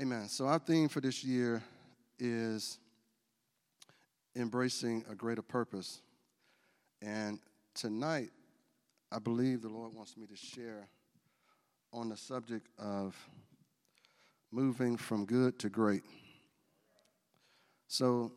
Amen. 0.00 0.28
So, 0.28 0.46
our 0.46 0.58
theme 0.58 0.88
for 0.88 1.02
this 1.02 1.22
year 1.22 1.62
is 2.18 2.78
embracing 4.34 5.04
a 5.10 5.14
greater 5.14 5.42
purpose. 5.42 6.00
And 7.02 7.38
tonight, 7.74 8.30
I 9.12 9.18
believe 9.18 9.60
the 9.60 9.68
Lord 9.68 9.92
wants 9.92 10.16
me 10.16 10.26
to 10.26 10.36
share 10.36 10.88
on 11.92 12.08
the 12.08 12.16
subject 12.16 12.66
of 12.78 13.14
moving 14.50 14.96
from 14.96 15.26
good 15.26 15.58
to 15.58 15.68
great. 15.68 16.04
So, 17.86 18.32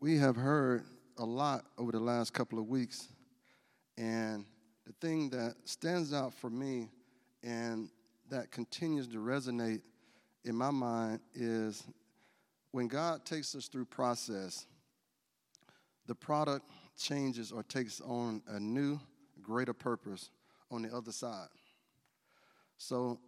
we 0.00 0.18
have 0.18 0.34
heard 0.34 0.82
a 1.18 1.24
lot 1.24 1.66
over 1.78 1.92
the 1.92 2.00
last 2.00 2.32
couple 2.32 2.58
of 2.58 2.66
weeks, 2.66 3.12
and 3.96 4.44
the 4.88 4.92
thing 5.00 5.30
that 5.30 5.54
stands 5.66 6.12
out 6.12 6.34
for 6.34 6.50
me 6.50 6.90
and 7.44 7.90
that 8.28 8.50
continues 8.50 9.06
to 9.06 9.18
resonate 9.18 9.82
in 10.44 10.54
my 10.54 10.70
mind 10.70 11.20
is 11.34 11.84
when 12.70 12.88
God 12.88 13.24
takes 13.24 13.54
us 13.54 13.68
through 13.68 13.86
process, 13.86 14.66
the 16.06 16.14
product 16.14 16.66
changes 16.98 17.50
or 17.50 17.62
takes 17.62 18.00
on 18.00 18.42
a 18.48 18.60
new, 18.60 19.00
greater 19.42 19.72
purpose 19.72 20.30
on 20.70 20.82
the 20.82 20.94
other 20.94 21.12
side. 21.12 21.48
So 22.76 23.18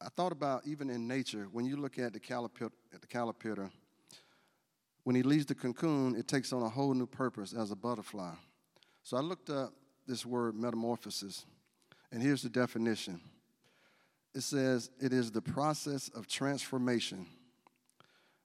I 0.00 0.08
thought 0.16 0.32
about 0.32 0.66
even 0.66 0.90
in 0.90 1.08
nature, 1.08 1.48
when 1.52 1.64
you 1.64 1.76
look 1.76 1.98
at 1.98 2.12
the 2.12 2.20
caterpillar, 2.20 2.72
the 3.00 3.06
caterpillar, 3.06 3.70
when 5.04 5.16
he 5.16 5.22
leaves 5.22 5.46
the 5.46 5.54
cocoon, 5.54 6.14
it 6.14 6.28
takes 6.28 6.52
on 6.52 6.62
a 6.62 6.68
whole 6.68 6.94
new 6.94 7.06
purpose 7.06 7.52
as 7.52 7.70
a 7.70 7.76
butterfly. 7.76 8.32
So 9.02 9.16
I 9.16 9.20
looked 9.20 9.50
up 9.50 9.72
this 10.06 10.24
word 10.24 10.54
metamorphosis, 10.54 11.44
and 12.12 12.22
here's 12.22 12.42
the 12.42 12.48
definition 12.48 13.20
it 14.34 14.42
says 14.42 14.90
it 15.00 15.12
is 15.12 15.30
the 15.30 15.42
process 15.42 16.08
of 16.14 16.26
transformation, 16.26 17.26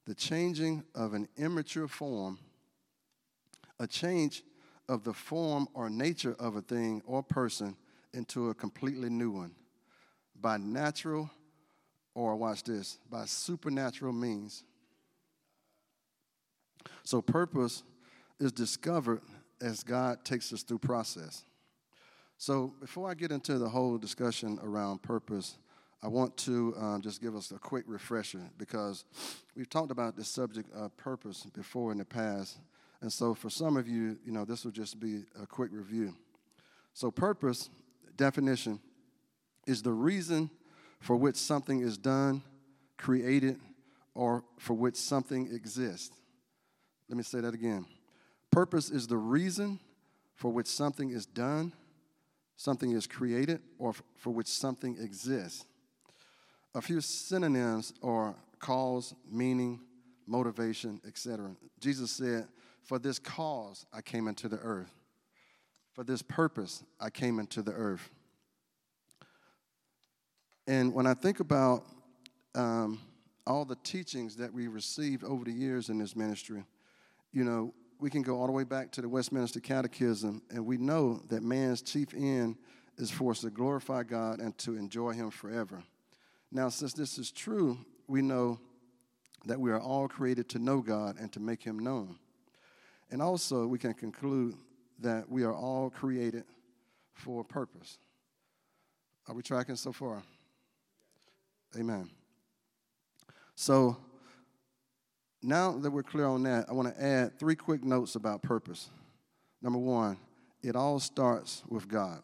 the 0.05 0.15
changing 0.15 0.83
of 0.93 1.13
an 1.13 1.27
immature 1.37 1.87
form, 1.87 2.39
a 3.79 3.87
change 3.87 4.43
of 4.89 5.03
the 5.03 5.13
form 5.13 5.67
or 5.73 5.89
nature 5.89 6.35
of 6.39 6.55
a 6.55 6.61
thing 6.61 7.01
or 7.05 7.23
person 7.23 7.75
into 8.13 8.49
a 8.49 8.53
completely 8.53 9.09
new 9.09 9.31
one. 9.31 9.51
By 10.39 10.57
natural 10.57 11.29
or 12.13 12.35
watch 12.35 12.63
this 12.63 12.97
by 13.09 13.25
supernatural 13.25 14.13
means. 14.13 14.63
So 17.03 17.21
purpose 17.21 17.83
is 18.39 18.51
discovered 18.51 19.21
as 19.61 19.83
god 19.83 20.25
takes 20.25 20.51
us 20.51 20.63
through 20.63 20.79
process. 20.79 21.43
So 22.37 22.73
before 22.79 23.09
i 23.09 23.13
get 23.13 23.31
into 23.31 23.57
the 23.57 23.69
whole 23.69 23.97
discussion 23.97 24.59
around 24.63 25.01
purpose 25.01 25.57
I 26.03 26.07
want 26.07 26.37
to 26.37 26.75
um, 26.77 27.01
just 27.01 27.21
give 27.21 27.35
us 27.35 27.51
a 27.51 27.57
quick 27.57 27.85
refresher 27.87 28.41
because 28.57 29.03
we've 29.55 29.69
talked 29.69 29.91
about 29.91 30.15
this 30.15 30.27
subject 30.27 30.71
of 30.73 30.95
purpose 30.95 31.47
before 31.55 31.91
in 31.91 31.97
the 31.97 32.05
past. 32.05 32.59
And 33.01 33.11
so 33.11 33.33
for 33.33 33.49
some 33.49 33.77
of 33.77 33.87
you, 33.87 34.17
you 34.23 34.31
know, 34.31 34.45
this 34.45 34.63
will 34.63 34.71
just 34.71 34.99
be 34.99 35.23
a 35.41 35.47
quick 35.47 35.71
review. 35.71 36.15
So, 36.93 37.11
purpose, 37.11 37.69
definition, 38.15 38.79
is 39.65 39.81
the 39.81 39.91
reason 39.91 40.49
for 40.99 41.15
which 41.15 41.35
something 41.35 41.81
is 41.81 41.97
done, 41.97 42.41
created, 42.97 43.59
or 44.15 44.43
for 44.57 44.73
which 44.73 44.95
something 44.95 45.53
exists. 45.53 46.11
Let 47.07 47.17
me 47.17 47.23
say 47.23 47.39
that 47.41 47.53
again. 47.53 47.85
Purpose 48.51 48.89
is 48.89 49.07
the 49.07 49.17
reason 49.17 49.79
for 50.35 50.51
which 50.51 50.67
something 50.67 51.11
is 51.11 51.25
done, 51.25 51.73
something 52.55 52.91
is 52.91 53.05
created, 53.05 53.61
or 53.77 53.93
for 54.15 54.31
which 54.31 54.47
something 54.47 54.97
exists. 54.99 55.65
A 56.77 56.81
few 56.81 57.01
synonyms 57.01 57.91
are 58.03 58.35
cause, 58.59 59.15
meaning, 59.27 59.79
motivation, 60.27 61.01
etc. 61.07 61.55
Jesus 61.79 62.11
said, 62.11 62.47
For 62.83 62.99
this 62.99 63.17
cause 63.17 63.87
I 63.91 64.01
came 64.01 64.27
into 64.27 64.47
the 64.47 64.59
earth. 64.59 64.93
For 65.93 66.03
this 66.03 66.21
purpose 66.21 66.83
I 66.99 67.09
came 67.09 67.39
into 67.39 67.63
the 67.63 67.71
earth. 67.71 68.07
And 70.67 70.93
when 70.93 71.07
I 71.07 71.15
think 71.15 71.39
about 71.39 71.83
um, 72.53 72.99
all 73.47 73.65
the 73.65 73.77
teachings 73.77 74.35
that 74.35 74.53
we 74.53 74.67
received 74.67 75.23
over 75.23 75.45
the 75.45 75.51
years 75.51 75.89
in 75.89 75.97
this 75.97 76.15
ministry, 76.15 76.63
you 77.33 77.43
know, 77.43 77.73
we 77.99 78.11
can 78.11 78.21
go 78.21 78.39
all 78.39 78.45
the 78.45 78.53
way 78.53 78.65
back 78.65 78.91
to 78.91 79.01
the 79.01 79.09
Westminster 79.09 79.59
Catechism, 79.59 80.43
and 80.51 80.63
we 80.63 80.77
know 80.77 81.23
that 81.29 81.41
man's 81.41 81.81
chief 81.81 82.13
end 82.13 82.55
is 82.99 83.09
for 83.09 83.31
us 83.31 83.41
to 83.41 83.49
glorify 83.49 84.03
God 84.03 84.37
and 84.37 84.55
to 84.59 84.77
enjoy 84.77 85.13
Him 85.13 85.31
forever. 85.31 85.81
Now, 86.51 86.69
since 86.69 86.93
this 86.93 87.17
is 87.17 87.31
true, 87.31 87.77
we 88.07 88.21
know 88.21 88.59
that 89.45 89.59
we 89.59 89.71
are 89.71 89.79
all 89.79 90.07
created 90.07 90.49
to 90.49 90.59
know 90.59 90.81
God 90.81 91.17
and 91.19 91.31
to 91.33 91.39
make 91.39 91.63
Him 91.63 91.79
known. 91.79 92.17
And 93.11 93.21
also, 93.21 93.65
we 93.67 93.79
can 93.79 93.93
conclude 93.93 94.55
that 94.99 95.29
we 95.29 95.43
are 95.43 95.53
all 95.53 95.89
created 95.89 96.43
for 97.13 97.41
a 97.41 97.45
purpose. 97.45 97.97
Are 99.27 99.35
we 99.35 99.41
tracking 99.41 99.75
so 99.75 99.91
far? 99.91 100.23
Amen. 101.77 102.09
So, 103.55 103.97
now 105.41 105.71
that 105.77 105.91
we're 105.91 106.03
clear 106.03 106.25
on 106.25 106.43
that, 106.43 106.65
I 106.69 106.73
want 106.73 106.93
to 106.93 107.03
add 107.03 107.37
three 107.39 107.55
quick 107.55 107.83
notes 107.83 108.15
about 108.15 108.41
purpose. 108.41 108.89
Number 109.61 109.79
one, 109.79 110.17
it 110.61 110.75
all 110.75 110.99
starts 110.99 111.63
with 111.67 111.87
God. 111.87 112.21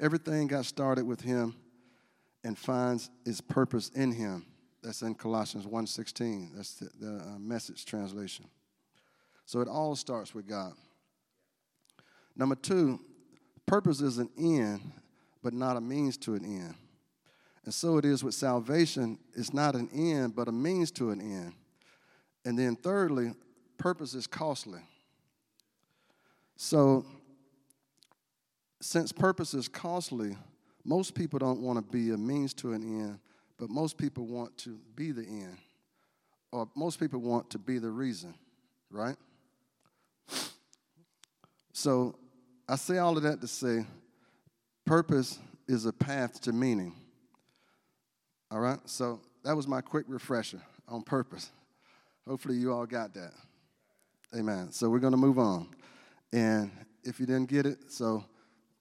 Everything 0.00 0.46
got 0.46 0.64
started 0.64 1.06
with 1.06 1.20
Him 1.20 1.54
and 2.46 2.56
finds 2.56 3.10
its 3.24 3.40
purpose 3.40 3.88
in 3.88 4.12
him. 4.12 4.46
That's 4.80 5.02
in 5.02 5.16
Colossians 5.16 5.66
1.16. 5.66 6.54
That's 6.54 6.74
the, 6.74 6.90
the 7.00 7.16
uh, 7.16 7.38
message 7.40 7.84
translation. 7.84 8.44
So 9.46 9.60
it 9.60 9.66
all 9.66 9.96
starts 9.96 10.32
with 10.32 10.46
God. 10.46 10.72
Number 12.36 12.54
two, 12.54 13.00
purpose 13.66 14.00
is 14.00 14.18
an 14.18 14.30
end, 14.38 14.92
but 15.42 15.54
not 15.54 15.76
a 15.76 15.80
means 15.80 16.16
to 16.18 16.34
an 16.34 16.44
end. 16.44 16.74
And 17.64 17.74
so 17.74 17.98
it 17.98 18.04
is 18.04 18.22
with 18.22 18.34
salvation. 18.34 19.18
It's 19.34 19.52
not 19.52 19.74
an 19.74 19.88
end, 19.92 20.36
but 20.36 20.46
a 20.46 20.52
means 20.52 20.92
to 20.92 21.10
an 21.10 21.20
end. 21.20 21.52
And 22.44 22.56
then 22.56 22.76
thirdly, 22.76 23.32
purpose 23.76 24.14
is 24.14 24.28
costly. 24.28 24.82
So 26.56 27.04
since 28.80 29.10
purpose 29.10 29.52
is 29.52 29.66
costly, 29.66 30.36
most 30.86 31.14
people 31.14 31.38
don't 31.38 31.60
want 31.60 31.78
to 31.78 31.82
be 31.82 32.10
a 32.12 32.16
means 32.16 32.54
to 32.54 32.72
an 32.72 32.82
end, 32.82 33.18
but 33.58 33.68
most 33.68 33.98
people 33.98 34.24
want 34.26 34.56
to 34.58 34.78
be 34.94 35.10
the 35.10 35.26
end. 35.26 35.58
Or 36.52 36.68
most 36.76 37.00
people 37.00 37.20
want 37.20 37.50
to 37.50 37.58
be 37.58 37.78
the 37.78 37.90
reason, 37.90 38.34
right? 38.90 39.16
So 41.72 42.14
I 42.68 42.76
say 42.76 42.98
all 42.98 43.16
of 43.16 43.24
that 43.24 43.40
to 43.40 43.48
say 43.48 43.84
purpose 44.84 45.38
is 45.66 45.86
a 45.86 45.92
path 45.92 46.40
to 46.42 46.52
meaning. 46.52 46.94
All 48.50 48.60
right? 48.60 48.78
So 48.84 49.20
that 49.44 49.56
was 49.56 49.66
my 49.66 49.80
quick 49.80 50.06
refresher 50.08 50.62
on 50.88 51.02
purpose. 51.02 51.50
Hopefully 52.28 52.56
you 52.56 52.72
all 52.72 52.86
got 52.86 53.12
that. 53.14 53.32
Amen. 54.36 54.70
So 54.70 54.88
we're 54.88 55.00
going 55.00 55.12
to 55.12 55.18
move 55.18 55.38
on. 55.38 55.68
And 56.32 56.70
if 57.02 57.18
you 57.18 57.26
didn't 57.26 57.48
get 57.48 57.66
it, 57.66 57.90
so 57.92 58.24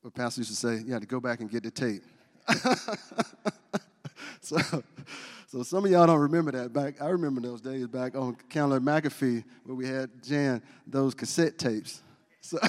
what 0.06 0.14
pastor 0.14 0.42
used 0.42 0.52
to 0.52 0.56
say, 0.56 0.84
you 0.86 0.94
had 0.94 1.02
to 1.02 1.08
go 1.08 1.20
back 1.20 1.40
and 1.40 1.50
get 1.50 1.64
the 1.64 1.72
tape. 1.72 2.04
so, 4.40 4.56
so 5.48 5.64
some 5.64 5.84
of 5.84 5.90
y'all 5.90 6.06
don't 6.06 6.20
remember 6.20 6.52
that 6.52 6.72
back. 6.72 7.02
I 7.02 7.08
remember 7.08 7.42
those 7.42 7.60
days 7.60 7.88
back 7.88 8.16
on 8.16 8.38
Candler 8.48 8.80
McAfee 8.80 9.44
where 9.64 9.76
we 9.76 9.88
had 9.88 10.12
Jan 10.22 10.62
those 10.86 11.16
cassette 11.16 11.58
tapes. 11.58 12.04
So, 12.46 12.60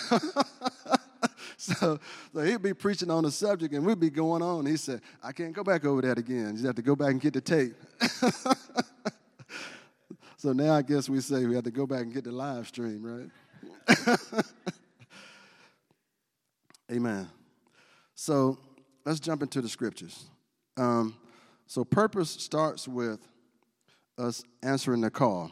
so, 1.58 1.98
so 2.32 2.40
he'd 2.40 2.62
be 2.62 2.72
preaching 2.72 3.10
on 3.10 3.24
the 3.24 3.30
subject 3.30 3.74
and 3.74 3.84
we'd 3.84 4.00
be 4.00 4.08
going 4.08 4.40
on. 4.40 4.64
He 4.64 4.78
said, 4.78 5.02
I 5.22 5.32
can't 5.32 5.52
go 5.52 5.62
back 5.62 5.84
over 5.84 6.00
that 6.00 6.16
again. 6.16 6.56
You 6.56 6.66
have 6.66 6.76
to 6.76 6.82
go 6.82 6.96
back 6.96 7.10
and 7.10 7.20
get 7.20 7.34
the 7.34 7.42
tape. 7.42 7.74
so 10.38 10.54
now 10.54 10.72
I 10.72 10.80
guess 10.80 11.10
we 11.10 11.20
say 11.20 11.44
we 11.44 11.54
have 11.54 11.64
to 11.64 11.70
go 11.70 11.86
back 11.86 12.02
and 12.02 12.14
get 12.14 12.24
the 12.24 12.32
live 12.32 12.68
stream, 12.68 13.30
right? 13.98 14.18
Amen. 16.90 17.28
So 18.16 18.58
let's 19.04 19.20
jump 19.20 19.42
into 19.42 19.60
the 19.60 19.68
scriptures. 19.68 20.24
Um, 20.78 21.14
so 21.66 21.84
purpose 21.84 22.30
starts 22.30 22.88
with 22.88 23.20
us 24.18 24.42
answering 24.62 25.02
the 25.02 25.10
call. 25.10 25.50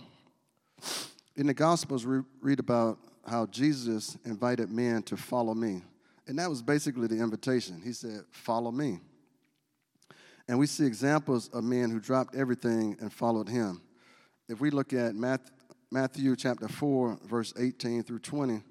In 1.36 1.46
the 1.46 1.54
Gospels, 1.54 2.06
we 2.06 2.20
read 2.40 2.58
about 2.58 2.98
how 3.26 3.46
Jesus 3.46 4.16
invited 4.24 4.70
men 4.70 5.02
to 5.04 5.16
follow 5.16 5.54
me. 5.54 5.82
And 6.26 6.38
that 6.38 6.48
was 6.48 6.62
basically 6.62 7.06
the 7.06 7.18
invitation. 7.18 7.82
He 7.84 7.92
said, 7.92 8.22
Follow 8.30 8.70
me. 8.70 9.00
And 10.48 10.58
we 10.58 10.66
see 10.66 10.86
examples 10.86 11.48
of 11.48 11.64
men 11.64 11.90
who 11.90 12.00
dropped 12.00 12.34
everything 12.34 12.96
and 13.00 13.12
followed 13.12 13.48
him. 13.48 13.82
If 14.48 14.60
we 14.60 14.70
look 14.70 14.92
at 14.94 15.14
Matthew 15.90 16.36
chapter 16.36 16.68
4, 16.68 17.18
verse 17.26 17.52
18 17.58 18.04
through 18.04 18.20
20, 18.20 18.62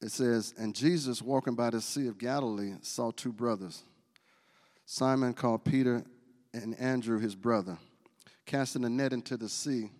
it 0.00 0.10
says, 0.10 0.54
And 0.56 0.74
Jesus, 0.74 1.20
walking 1.20 1.54
by 1.54 1.70
the 1.70 1.80
Sea 1.80 2.08
of 2.08 2.18
Galilee, 2.18 2.74
saw 2.82 3.10
two 3.10 3.32
brothers, 3.32 3.84
Simon 4.86 5.34
called 5.34 5.64
Peter 5.64 6.04
and 6.52 6.78
Andrew 6.80 7.18
his 7.18 7.34
brother, 7.34 7.78
casting 8.46 8.84
a 8.84 8.88
net 8.88 9.12
into 9.12 9.36
the 9.36 9.48
sea, 9.48 9.90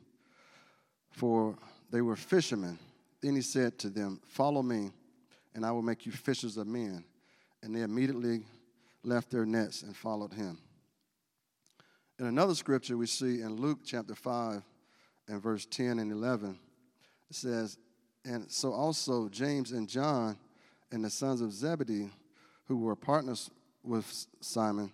for 1.10 1.56
they 1.90 2.00
were 2.00 2.16
fishermen. 2.16 2.78
Then 3.20 3.34
he 3.34 3.42
said 3.42 3.78
to 3.80 3.90
them, 3.90 4.20
Follow 4.26 4.62
me, 4.62 4.90
and 5.54 5.64
I 5.64 5.72
will 5.72 5.82
make 5.82 6.06
you 6.06 6.12
fishers 6.12 6.56
of 6.56 6.66
men. 6.66 7.04
And 7.62 7.74
they 7.74 7.82
immediately 7.82 8.44
left 9.04 9.30
their 9.30 9.44
nets 9.44 9.82
and 9.82 9.94
followed 9.94 10.32
him. 10.32 10.58
In 12.18 12.26
another 12.26 12.54
scripture 12.54 12.96
we 12.96 13.06
see 13.06 13.42
in 13.42 13.56
Luke 13.56 13.80
chapter 13.84 14.14
5 14.14 14.62
and 15.28 15.42
verse 15.42 15.66
10 15.66 15.98
and 15.98 16.10
11, 16.10 16.58
it 17.28 17.36
says, 17.36 17.78
And 18.24 18.50
so 18.50 18.72
also 18.72 19.28
James 19.28 19.72
and 19.72 19.88
John 19.88 20.36
and 20.92 21.04
the 21.04 21.10
sons 21.10 21.40
of 21.40 21.52
Zebedee, 21.52 22.10
who 22.66 22.78
were 22.78 22.96
partners 22.96 23.50
with 23.82 24.26
Simon, 24.40 24.92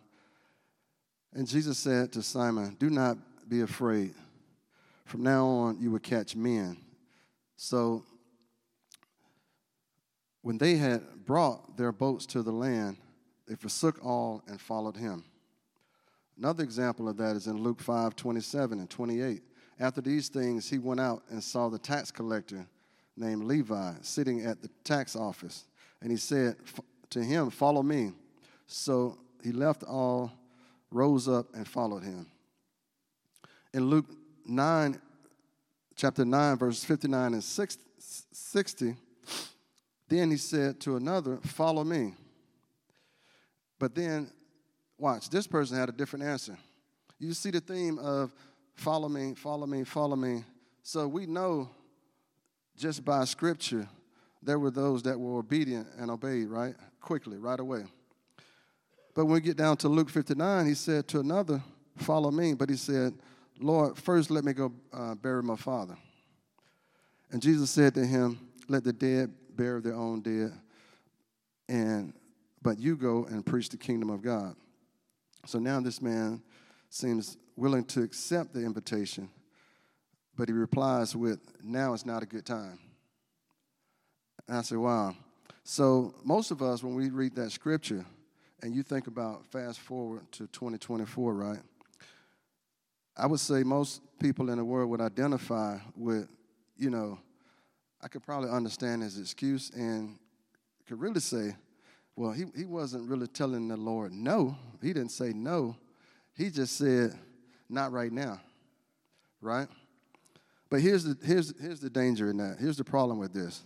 and 1.36 1.46
Jesus 1.46 1.76
said 1.76 2.12
to 2.12 2.22
Simon, 2.22 2.76
Do 2.78 2.88
not 2.88 3.18
be 3.46 3.60
afraid. 3.60 4.14
From 5.04 5.22
now 5.22 5.46
on, 5.46 5.78
you 5.78 5.90
will 5.90 5.98
catch 5.98 6.34
men. 6.34 6.78
So, 7.56 8.04
when 10.40 10.56
they 10.56 10.76
had 10.76 11.02
brought 11.26 11.76
their 11.76 11.92
boats 11.92 12.24
to 12.26 12.42
the 12.42 12.52
land, 12.52 12.96
they 13.46 13.54
forsook 13.54 14.02
all 14.02 14.42
and 14.46 14.58
followed 14.58 14.96
him. 14.96 15.24
Another 16.38 16.64
example 16.64 17.06
of 17.08 17.18
that 17.18 17.36
is 17.36 17.46
in 17.46 17.62
Luke 17.62 17.80
5 17.80 18.16
27 18.16 18.78
and 18.78 18.88
28. 18.88 19.42
After 19.78 20.00
these 20.00 20.28
things, 20.28 20.70
he 20.70 20.78
went 20.78 21.00
out 21.00 21.22
and 21.28 21.44
saw 21.44 21.68
the 21.68 21.78
tax 21.78 22.10
collector 22.10 22.66
named 23.16 23.44
Levi 23.44 23.94
sitting 24.02 24.44
at 24.44 24.62
the 24.62 24.68
tax 24.84 25.16
office. 25.16 25.64
And 26.00 26.10
he 26.10 26.16
said 26.16 26.56
to 27.10 27.22
him, 27.22 27.50
Follow 27.50 27.82
me. 27.82 28.12
So 28.66 29.18
he 29.42 29.52
left 29.52 29.82
all 29.84 30.32
rose 30.90 31.28
up 31.28 31.46
and 31.54 31.66
followed 31.66 32.02
him. 32.02 32.26
In 33.72 33.86
Luke 33.86 34.06
9, 34.46 35.00
chapter 35.94 36.24
9, 36.24 36.56
verses 36.56 36.84
59 36.84 37.34
and 37.34 37.44
60, 37.44 38.96
then 40.08 40.30
he 40.30 40.36
said 40.36 40.80
to 40.80 40.96
another, 40.96 41.38
Follow 41.38 41.84
me. 41.84 42.14
But 43.78 43.94
then, 43.94 44.30
watch, 44.98 45.28
this 45.28 45.46
person 45.46 45.76
had 45.76 45.88
a 45.88 45.92
different 45.92 46.24
answer. 46.24 46.56
You 47.18 47.32
see 47.32 47.50
the 47.50 47.60
theme 47.60 47.98
of 47.98 48.32
follow 48.74 49.08
me, 49.08 49.34
follow 49.34 49.66
me, 49.66 49.84
follow 49.84 50.16
me. 50.16 50.44
So 50.82 51.08
we 51.08 51.26
know 51.26 51.68
just 52.76 53.04
by 53.04 53.24
scripture, 53.24 53.88
there 54.42 54.58
were 54.58 54.70
those 54.70 55.02
that 55.04 55.18
were 55.18 55.38
obedient 55.38 55.88
and 55.98 56.10
obeyed, 56.10 56.48
right? 56.48 56.74
Quickly, 57.00 57.38
right 57.38 57.58
away. 57.58 57.84
But 59.14 59.24
when 59.24 59.34
we 59.34 59.40
get 59.40 59.56
down 59.56 59.78
to 59.78 59.88
Luke 59.88 60.10
59, 60.10 60.66
he 60.66 60.74
said 60.74 61.08
to 61.08 61.20
another, 61.20 61.62
Follow 61.96 62.30
me. 62.30 62.54
But 62.54 62.68
he 62.68 62.76
said, 62.76 63.14
Lord, 63.58 63.96
first 63.96 64.30
let 64.30 64.44
me 64.44 64.52
go 64.52 64.72
uh, 64.92 65.14
bury 65.14 65.42
my 65.42 65.56
father. 65.56 65.96
And 67.30 67.40
Jesus 67.40 67.70
said 67.70 67.94
to 67.94 68.04
him, 68.04 68.38
Let 68.68 68.84
the 68.84 68.92
dead 68.92 69.32
bury 69.56 69.80
their 69.80 69.94
own 69.94 70.20
dead, 70.20 70.52
and 71.68 72.12
but 72.62 72.78
you 72.78 72.96
go 72.96 73.24
and 73.24 73.44
preach 73.44 73.68
the 73.68 73.76
kingdom 73.76 74.10
of 74.10 74.22
God. 74.22 74.54
So 75.46 75.58
now 75.58 75.80
this 75.80 76.02
man 76.02 76.42
seems 76.90 77.36
willing 77.56 77.84
to 77.84 78.02
accept 78.02 78.52
the 78.52 78.64
invitation, 78.64 79.30
but 80.36 80.48
he 80.48 80.52
replies 80.52 81.16
with, 81.16 81.40
Now 81.62 81.92
is 81.94 82.06
not 82.06 82.22
a 82.22 82.26
good 82.26 82.46
time. 82.46 82.78
And 84.48 84.58
I 84.58 84.62
said, 84.62 84.78
Wow. 84.78 85.16
So 85.64 86.14
most 86.24 86.50
of 86.50 86.62
us, 86.62 86.82
when 86.82 86.94
we 86.94 87.10
read 87.10 87.34
that 87.36 87.50
scripture, 87.50 88.04
and 88.62 88.74
you 88.74 88.82
think 88.82 89.06
about 89.06 89.44
fast 89.46 89.80
forward 89.80 90.30
to 90.32 90.46
2024, 90.48 91.34
right? 91.34 91.58
I 93.16 93.26
would 93.26 93.40
say 93.40 93.62
most 93.62 94.00
people 94.18 94.50
in 94.50 94.58
the 94.58 94.64
world 94.64 94.90
would 94.90 95.00
identify 95.00 95.78
with, 95.96 96.28
you 96.76 96.90
know, 96.90 97.18
I 98.02 98.08
could 98.08 98.22
probably 98.22 98.50
understand 98.50 99.02
his 99.02 99.18
excuse 99.18 99.70
and 99.70 100.18
could 100.86 101.00
really 101.00 101.20
say, 101.20 101.56
well, 102.14 102.32
he, 102.32 102.44
he 102.56 102.64
wasn't 102.64 103.08
really 103.08 103.26
telling 103.26 103.68
the 103.68 103.76
Lord 103.76 104.12
no. 104.12 104.56
He 104.80 104.92
didn't 104.92 105.10
say 105.10 105.32
no. 105.32 105.76
He 106.34 106.50
just 106.50 106.76
said, 106.76 107.18
not 107.68 107.92
right 107.92 108.12
now, 108.12 108.40
right? 109.40 109.68
But 110.68 110.80
here's 110.80 111.04
the, 111.04 111.16
here's, 111.24 111.54
here's 111.60 111.80
the 111.80 111.90
danger 111.90 112.30
in 112.30 112.36
that. 112.38 112.58
Here's 112.58 112.76
the 112.76 112.84
problem 112.84 113.18
with 113.18 113.32
this. 113.32 113.62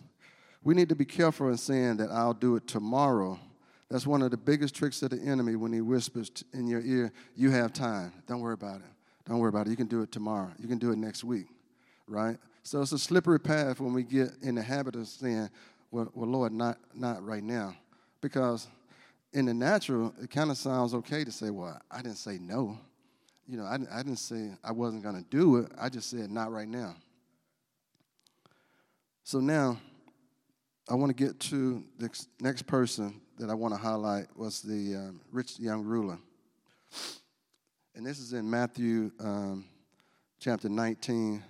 We 0.62 0.75
need 0.75 0.91
to 0.91 0.97
be 0.97 1.06
careful 1.06 1.49
in 1.49 1.56
saying 1.56 1.97
that 1.99 2.11
I'll 2.11 2.35
do 2.35 2.56
it 2.56 2.67
tomorrow 2.67 3.38
that's 3.91 4.06
one 4.06 4.23
of 4.23 4.31
the 4.31 4.37
biggest 4.37 4.76
tricks 4.76 5.02
of 5.02 5.11
the 5.11 5.20
enemy 5.20 5.56
when 5.56 5.73
he 5.73 5.81
whispers 5.81 6.31
in 6.52 6.69
your 6.69 6.81
ear, 6.81 7.12
You 7.35 7.50
have 7.50 7.73
time. 7.73 8.12
Don't 8.29 8.41
worry 8.41 8.55
about 8.55 8.76
it. 8.76 8.87
Don't 9.29 9.38
worry 9.38 9.49
about 9.49 9.67
it. 9.67 9.70
You 9.70 9.76
can 9.76 9.88
do 9.88 10.02
it 10.02 10.12
tomorrow. 10.12 10.50
You 10.58 10.69
can 10.69 10.79
do 10.79 10.93
it 10.93 10.97
next 10.97 11.25
week, 11.25 11.47
right? 12.06 12.38
So 12.62 12.81
it's 12.81 12.93
a 12.93 12.99
slippery 12.99 13.41
path 13.41 13.81
when 13.81 13.93
we 13.93 14.05
get 14.05 14.31
in 14.43 14.55
the 14.55 14.62
habit 14.62 14.94
of 14.94 15.08
saying, 15.08 15.50
Well, 15.91 16.08
well 16.14 16.31
Lord, 16.31 16.53
not, 16.53 16.79
not 16.94 17.25
right 17.25 17.43
now. 17.43 17.75
Because 18.20 18.69
in 19.32 19.46
the 19.46 19.55
natural, 19.55 20.14
it 20.23 20.31
kind 20.31 20.50
of 20.50 20.56
sounds 20.56 20.94
okay 20.94 21.25
to 21.25 21.32
say, 21.32 21.50
Well, 21.50 21.81
I 21.91 22.00
didn't 22.00 22.19
say 22.19 22.38
no. 22.41 22.79
You 23.50 23.56
know, 23.56 23.64
I, 23.64 23.79
I 23.91 24.05
didn't 24.05 24.20
say 24.20 24.52
I 24.62 24.70
wasn't 24.70 25.02
going 25.02 25.17
to 25.17 25.29
do 25.29 25.56
it. 25.56 25.73
I 25.76 25.88
just 25.88 26.08
said, 26.08 26.31
Not 26.31 26.52
right 26.52 26.69
now. 26.69 26.94
So 29.25 29.41
now, 29.41 29.81
I 30.88 30.94
want 30.94 31.11
to 31.11 31.25
get 31.25 31.41
to 31.41 31.82
the 31.99 32.11
next 32.41 32.69
person 32.69 33.20
that 33.38 33.50
I 33.50 33.55
want 33.55 33.75
to 33.75 33.81
highlight 33.81 34.26
was 34.37 34.62
the 34.62 34.94
um, 34.94 35.20
rich 35.32 35.58
young 35.58 35.82
ruler. 35.82 36.19
And 37.97 38.06
this 38.06 38.20
is 38.20 38.35
in 38.35 38.49
Matthew 38.49 39.11
um, 39.19 39.64
chapter 40.38 40.69
19, 40.69 41.43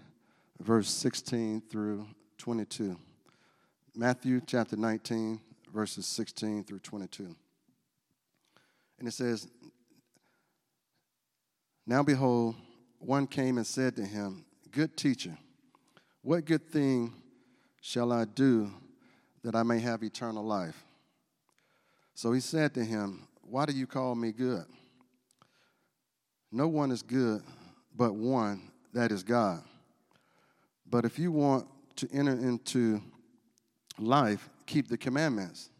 verse 0.58 0.88
16 0.88 1.64
through 1.70 2.06
22. 2.38 2.98
Matthew 3.94 4.40
chapter 4.46 4.76
19, 4.76 5.38
verses 5.70 6.06
16 6.06 6.64
through 6.64 6.78
22. 6.78 7.36
And 8.98 9.06
it 9.06 9.12
says, 9.12 9.48
Now 11.90 12.04
behold, 12.04 12.54
one 13.00 13.26
came 13.26 13.58
and 13.58 13.66
said 13.66 13.96
to 13.96 14.06
him, 14.06 14.44
Good 14.70 14.96
teacher, 14.96 15.36
what 16.22 16.44
good 16.44 16.64
thing 16.70 17.12
shall 17.80 18.12
I 18.12 18.26
do 18.26 18.70
that 19.42 19.56
I 19.56 19.64
may 19.64 19.80
have 19.80 20.04
eternal 20.04 20.44
life? 20.44 20.84
So 22.14 22.30
he 22.30 22.38
said 22.38 22.74
to 22.74 22.84
him, 22.84 23.26
Why 23.42 23.66
do 23.66 23.72
you 23.72 23.88
call 23.88 24.14
me 24.14 24.30
good? 24.30 24.66
No 26.52 26.68
one 26.68 26.92
is 26.92 27.02
good 27.02 27.42
but 27.96 28.14
one, 28.14 28.70
that 28.92 29.10
is 29.10 29.24
God. 29.24 29.60
But 30.88 31.04
if 31.04 31.18
you 31.18 31.32
want 31.32 31.66
to 31.96 32.08
enter 32.12 32.34
into 32.34 33.02
life, 33.98 34.48
keep 34.64 34.86
the 34.86 34.96
commandments. 34.96 35.70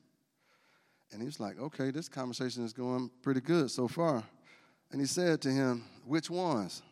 And 1.12 1.22
he's 1.22 1.38
like, 1.38 1.60
Okay, 1.60 1.92
this 1.92 2.08
conversation 2.08 2.64
is 2.64 2.72
going 2.72 3.12
pretty 3.22 3.40
good 3.40 3.70
so 3.70 3.86
far. 3.86 4.24
And 4.90 5.00
he 5.00 5.06
said 5.06 5.40
to 5.42 5.50
him, 5.50 5.84
Which 6.04 6.30
ones? 6.30 6.82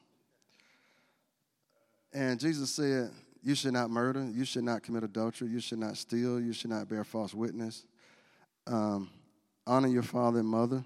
And 2.13 2.39
Jesus 2.39 2.71
said, 2.71 3.11
You 3.43 3.55
should 3.55 3.73
not 3.73 3.91
murder, 3.91 4.25
you 4.33 4.45
should 4.45 4.65
not 4.65 4.83
commit 4.83 5.05
adultery, 5.05 5.49
you 5.49 5.61
should 5.61 5.79
not 5.79 5.97
steal, 5.97 6.41
you 6.41 6.53
should 6.53 6.71
not 6.71 6.89
bear 6.89 7.05
false 7.05 7.35
witness. 7.35 7.85
Um, 8.67 9.11
honor 9.67 9.89
your 9.89 10.03
father 10.03 10.41
and 10.41 10.49
mother, 10.49 10.85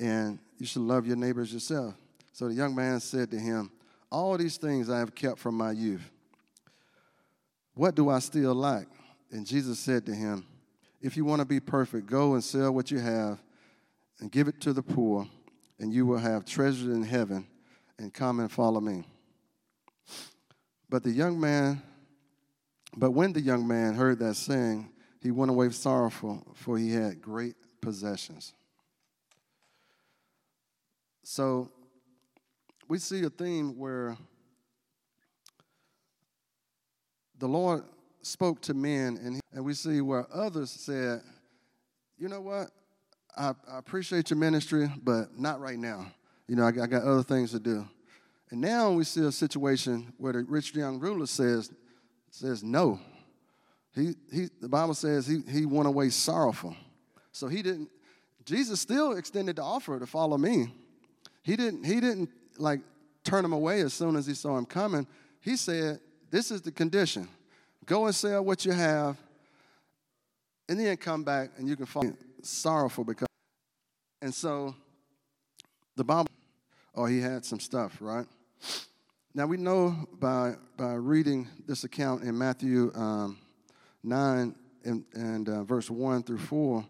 and 0.00 0.38
you 0.58 0.66
should 0.66 0.82
love 0.82 1.06
your 1.06 1.16
neighbors 1.16 1.52
yourself. 1.52 1.94
So 2.32 2.48
the 2.48 2.54
young 2.54 2.74
man 2.74 3.00
said 3.00 3.30
to 3.30 3.38
him, 3.38 3.70
All 4.10 4.36
these 4.36 4.56
things 4.56 4.90
I 4.90 4.98
have 4.98 5.14
kept 5.14 5.38
from 5.38 5.56
my 5.56 5.72
youth. 5.72 6.10
What 7.74 7.94
do 7.94 8.08
I 8.08 8.20
still 8.20 8.54
lack? 8.54 8.86
And 9.30 9.46
Jesus 9.46 9.78
said 9.78 10.06
to 10.06 10.14
him, 10.14 10.46
If 11.00 11.16
you 11.16 11.24
want 11.24 11.40
to 11.40 11.46
be 11.46 11.60
perfect, 11.60 12.06
go 12.06 12.34
and 12.34 12.44
sell 12.44 12.72
what 12.72 12.90
you 12.90 12.98
have 12.98 13.40
and 14.20 14.30
give 14.30 14.48
it 14.48 14.60
to 14.62 14.72
the 14.72 14.82
poor, 14.82 15.26
and 15.78 15.92
you 15.92 16.06
will 16.06 16.18
have 16.18 16.44
treasure 16.44 16.92
in 16.92 17.02
heaven, 17.02 17.46
and 17.98 18.12
come 18.12 18.40
and 18.40 18.50
follow 18.50 18.80
me. 18.80 19.04
But 20.88 21.02
the 21.02 21.10
young 21.10 21.40
man, 21.40 21.82
but 22.96 23.10
when 23.10 23.32
the 23.32 23.40
young 23.40 23.66
man 23.66 23.94
heard 23.94 24.18
that 24.20 24.34
saying, 24.34 24.90
he 25.20 25.30
went 25.30 25.50
away 25.50 25.70
sorrowful, 25.70 26.46
for 26.54 26.78
he 26.78 26.92
had 26.92 27.20
great 27.20 27.54
possessions. 27.80 28.52
So 31.22 31.70
we 32.88 32.98
see 32.98 33.24
a 33.24 33.30
theme 33.30 33.78
where 33.78 34.16
the 37.38 37.48
Lord 37.48 37.84
spoke 38.22 38.60
to 38.62 38.74
men, 38.74 39.18
and, 39.22 39.40
and 39.52 39.64
we 39.64 39.74
see 39.74 40.00
where 40.00 40.26
others 40.32 40.70
said, 40.70 41.22
You 42.18 42.28
know 42.28 42.40
what? 42.40 42.70
I, 43.36 43.54
I 43.70 43.78
appreciate 43.78 44.30
your 44.30 44.38
ministry, 44.38 44.90
but 45.02 45.38
not 45.38 45.60
right 45.60 45.78
now. 45.78 46.06
You 46.46 46.56
know, 46.56 46.64
I, 46.64 46.68
I 46.68 46.86
got 46.86 47.02
other 47.02 47.22
things 47.22 47.50
to 47.52 47.58
do. 47.58 47.86
And 48.50 48.60
now 48.60 48.92
we 48.92 49.04
see 49.04 49.24
a 49.24 49.32
situation 49.32 50.12
where 50.18 50.32
the 50.32 50.44
rich 50.44 50.74
young 50.74 51.00
ruler 51.00 51.26
says, 51.26 51.72
says 52.30 52.62
no. 52.62 53.00
He, 53.94 54.14
he, 54.32 54.48
the 54.60 54.68
Bible 54.68 54.94
says 54.94 55.26
he, 55.26 55.40
he 55.48 55.66
went 55.66 55.88
away 55.88 56.10
sorrowful. 56.10 56.76
So 57.32 57.48
he 57.48 57.62
didn't, 57.62 57.88
Jesus 58.44 58.80
still 58.80 59.16
extended 59.16 59.56
the 59.56 59.62
offer 59.62 59.98
to 59.98 60.06
follow 60.06 60.36
me. 60.36 60.72
He 61.42 61.56
didn't, 61.56 61.84
he 61.84 62.00
didn't 62.00 62.30
like 62.58 62.80
turn 63.24 63.44
him 63.44 63.52
away 63.52 63.80
as 63.80 63.92
soon 63.92 64.16
as 64.16 64.26
he 64.26 64.34
saw 64.34 64.56
him 64.56 64.66
coming. 64.66 65.06
He 65.40 65.56
said, 65.56 66.00
This 66.30 66.50
is 66.50 66.62
the 66.62 66.72
condition. 66.72 67.28
Go 67.86 68.06
and 68.06 68.14
sell 68.14 68.44
what 68.44 68.64
you 68.64 68.72
have, 68.72 69.16
and 70.68 70.80
then 70.80 70.96
come 70.96 71.22
back 71.22 71.50
and 71.58 71.68
you 71.68 71.76
can 71.76 71.86
fall 71.86 72.04
sorrowful 72.44 73.04
because. 73.04 73.28
And 74.22 74.34
so 74.34 74.74
the 75.96 76.04
Bible, 76.04 76.30
oh, 76.94 77.06
he 77.06 77.20
had 77.20 77.44
some 77.44 77.60
stuff, 77.60 77.98
right? 78.00 78.26
Now 79.34 79.46
we 79.46 79.56
know 79.56 80.06
by, 80.18 80.54
by 80.76 80.94
reading 80.94 81.48
this 81.66 81.84
account 81.84 82.22
in 82.22 82.38
Matthew 82.38 82.92
um, 82.94 83.38
9 84.02 84.54
and, 84.84 85.04
and 85.14 85.48
uh, 85.48 85.64
verse 85.64 85.90
1 85.90 86.22
through 86.22 86.38
4, 86.38 86.84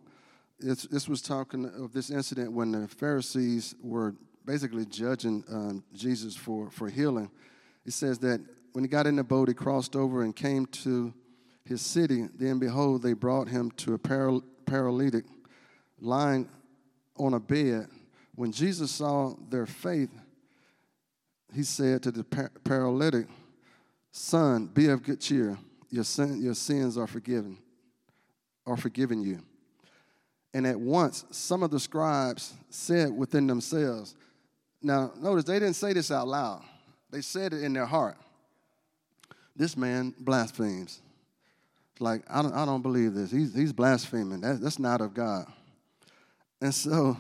this 0.61 1.09
was 1.09 1.21
talking 1.21 1.67
of 1.67 1.93
this 1.93 2.11
incident 2.11 2.53
when 2.53 2.73
the 2.73 2.89
Pharisees 2.89 3.75
were 3.83 4.15
basically 4.45 4.85
judging 4.87 5.45
um, 5.51 5.85
Jesus 5.95 6.37
for, 6.37 6.71
for 6.71 6.89
healing. 6.89 7.31
It 7.85 7.93
says 7.93 8.19
that 8.21 8.41
when 8.73 8.85
he 8.85 8.89
got 8.89 9.07
in 9.07 9.17
the 9.17 9.25
boat, 9.25 9.49
he 9.49 9.55
crossed 9.55 9.97
over 9.97 10.23
and 10.23 10.35
came 10.35 10.67
to 10.67 11.13
his 11.65 11.81
city. 11.81 12.29
Then, 12.35 12.59
behold, 12.59 13.03
they 13.03 13.13
brought 13.13 13.49
him 13.49 13.71
to 13.73 13.95
a 13.95 13.99
paral- 13.99 14.43
paralytic 14.67 15.25
lying 16.05 16.49
on 17.17 17.35
a 17.35 17.41
bed. 17.41 17.89
When 18.35 18.53
Jesus 18.53 18.91
saw 18.91 19.35
their 19.49 19.67
faith, 19.67 20.11
he 21.55 21.63
said 21.63 22.03
to 22.03 22.11
the 22.11 22.25
par- 22.25 22.53
paralytic, 22.65 23.27
Son, 24.11 24.67
be 24.67 24.89
of 24.89 25.03
good 25.03 25.21
cheer. 25.21 25.59
Your, 25.91 26.05
sin, 26.05 26.43
your 26.43 26.55
sins 26.55 26.99
are 26.99 27.07
forgiven, 27.07 27.59
are 28.67 28.77
forgiven 28.77 29.23
you. 29.23 29.41
And 30.53 30.67
at 30.67 30.79
once, 30.79 31.25
some 31.31 31.63
of 31.63 31.71
the 31.71 31.81
scribes 31.81 32.53
said 32.71 33.11
within 33.11 33.47
themselves, 33.47 34.15
now, 34.83 35.13
notice 35.19 35.45
they 35.45 35.59
didn't 35.59 35.75
say 35.75 35.93
this 35.93 36.11
out 36.11 36.29
loud, 36.29 36.63
they 37.11 37.23
said 37.23 37.53
it 37.53 37.63
in 37.63 37.73
their 37.73 37.87
heart. 37.87 38.17
This 39.57 39.77
man 39.77 40.15
blasphemes. 40.19 41.01
Like, 42.01 42.23
I 42.29 42.43
don't, 42.43 42.53
I 42.53 42.65
don't 42.65 42.83
believe 42.83 43.15
this. 43.15 43.31
He's, 43.31 43.55
he's 43.55 43.73
blaspheming. 43.73 44.41
That, 44.41 44.61
that's 44.61 44.81
not 44.81 45.01
of 45.01 45.15
God. 45.15 45.47
And 46.65 46.75
so, 46.75 47.15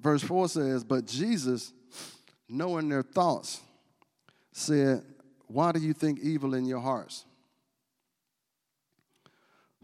verse 0.00 0.20
4 0.20 0.48
says, 0.48 0.82
But 0.82 1.06
Jesus, 1.06 1.72
knowing 2.48 2.88
their 2.88 3.04
thoughts, 3.04 3.60
said, 4.50 5.04
Why 5.46 5.70
do 5.70 5.78
you 5.78 5.92
think 5.92 6.18
evil 6.18 6.54
in 6.54 6.64
your 6.64 6.80
hearts? 6.80 7.24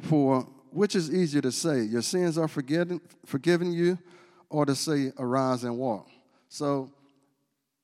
For 0.00 0.40
which 0.72 0.96
is 0.96 1.14
easier 1.14 1.40
to 1.42 1.52
say, 1.52 1.82
Your 1.82 2.02
sins 2.02 2.36
are 2.36 2.48
forgiven, 2.48 3.00
forgiven 3.24 3.70
you, 3.70 3.96
or 4.50 4.66
to 4.66 4.74
say, 4.74 5.12
Arise 5.20 5.62
and 5.62 5.78
walk? 5.78 6.08
So, 6.48 6.90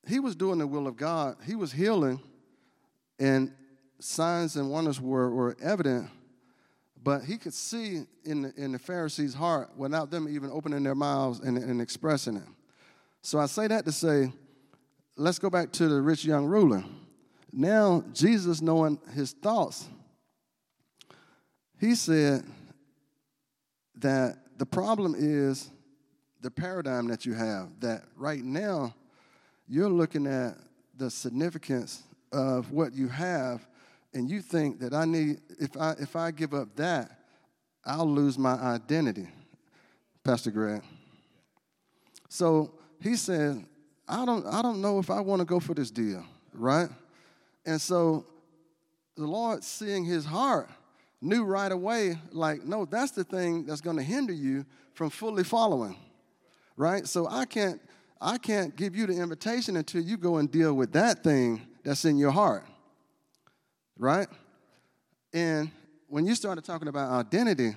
he 0.05 0.19
was 0.19 0.35
doing 0.35 0.59
the 0.59 0.67
will 0.67 0.87
of 0.87 0.97
God. 0.97 1.37
He 1.45 1.55
was 1.55 1.71
healing, 1.71 2.19
and 3.17 3.53
signs 3.97 4.57
and 4.57 4.69
wonders 4.69 4.99
were, 4.99 5.33
were 5.33 5.55
evident, 5.63 6.09
but 7.03 7.23
he 7.23 7.37
could 7.37 7.53
see 7.53 8.03
in 8.23 8.43
the, 8.43 8.53
in 8.55 8.71
the 8.71 8.79
Pharisees' 8.79 9.33
heart 9.33 9.71
without 9.75 10.09
them 10.09 10.27
even 10.29 10.49
opening 10.49 10.83
their 10.83 10.95
mouths 10.95 11.39
and, 11.41 11.57
and 11.57 11.81
expressing 11.81 12.37
it. 12.37 12.47
So 13.21 13.39
I 13.39 13.45
say 13.47 13.67
that 13.67 13.85
to 13.85 13.91
say, 13.91 14.31
let's 15.17 15.39
go 15.39 15.49
back 15.49 15.71
to 15.73 15.87
the 15.87 16.01
rich 16.01 16.23
young 16.23 16.45
ruler. 16.45 16.83
Now, 17.51 18.03
Jesus, 18.13 18.61
knowing 18.61 18.99
his 19.13 19.31
thoughts, 19.33 19.87
he 21.79 21.95
said 21.95 22.43
that 23.97 24.37
the 24.57 24.65
problem 24.65 25.13
is 25.17 25.69
the 26.41 26.51
paradigm 26.51 27.07
that 27.07 27.25
you 27.25 27.33
have, 27.33 27.69
that 27.81 28.03
right 28.15 28.43
now, 28.43 28.93
you're 29.67 29.89
looking 29.89 30.25
at 30.25 30.57
the 30.97 31.09
significance 31.09 32.03
of 32.31 32.71
what 32.71 32.93
you 32.93 33.07
have, 33.07 33.67
and 34.13 34.29
you 34.29 34.41
think 34.41 34.79
that 34.79 34.93
I 34.93 35.05
need, 35.05 35.41
if 35.59 35.75
I, 35.77 35.91
if 35.99 36.15
I 36.15 36.31
give 36.31 36.53
up 36.53 36.75
that, 36.75 37.19
I'll 37.85 38.09
lose 38.09 38.37
my 38.37 38.53
identity, 38.53 39.27
Pastor 40.23 40.51
Greg. 40.51 40.81
So 42.29 42.73
he 43.01 43.15
said, 43.15 43.65
I 44.07 44.25
don't, 44.25 44.45
I 44.45 44.61
don't 44.61 44.81
know 44.81 44.99
if 44.99 45.09
I 45.09 45.19
want 45.19 45.39
to 45.39 45.45
go 45.45 45.59
for 45.59 45.73
this 45.73 45.91
deal, 45.91 46.25
right? 46.53 46.89
And 47.65 47.79
so 47.79 48.25
the 49.15 49.25
Lord, 49.25 49.63
seeing 49.63 50.05
his 50.05 50.25
heart, 50.25 50.69
knew 51.21 51.43
right 51.43 51.71
away, 51.71 52.17
like, 52.31 52.63
no, 52.63 52.85
that's 52.85 53.11
the 53.11 53.23
thing 53.23 53.65
that's 53.65 53.81
going 53.81 53.97
to 53.97 54.03
hinder 54.03 54.33
you 54.33 54.65
from 54.93 55.09
fully 55.09 55.43
following, 55.43 55.95
right? 56.77 57.07
So 57.07 57.27
I 57.27 57.45
can't 57.45 57.81
I 58.25 58.37
can't 58.37 58.73
give 58.77 58.95
you 58.95 59.05
the 59.05 59.21
invitation 59.21 59.75
until 59.75 60.01
you 60.01 60.15
go 60.15 60.37
and 60.37 60.49
deal 60.49 60.73
with 60.73 60.93
that 60.93 61.25
thing 61.25 61.61
that's 61.83 62.05
in 62.05 62.17
your 62.17 62.31
heart. 62.31 62.63
Right? 63.97 64.27
And 65.33 65.71
when 66.07 66.25
you 66.25 66.35
started 66.35 66.63
talking 66.63 66.87
about 66.87 67.11
identity, 67.11 67.75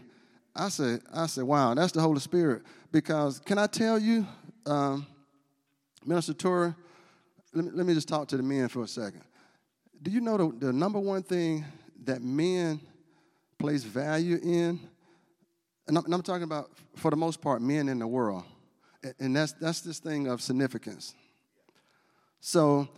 I 0.54 0.68
said, 0.68 1.00
I 1.12 1.26
said, 1.26 1.44
wow, 1.44 1.74
that's 1.74 1.92
the 1.92 2.00
Holy 2.00 2.20
Spirit. 2.20 2.62
Because 2.92 3.38
can 3.40 3.58
I 3.58 3.66
tell 3.66 3.98
you, 3.98 4.26
um, 4.64 5.06
Minister 6.04 6.32
Torrey, 6.34 6.74
let 7.52 7.64
me, 7.64 7.70
let 7.74 7.86
me 7.86 7.94
just 7.94 8.08
talk 8.08 8.28
to 8.28 8.36
the 8.36 8.42
men 8.42 8.68
for 8.68 8.82
a 8.82 8.88
second. 8.88 9.22
Do 10.02 10.10
you 10.10 10.20
know 10.20 10.36
the, 10.36 10.66
the 10.66 10.72
number 10.72 10.98
one 10.98 11.22
thing 11.22 11.64
that 12.04 12.22
men 12.22 12.80
place 13.58 13.82
value 13.82 14.38
in? 14.42 14.80
And 15.88 15.98
I'm, 15.98 16.04
and 16.04 16.14
I'm 16.14 16.22
talking 16.22 16.42
about, 16.42 16.70
for 16.96 17.10
the 17.10 17.16
most 17.16 17.40
part, 17.40 17.62
men 17.62 17.88
in 17.88 17.98
the 17.98 18.06
world 18.06 18.44
and 19.18 19.36
that's 19.36 19.52
that's 19.52 19.80
this 19.80 19.98
thing 19.98 20.26
of 20.26 20.40
significance. 20.40 21.14
So 22.40 22.88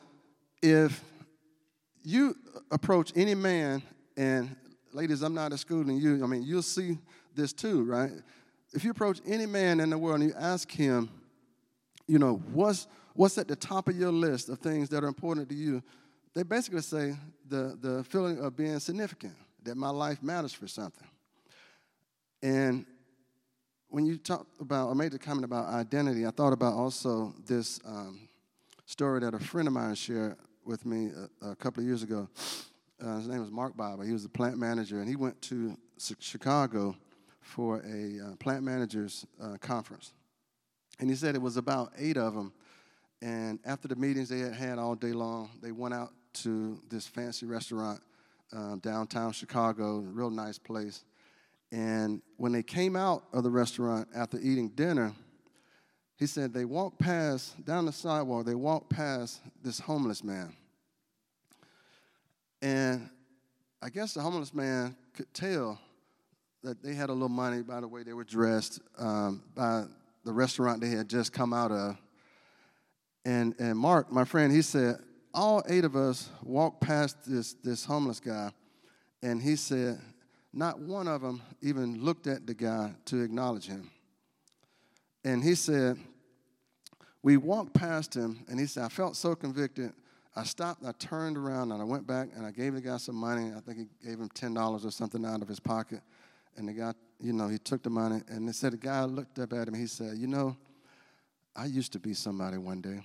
if 0.62 1.02
you 2.02 2.36
approach 2.70 3.12
any 3.16 3.34
man, 3.34 3.82
and 4.16 4.54
ladies, 4.92 5.22
I'm 5.22 5.34
not 5.34 5.52
excluding 5.52 5.96
you, 5.98 6.22
I 6.22 6.26
mean, 6.26 6.42
you'll 6.42 6.62
see 6.62 6.98
this 7.34 7.52
too, 7.52 7.84
right? 7.84 8.12
If 8.72 8.84
you 8.84 8.90
approach 8.90 9.20
any 9.26 9.46
man 9.46 9.80
in 9.80 9.90
the 9.90 9.98
world 9.98 10.20
and 10.20 10.30
you 10.30 10.36
ask 10.38 10.70
him, 10.70 11.10
you 12.06 12.18
know, 12.18 12.36
what's 12.52 12.86
what's 13.14 13.36
at 13.36 13.48
the 13.48 13.56
top 13.56 13.88
of 13.88 13.96
your 13.96 14.12
list 14.12 14.48
of 14.48 14.60
things 14.60 14.88
that 14.90 15.02
are 15.02 15.08
important 15.08 15.48
to 15.48 15.54
you, 15.54 15.82
they 16.34 16.44
basically 16.44 16.80
say 16.82 17.16
the, 17.48 17.76
the 17.80 18.04
feeling 18.04 18.38
of 18.38 18.56
being 18.56 18.78
significant, 18.78 19.34
that 19.64 19.76
my 19.76 19.90
life 19.90 20.22
matters 20.22 20.52
for 20.52 20.68
something. 20.68 21.06
And 22.42 22.86
when 23.88 24.06
you 24.06 24.18
talked 24.18 24.60
about, 24.60 24.90
I 24.90 24.94
made 24.94 25.10
the 25.10 25.18
comment 25.18 25.44
about 25.44 25.66
identity, 25.66 26.26
I 26.26 26.30
thought 26.30 26.52
about 26.52 26.74
also 26.74 27.34
this 27.44 27.80
um, 27.84 28.28
story 28.86 29.20
that 29.20 29.34
a 29.34 29.38
friend 29.40 29.66
of 29.66 29.74
mine 29.74 29.96
shared 29.96 30.36
with 30.68 30.84
me 30.84 31.10
a, 31.42 31.50
a 31.50 31.56
couple 31.56 31.82
of 31.82 31.86
years 31.86 32.02
ago. 32.02 32.28
Uh, 33.02 33.16
his 33.16 33.26
name 33.26 33.40
was 33.40 33.50
Mark 33.50 33.74
Barber. 33.76 34.04
He 34.04 34.12
was 34.12 34.22
the 34.22 34.28
plant 34.28 34.58
manager, 34.58 35.00
and 35.00 35.08
he 35.08 35.16
went 35.16 35.40
to 35.42 35.76
Chicago 36.20 36.94
for 37.40 37.78
a 37.78 38.20
uh, 38.20 38.36
plant 38.36 38.62
managers 38.62 39.26
uh, 39.42 39.56
conference. 39.60 40.12
And 41.00 41.08
he 41.08 41.16
said 41.16 41.34
it 41.34 41.40
was 41.40 41.56
about 41.56 41.92
eight 41.96 42.18
of 42.18 42.34
them. 42.34 42.52
And 43.22 43.58
after 43.64 43.88
the 43.88 43.96
meetings 43.96 44.28
they 44.28 44.40
had 44.40 44.52
had 44.52 44.78
all 44.78 44.94
day 44.94 45.12
long, 45.12 45.50
they 45.62 45.72
went 45.72 45.94
out 45.94 46.12
to 46.34 46.78
this 46.90 47.06
fancy 47.06 47.46
restaurant 47.46 48.00
uh, 48.54 48.76
downtown 48.76 49.32
Chicago, 49.32 49.98
real 49.98 50.30
nice 50.30 50.58
place. 50.58 51.04
And 51.72 52.20
when 52.36 52.52
they 52.52 52.62
came 52.62 52.94
out 52.94 53.24
of 53.32 53.42
the 53.42 53.50
restaurant 53.50 54.08
after 54.14 54.38
eating 54.38 54.68
dinner, 54.70 55.12
he 56.18 56.26
said 56.26 56.52
they 56.52 56.64
walked 56.64 56.98
past, 56.98 57.64
down 57.64 57.86
the 57.86 57.92
sidewalk, 57.92 58.44
they 58.44 58.54
walked 58.54 58.90
past 58.90 59.40
this 59.62 59.78
homeless 59.78 60.24
man. 60.24 60.52
And 62.60 63.08
I 63.80 63.88
guess 63.88 64.14
the 64.14 64.20
homeless 64.20 64.52
man 64.52 64.96
could 65.14 65.32
tell 65.32 65.78
that 66.64 66.82
they 66.82 66.94
had 66.94 67.08
a 67.08 67.12
little 67.12 67.28
money 67.28 67.62
by 67.62 67.80
the 67.80 67.86
way 67.86 68.02
they 68.02 68.14
were 68.14 68.24
dressed, 68.24 68.80
um, 68.98 69.44
by 69.54 69.84
the 70.24 70.32
restaurant 70.32 70.80
they 70.80 70.90
had 70.90 71.08
just 71.08 71.32
come 71.32 71.52
out 71.52 71.70
of. 71.70 71.96
And, 73.24 73.54
and 73.60 73.78
Mark, 73.78 74.10
my 74.10 74.24
friend, 74.24 74.52
he 74.52 74.62
said, 74.62 74.98
all 75.32 75.62
eight 75.68 75.84
of 75.84 75.94
us 75.94 76.30
walked 76.42 76.80
past 76.80 77.16
this, 77.26 77.52
this 77.62 77.84
homeless 77.84 78.18
guy, 78.18 78.50
and 79.22 79.40
he 79.40 79.54
said, 79.54 80.00
not 80.52 80.80
one 80.80 81.06
of 81.06 81.20
them 81.20 81.42
even 81.60 82.02
looked 82.02 82.26
at 82.26 82.46
the 82.46 82.54
guy 82.54 82.92
to 83.04 83.20
acknowledge 83.22 83.66
him. 83.66 83.90
And 85.24 85.42
he 85.42 85.54
said, 85.54 85.98
We 87.22 87.36
walked 87.36 87.74
past 87.74 88.14
him, 88.14 88.44
and 88.48 88.58
he 88.58 88.66
said, 88.66 88.84
I 88.84 88.88
felt 88.88 89.16
so 89.16 89.34
convicted. 89.34 89.92
I 90.36 90.44
stopped, 90.44 90.84
I 90.84 90.92
turned 90.92 91.36
around, 91.36 91.72
and 91.72 91.82
I 91.82 91.84
went 91.84 92.06
back 92.06 92.28
and 92.36 92.46
I 92.46 92.52
gave 92.52 92.74
the 92.74 92.80
guy 92.80 92.96
some 92.98 93.16
money. 93.16 93.50
I 93.56 93.60
think 93.60 93.78
he 93.78 94.08
gave 94.08 94.20
him 94.20 94.28
$10 94.28 94.84
or 94.84 94.90
something 94.90 95.24
out 95.24 95.42
of 95.42 95.48
his 95.48 95.58
pocket. 95.58 96.00
And 96.56 96.68
the 96.68 96.72
guy, 96.72 96.92
you 97.20 97.32
know, 97.32 97.48
he 97.48 97.58
took 97.58 97.82
the 97.82 97.90
money, 97.90 98.20
and 98.28 98.48
they 98.48 98.52
said, 98.52 98.72
The 98.72 98.76
guy 98.76 99.02
looked 99.04 99.38
up 99.38 99.52
at 99.52 99.66
him. 99.66 99.74
He 99.74 99.86
said, 99.86 100.16
You 100.16 100.28
know, 100.28 100.56
I 101.56 101.66
used 101.66 101.92
to 101.94 101.98
be 101.98 102.14
somebody 102.14 102.56
one 102.56 102.80
day. 102.80 103.00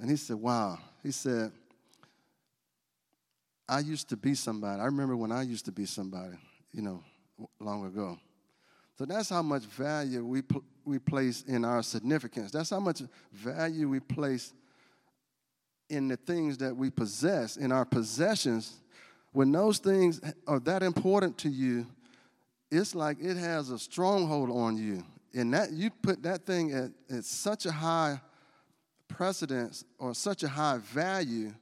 And 0.00 0.10
he 0.10 0.16
said, 0.16 0.36
Wow. 0.36 0.78
He 1.02 1.12
said, 1.12 1.52
I 3.68 3.78
used 3.78 4.08
to 4.10 4.16
be 4.16 4.34
somebody. 4.34 4.80
I 4.80 4.86
remember 4.86 5.16
when 5.16 5.32
I 5.32 5.42
used 5.42 5.64
to 5.66 5.72
be 5.72 5.86
somebody, 5.86 6.34
you 6.72 6.82
know, 6.82 7.02
long 7.60 7.86
ago. 7.86 8.18
So 8.96 9.04
that's 9.04 9.28
how 9.28 9.42
much 9.42 9.62
value 9.62 10.24
we, 10.24 10.42
pl- 10.42 10.64
we 10.84 10.98
place 10.98 11.42
in 11.46 11.64
our 11.64 11.82
significance. 11.82 12.50
That's 12.52 12.70
how 12.70 12.80
much 12.80 13.02
value 13.32 13.88
we 13.88 14.00
place 14.00 14.52
in 15.88 16.08
the 16.08 16.16
things 16.16 16.58
that 16.58 16.74
we 16.74 16.90
possess, 16.90 17.56
in 17.56 17.72
our 17.72 17.84
possessions. 17.84 18.80
When 19.32 19.50
those 19.50 19.78
things 19.78 20.20
are 20.46 20.60
that 20.60 20.82
important 20.82 21.36
to 21.38 21.48
you, 21.48 21.86
it's 22.70 22.94
like 22.94 23.18
it 23.20 23.36
has 23.36 23.70
a 23.70 23.78
stronghold 23.78 24.50
on 24.50 24.76
you. 24.76 25.04
And 25.34 25.52
that 25.54 25.72
you 25.72 25.90
put 25.90 26.22
that 26.22 26.46
thing 26.46 26.72
at, 26.72 26.90
at 27.14 27.24
such 27.24 27.66
a 27.66 27.72
high 27.72 28.20
precedence 29.08 29.84
or 29.98 30.14
such 30.14 30.42
a 30.44 30.48
high 30.48 30.78
value, 30.78 31.52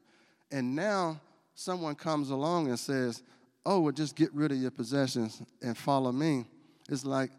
and 0.50 0.76
now 0.76 1.20
someone 1.54 1.94
comes 1.94 2.30
along 2.30 2.68
and 2.68 2.78
says, 2.78 3.22
Oh, 3.64 3.80
well, 3.80 3.92
just 3.92 4.16
get 4.16 4.34
rid 4.34 4.50
of 4.50 4.58
your 4.58 4.72
possessions 4.72 5.40
and 5.62 5.78
follow 5.78 6.10
me. 6.10 6.44
It's 6.92 7.06
like, 7.06 7.30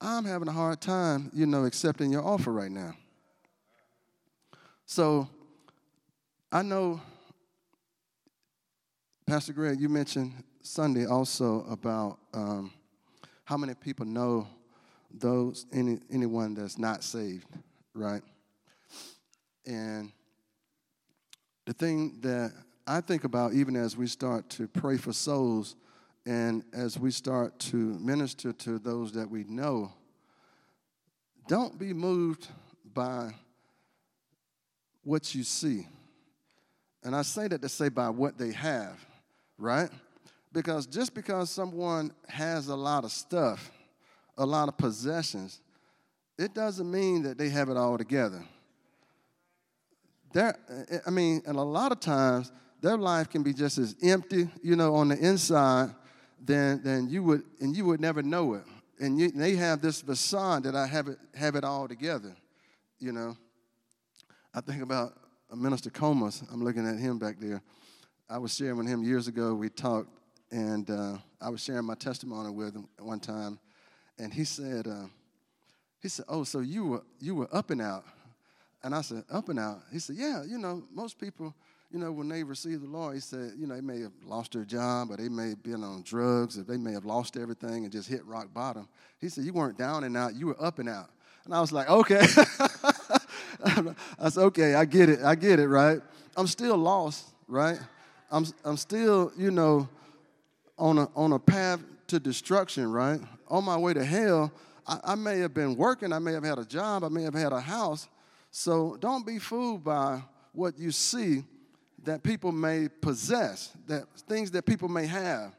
I'm 0.00 0.24
having 0.24 0.48
a 0.48 0.52
hard 0.52 0.80
time, 0.80 1.30
you 1.34 1.44
know, 1.44 1.66
accepting 1.66 2.10
your 2.10 2.24
offer 2.24 2.50
right 2.50 2.70
now. 2.70 2.94
So 4.86 5.28
I 6.50 6.62
know, 6.62 6.98
Pastor 9.26 9.52
Greg, 9.52 9.78
you 9.78 9.90
mentioned 9.90 10.32
Sunday 10.62 11.04
also 11.04 11.66
about 11.68 12.20
um, 12.32 12.72
how 13.44 13.58
many 13.58 13.74
people 13.74 14.06
know 14.06 14.48
those 15.12 15.66
any 15.74 15.98
anyone 16.10 16.54
that's 16.54 16.78
not 16.78 17.04
saved, 17.04 17.48
right? 17.92 18.22
And 19.66 20.10
the 21.66 21.74
thing 21.74 22.16
that 22.22 22.54
I 22.86 23.02
think 23.02 23.24
about, 23.24 23.52
even 23.52 23.76
as 23.76 23.94
we 23.94 24.06
start 24.06 24.48
to 24.50 24.66
pray 24.66 24.96
for 24.96 25.12
souls, 25.12 25.76
and 26.26 26.64
as 26.72 26.98
we 26.98 27.10
start 27.10 27.58
to 27.58 27.76
minister 27.76 28.52
to 28.52 28.78
those 28.78 29.12
that 29.12 29.30
we 29.30 29.44
know, 29.44 29.92
don't 31.48 31.78
be 31.78 31.92
moved 31.92 32.48
by 32.94 33.32
what 35.02 35.34
you 35.34 35.42
see. 35.42 35.86
And 37.02 37.16
I 37.16 37.22
say 37.22 37.48
that 37.48 37.62
to 37.62 37.68
say 37.68 37.88
by 37.88 38.10
what 38.10 38.36
they 38.36 38.52
have, 38.52 39.04
right? 39.58 39.88
Because 40.52 40.86
just 40.86 41.14
because 41.14 41.50
someone 41.50 42.12
has 42.28 42.68
a 42.68 42.76
lot 42.76 43.04
of 43.04 43.12
stuff, 43.12 43.70
a 44.36 44.44
lot 44.44 44.68
of 44.68 44.76
possessions, 44.76 45.60
it 46.38 46.54
doesn't 46.54 46.90
mean 46.90 47.22
that 47.22 47.38
they 47.38 47.48
have 47.48 47.68
it 47.68 47.76
all 47.76 47.96
together. 47.96 48.44
There, 50.32 50.56
I 51.06 51.10
mean, 51.10 51.42
and 51.46 51.56
a 51.56 51.62
lot 51.62 51.92
of 51.92 52.00
times 52.00 52.52
their 52.80 52.96
life 52.96 53.28
can 53.28 53.42
be 53.42 53.52
just 53.52 53.78
as 53.78 53.96
empty, 54.02 54.48
you 54.62 54.76
know, 54.76 54.94
on 54.94 55.08
the 55.08 55.18
inside, 55.18 55.90
than 56.44 56.82
than 56.82 57.08
you 57.08 57.22
would, 57.22 57.42
and 57.60 57.76
you 57.76 57.84
would 57.86 58.00
never 58.00 58.22
know 58.22 58.54
it. 58.54 58.64
And, 58.98 59.18
you, 59.18 59.26
and 59.28 59.40
they 59.40 59.56
have 59.56 59.80
this 59.80 60.02
facade 60.02 60.64
that 60.64 60.74
I 60.74 60.86
have 60.86 61.08
it 61.08 61.18
have 61.34 61.54
it 61.56 61.64
all 61.64 61.88
together, 61.88 62.34
you 62.98 63.12
know. 63.12 63.36
I 64.52 64.60
think 64.60 64.82
about 64.82 65.14
Minister 65.54 65.90
Comas. 65.90 66.42
I'm 66.52 66.62
looking 66.62 66.86
at 66.86 66.98
him 66.98 67.18
back 67.18 67.36
there. 67.38 67.62
I 68.28 68.38
was 68.38 68.54
sharing 68.54 68.76
with 68.76 68.88
him 68.88 69.02
years 69.02 69.26
ago. 69.28 69.54
We 69.54 69.68
talked, 69.68 70.08
and 70.50 70.88
uh, 70.90 71.18
I 71.40 71.50
was 71.50 71.62
sharing 71.62 71.84
my 71.84 71.94
testimony 71.94 72.50
with 72.50 72.74
him 72.74 72.88
one 72.98 73.20
time, 73.20 73.58
and 74.18 74.32
he 74.32 74.44
said, 74.44 74.86
uh, 74.86 75.06
he 76.00 76.08
said, 76.08 76.24
"Oh, 76.28 76.44
so 76.44 76.60
you 76.60 76.86
were 76.86 77.02
you 77.18 77.34
were 77.34 77.48
up 77.52 77.70
and 77.70 77.80
out," 77.80 78.04
and 78.82 78.94
I 78.94 79.02
said, 79.02 79.24
"Up 79.30 79.48
and 79.48 79.58
out." 79.58 79.82
He 79.92 79.98
said, 79.98 80.16
"Yeah, 80.16 80.42
you 80.44 80.58
know, 80.58 80.84
most 80.92 81.18
people." 81.18 81.54
You 81.90 81.98
know, 81.98 82.12
when 82.12 82.28
they 82.28 82.44
receive 82.44 82.82
the 82.82 82.86
Lord, 82.86 83.14
he 83.14 83.20
said, 83.20 83.52
you 83.58 83.66
know, 83.66 83.74
they 83.74 83.80
may 83.80 84.00
have 84.00 84.12
lost 84.24 84.52
their 84.52 84.64
job 84.64 85.10
or 85.10 85.16
they 85.16 85.28
may 85.28 85.50
have 85.50 85.62
been 85.62 85.82
on 85.82 86.02
drugs 86.02 86.56
or 86.56 86.62
they 86.62 86.76
may 86.76 86.92
have 86.92 87.04
lost 87.04 87.36
everything 87.36 87.84
and 87.84 87.90
just 87.90 88.08
hit 88.08 88.24
rock 88.24 88.54
bottom. 88.54 88.88
He 89.20 89.28
said, 89.28 89.44
you 89.44 89.52
weren't 89.52 89.76
down 89.76 90.04
and 90.04 90.16
out, 90.16 90.36
you 90.36 90.46
were 90.46 90.62
up 90.62 90.78
and 90.78 90.88
out. 90.88 91.10
And 91.44 91.54
I 91.54 91.60
was 91.60 91.72
like, 91.72 91.88
okay. 91.90 92.20
I 93.64 94.28
said, 94.28 94.42
okay, 94.42 94.74
I 94.74 94.84
get 94.84 95.08
it. 95.08 95.20
I 95.22 95.34
get 95.34 95.58
it, 95.58 95.66
right? 95.66 96.00
I'm 96.36 96.46
still 96.46 96.76
lost, 96.76 97.26
right? 97.48 97.78
I'm, 98.30 98.46
I'm 98.64 98.76
still, 98.76 99.32
you 99.36 99.50
know, 99.50 99.88
on 100.78 100.98
a, 100.98 101.08
on 101.16 101.32
a 101.32 101.38
path 101.40 101.80
to 102.06 102.20
destruction, 102.20 102.90
right? 102.90 103.20
On 103.48 103.64
my 103.64 103.76
way 103.76 103.94
to 103.94 104.04
hell, 104.04 104.52
I, 104.86 105.00
I 105.02 105.14
may 105.16 105.40
have 105.40 105.54
been 105.54 105.76
working, 105.76 106.12
I 106.12 106.20
may 106.20 106.32
have 106.34 106.44
had 106.44 106.58
a 106.58 106.64
job, 106.64 107.02
I 107.02 107.08
may 107.08 107.22
have 107.22 107.34
had 107.34 107.52
a 107.52 107.60
house. 107.60 108.08
So 108.52 108.96
don't 109.00 109.26
be 109.26 109.40
fooled 109.40 109.82
by 109.82 110.22
what 110.52 110.78
you 110.78 110.92
see 110.92 111.44
that 112.04 112.22
people 112.22 112.52
may 112.52 112.88
possess, 112.88 113.72
that 113.86 114.04
things 114.28 114.50
that 114.52 114.64
people 114.64 114.88
may 114.88 115.06
have. 115.06 115.54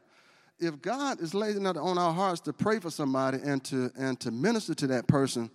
If 0.58 0.80
God 0.80 1.20
is 1.20 1.34
laying 1.34 1.66
it 1.66 1.76
on 1.76 1.98
our 1.98 2.12
hearts 2.12 2.40
to 2.42 2.52
pray 2.52 2.78
for 2.78 2.90
somebody 2.90 3.38
and 3.44 3.62
to 3.64 3.90
and 3.96 4.18
to 4.20 4.30
minister 4.30 4.74
to 4.74 4.86
that 4.88 5.06
person, 5.08 5.50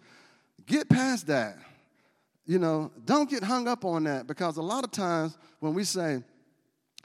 get 0.65 0.89
past 0.89 1.27
that. 1.27 1.57
You 2.45 2.59
know, 2.59 2.91
don't 3.05 3.29
get 3.29 3.43
hung 3.43 3.67
up 3.67 3.85
on 3.85 4.03
that 4.05 4.27
because 4.27 4.57
a 4.57 4.61
lot 4.61 4.83
of 4.83 4.91
times 4.91 5.37
when 5.59 5.73
we 5.73 5.83
say 5.83 6.23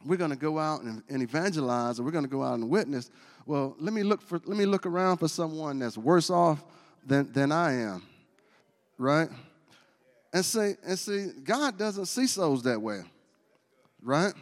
we're 0.05 0.17
going 0.17 0.31
to 0.31 0.37
go 0.37 0.59
out 0.59 0.83
and, 0.83 1.03
and 1.09 1.23
evangelize 1.23 1.99
or 1.99 2.05
we're 2.05 2.11
going 2.11 2.25
to 2.25 2.31
go 2.31 2.43
out 2.43 2.55
and 2.55 2.69
witness, 2.69 3.11
well, 3.47 3.77
let 3.79 3.93
me 3.93 4.03
look 4.03 4.21
for 4.21 4.41
let 4.45 4.57
me 4.57 4.67
look 4.67 4.87
around 4.87 5.19
for 5.19 5.29
someone 5.29 5.79
that's 5.79 5.99
worse 5.99 6.31
off 6.31 6.65
than 7.05 7.33
than 7.33 7.53
I 7.53 7.73
am, 7.75 8.03
right? 8.99 9.29
And 10.33 10.45
see, 10.45 10.75
and 10.87 10.99
see, 10.99 11.27
God 11.45 11.77
doesn't 11.77 12.07
see 12.07 12.27
souls 12.27 12.63
that 12.63 12.81
way 12.81 13.03
right? 14.03 14.35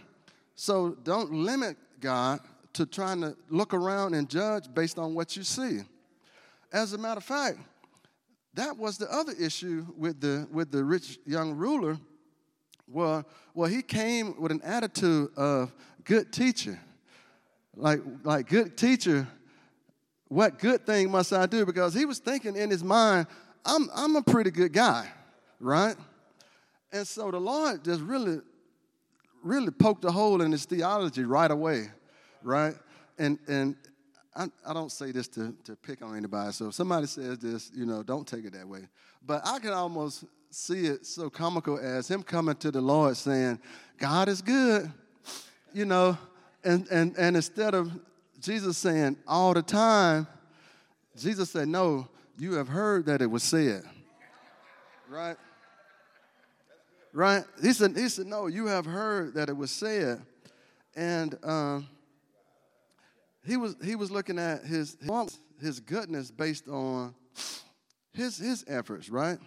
So 0.55 0.97
don't 1.05 1.33
limit 1.33 1.77
God 2.01 2.41
to 2.75 2.87
trying 2.87 3.21
to 3.21 3.37
look 3.49 3.75
around 3.75 4.15
and 4.15 4.29
judge 4.29 4.73
based 4.73 4.99
on 4.99 5.15
what 5.15 5.37
you 5.37 5.43
see. 5.43 5.81
As 6.73 6.93
a 6.93 6.99
matter 6.99 7.19
of 7.19 7.25
fact, 7.25 7.59
that 8.55 8.77
was 8.77 8.99
the 8.99 9.13
other 9.13 9.33
issue 9.33 9.87
with 9.97 10.21
the 10.21 10.49
with 10.51 10.71
the 10.71 10.85
rich 10.85 11.19
young 11.25 11.53
ruler. 11.55 11.99
Well, 12.89 13.25
well, 13.55 13.71
he 13.71 13.83
came 13.83 14.41
with 14.41 14.51
an 14.51 14.61
attitude 14.63 15.31
of 15.37 15.73
good 16.05 16.33
teacher. 16.33 16.79
Like, 17.77 18.01
like 18.25 18.49
good 18.49 18.77
teacher, 18.77 19.29
what 20.27 20.59
good 20.59 20.85
thing 20.87 21.11
must 21.11 21.33
I 21.33 21.47
do? 21.47 21.65
Because 21.65 21.95
he 21.95 22.05
was 22.05 22.19
thinking 22.19 22.57
in 22.57 22.71
his 22.71 22.83
mind, 22.83 23.27
I'm, 23.65 23.89
I'm 23.95 24.17
a 24.17 24.23
pretty 24.23 24.51
good 24.51 24.73
guy, 24.73 25.09
right? 25.61 25.97
And 26.93 27.07
so 27.07 27.31
the 27.31 27.39
Lord 27.39 27.85
just 27.85 28.01
really 28.01 28.41
really 29.43 29.71
poked 29.71 30.05
a 30.05 30.11
hole 30.11 30.43
in 30.43 30.53
his 30.53 30.65
theology 30.65 31.25
right 31.25 31.51
away, 31.51 31.91
right? 32.43 32.75
And 33.19 33.39
and 33.49 33.77
I, 34.35 34.49
I 34.67 34.73
don't 34.73 34.93
say 34.93 35.13
this 35.13 35.29
to, 35.29 35.55
to 35.65 35.77
pick 35.77 36.03
on 36.03 36.17
anybody. 36.17 36.53
So 36.53 36.69
if 36.69 36.75
somebody 36.75 37.07
says 37.07 37.39
this, 37.39 37.71
you 37.75 37.85
know, 37.85 38.03
don't 38.03 38.27
take 38.27 38.45
it 38.45 38.53
that 38.53 38.67
way. 38.67 38.83
But 39.27 39.43
I 39.45 39.59
can 39.59 39.73
almost 39.73 40.25
see 40.51 40.87
it 40.87 41.05
so 41.05 41.29
comical 41.29 41.79
as 41.79 42.09
him 42.09 42.23
coming 42.23 42.57
to 42.57 42.71
the 42.71 42.81
Lord 42.81 43.17
saying, 43.17 43.59
God 43.99 44.29
is 44.29 44.41
good, 44.41 44.91
you 45.73 45.85
know, 45.85 46.17
and 46.65 46.87
and 46.91 47.17
and 47.19 47.37
instead 47.37 47.75
of 47.75 47.91
Jesus 48.41 48.79
saying 48.79 49.17
all 49.27 49.53
the 49.55 49.63
time, 49.63 50.27
Jesus 51.17 51.51
said, 51.51 51.69
No, 51.69 52.09
you 52.39 52.55
have 52.55 52.69
heard 52.69 53.07
that 53.07 53.21
it 53.21 53.31
was 53.31 53.43
said. 53.43 53.83
Right? 55.09 55.37
Right? 57.13 57.45
He 57.63 57.73
said, 57.73 57.97
he 57.97 58.09
said, 58.09 58.27
no, 58.27 58.47
you 58.47 58.67
have 58.67 58.87
heard 58.87 59.35
that 59.35 59.49
it 59.49 59.57
was 59.57 59.71
said. 59.71 60.21
And 60.97 61.39
um, 61.45 61.89
he, 63.47 63.57
was, 63.57 63.77
he 63.83 63.97
was 63.97 64.11
looking 64.11 64.39
at 64.39 64.65
his, 64.65 64.97
his 65.61 65.81
goodness 65.81 66.31
based 66.31 66.69
on 66.69 67.15
his, 68.13 68.39
his 68.39 68.65
efforts, 68.69 69.09
right? 69.09 69.39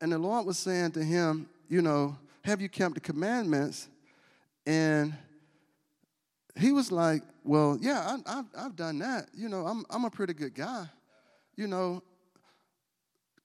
And 0.00 0.12
the 0.12 0.18
Lord 0.18 0.46
was 0.46 0.58
saying 0.58 0.92
to 0.92 1.04
him, 1.04 1.48
you 1.68 1.82
know, 1.82 2.16
have 2.44 2.60
you 2.60 2.68
kept 2.68 2.94
the 2.94 3.00
commandments? 3.00 3.88
And 4.66 5.14
he 6.58 6.72
was 6.72 6.92
like, 6.92 7.22
well, 7.44 7.78
yeah, 7.80 8.16
I, 8.26 8.34
have 8.34 8.46
I've 8.56 8.76
done 8.76 8.98
that. 8.98 9.28
You 9.34 9.48
know, 9.48 9.66
I'm, 9.66 9.84
I'm 9.90 10.04
a 10.04 10.10
pretty 10.10 10.34
good 10.34 10.54
guy. 10.54 10.86
You 11.56 11.66
know, 11.66 12.02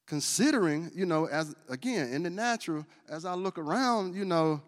considering, 0.08 0.90
you 0.96 1.06
know, 1.06 1.26
as 1.26 1.54
again, 1.70 2.12
in 2.12 2.24
the 2.24 2.30
natural, 2.30 2.86
as 3.10 3.26
I 3.26 3.34
look 3.36 3.58
around, 3.60 4.16
you 4.16 4.26
know, 4.26 4.62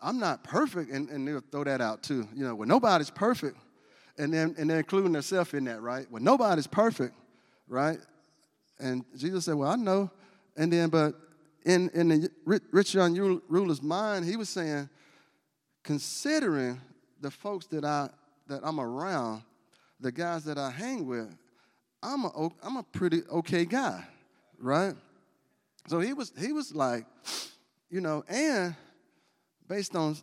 I'm 0.00 0.18
not 0.18 0.44
perfect, 0.44 0.90
and, 0.90 1.08
and 1.10 1.26
they'll 1.26 1.42
throw 1.50 1.64
that 1.64 1.80
out 1.80 2.02
too. 2.02 2.26
You 2.34 2.44
know, 2.44 2.54
well, 2.54 2.68
nobody's 2.68 3.10
perfect, 3.10 3.56
and 4.16 4.32
then 4.32 4.54
and 4.56 4.70
they're 4.70 4.78
including 4.78 5.12
themselves 5.12 5.52
in 5.52 5.64
that, 5.64 5.82
right? 5.82 6.06
Well, 6.10 6.22
nobody's 6.22 6.66
perfect, 6.66 7.14
right? 7.68 7.98
And 8.78 9.04
Jesus 9.16 9.44
said, 9.44 9.54
Well, 9.54 9.70
I 9.70 9.76
know. 9.76 10.10
And 10.56 10.72
then, 10.72 10.88
but 10.88 11.14
in, 11.64 11.90
in 11.92 12.08
the 12.08 12.30
rich 12.44 12.94
young 12.94 13.40
ruler's 13.48 13.82
mind, 13.82 14.24
he 14.24 14.36
was 14.36 14.48
saying, 14.48 14.88
considering 15.82 16.80
the 17.20 17.30
folks 17.30 17.66
that 17.66 17.84
I 17.84 18.08
that 18.46 18.60
I'm 18.62 18.78
around, 18.78 19.42
the 19.98 20.12
guys 20.12 20.44
that 20.44 20.58
I 20.58 20.70
hang 20.70 21.06
with, 21.06 21.34
I'm 22.02 22.26
a 22.26 22.48
I'm 22.62 22.76
a 22.76 22.82
pretty 22.84 23.22
okay 23.32 23.64
guy 23.64 24.04
right? 24.60 24.94
So 25.88 26.00
he 26.00 26.12
was 26.12 26.32
he 26.38 26.52
was 26.52 26.74
like, 26.74 27.06
you 27.90 28.00
know, 28.00 28.24
and 28.28 28.74
based 29.68 29.94
on 29.94 30.16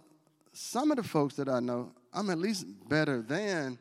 some 0.52 0.92
of 0.92 0.98
the 0.98 1.04
folks 1.04 1.36
that 1.36 1.50
I 1.50 1.60
know, 1.60 1.92
I'm 2.14 2.30
at 2.30 2.38
least 2.38 2.66
better 2.88 3.22
than, 3.22 3.78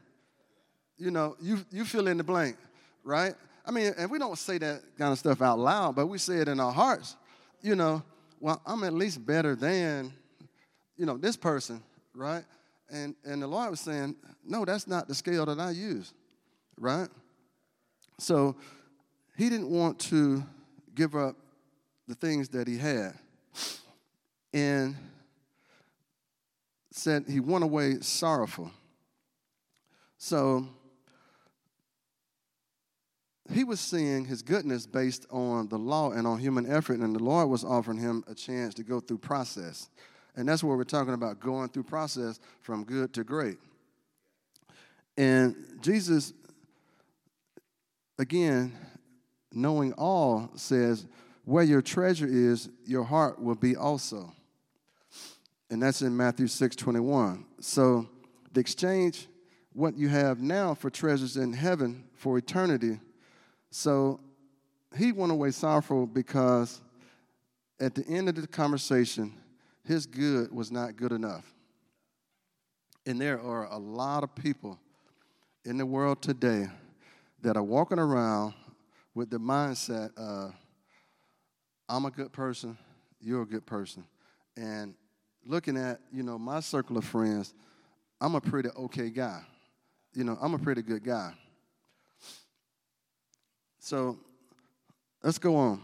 you 0.96 1.10
know, 1.10 1.36
you 1.40 1.64
you 1.70 1.84
fill 1.84 2.08
in 2.08 2.16
the 2.16 2.24
blank, 2.24 2.56
right? 3.04 3.34
I 3.64 3.70
mean, 3.70 3.92
and 3.96 4.10
we 4.10 4.18
don't 4.18 4.38
say 4.38 4.58
that 4.58 4.82
kind 4.98 5.12
of 5.12 5.18
stuff 5.18 5.40
out 5.42 5.58
loud, 5.58 5.94
but 5.94 6.06
we 6.06 6.18
say 6.18 6.36
it 6.36 6.48
in 6.48 6.58
our 6.60 6.72
hearts. 6.72 7.16
You 7.60 7.76
know, 7.76 8.02
well, 8.40 8.60
I'm 8.66 8.82
at 8.84 8.92
least 8.92 9.24
better 9.24 9.54
than, 9.54 10.12
you 10.96 11.06
know, 11.06 11.16
this 11.16 11.36
person, 11.36 11.82
right? 12.14 12.44
And 12.90 13.14
and 13.24 13.42
the 13.42 13.46
Lord 13.46 13.70
was 13.70 13.80
saying, 13.80 14.16
no, 14.44 14.64
that's 14.64 14.86
not 14.86 15.08
the 15.08 15.14
scale 15.14 15.46
that 15.46 15.58
I 15.58 15.70
use, 15.70 16.12
right? 16.78 17.08
So 18.18 18.56
he 19.36 19.48
didn't 19.48 19.70
want 19.70 19.98
to 20.00 20.44
give 20.94 21.14
up 21.14 21.36
the 22.06 22.14
things 22.14 22.48
that 22.50 22.68
he 22.68 22.76
had. 22.78 23.14
And 24.52 24.96
said 26.90 27.24
he 27.26 27.40
went 27.40 27.64
away 27.64 28.00
sorrowful. 28.00 28.70
So 30.18 30.66
he 33.50 33.64
was 33.64 33.80
seeing 33.80 34.24
his 34.24 34.42
goodness 34.42 34.86
based 34.86 35.26
on 35.30 35.68
the 35.68 35.78
law 35.78 36.12
and 36.12 36.26
on 36.26 36.38
human 36.38 36.70
effort, 36.70 37.00
and 37.00 37.14
the 37.14 37.22
Lord 37.22 37.48
was 37.48 37.64
offering 37.64 37.98
him 37.98 38.24
a 38.28 38.34
chance 38.34 38.74
to 38.74 38.82
go 38.82 39.00
through 39.00 39.18
process. 39.18 39.88
And 40.36 40.48
that's 40.48 40.62
what 40.62 40.76
we're 40.76 40.84
talking 40.84 41.14
about 41.14 41.40
going 41.40 41.68
through 41.68 41.84
process 41.84 42.40
from 42.60 42.84
good 42.84 43.12
to 43.14 43.24
great. 43.24 43.58
And 45.16 45.56
Jesus, 45.80 46.32
again, 48.18 48.72
knowing 49.54 49.92
all, 49.94 50.50
says, 50.54 51.06
Where 51.44 51.64
your 51.64 51.82
treasure 51.82 52.28
is, 52.28 52.68
your 52.84 53.04
heart 53.04 53.40
will 53.40 53.54
be 53.54 53.76
also. 53.76 54.32
And 55.70 55.82
that's 55.82 56.02
in 56.02 56.16
Matthew 56.16 56.46
6 56.46 56.76
21. 56.76 57.44
So 57.60 58.08
the 58.52 58.60
exchange 58.60 59.28
what 59.72 59.96
you 59.96 60.08
have 60.08 60.40
now 60.40 60.74
for 60.74 60.90
treasures 60.90 61.36
in 61.36 61.52
heaven 61.52 62.04
for 62.14 62.36
eternity. 62.36 63.00
So 63.70 64.20
he 64.96 65.12
went 65.12 65.32
away 65.32 65.50
sorrowful 65.50 66.06
because 66.06 66.80
at 67.80 67.94
the 67.94 68.06
end 68.06 68.28
of 68.28 68.34
the 68.34 68.46
conversation, 68.46 69.32
his 69.84 70.06
good 70.06 70.52
was 70.52 70.70
not 70.70 70.96
good 70.96 71.12
enough. 71.12 71.52
And 73.06 73.20
there 73.20 73.40
are 73.40 73.66
a 73.72 73.78
lot 73.78 74.22
of 74.22 74.34
people 74.34 74.78
in 75.64 75.78
the 75.78 75.86
world 75.86 76.22
today 76.22 76.68
that 77.40 77.56
are 77.56 77.62
walking 77.62 77.98
around 77.98 78.54
with 79.14 79.30
the 79.30 79.38
mindset 79.38 80.16
of, 80.16 80.54
I'm 81.88 82.04
a 82.04 82.10
good 82.10 82.32
person, 82.32 82.78
you're 83.20 83.42
a 83.42 83.46
good 83.46 83.66
person. 83.66 84.04
And 84.56 84.94
looking 85.44 85.76
at, 85.76 86.00
you 86.12 86.22
know, 86.22 86.38
my 86.38 86.60
circle 86.60 86.96
of 86.96 87.04
friends, 87.04 87.54
I'm 88.20 88.34
a 88.34 88.40
pretty 88.40 88.68
okay 88.76 89.10
guy 89.10 89.42
you 90.14 90.24
know, 90.24 90.36
I'm 90.40 90.54
a 90.54 90.58
pretty 90.58 90.82
good 90.82 91.04
guy. 91.04 91.32
So 93.78 94.18
let's 95.22 95.38
go 95.38 95.56
on. 95.56 95.80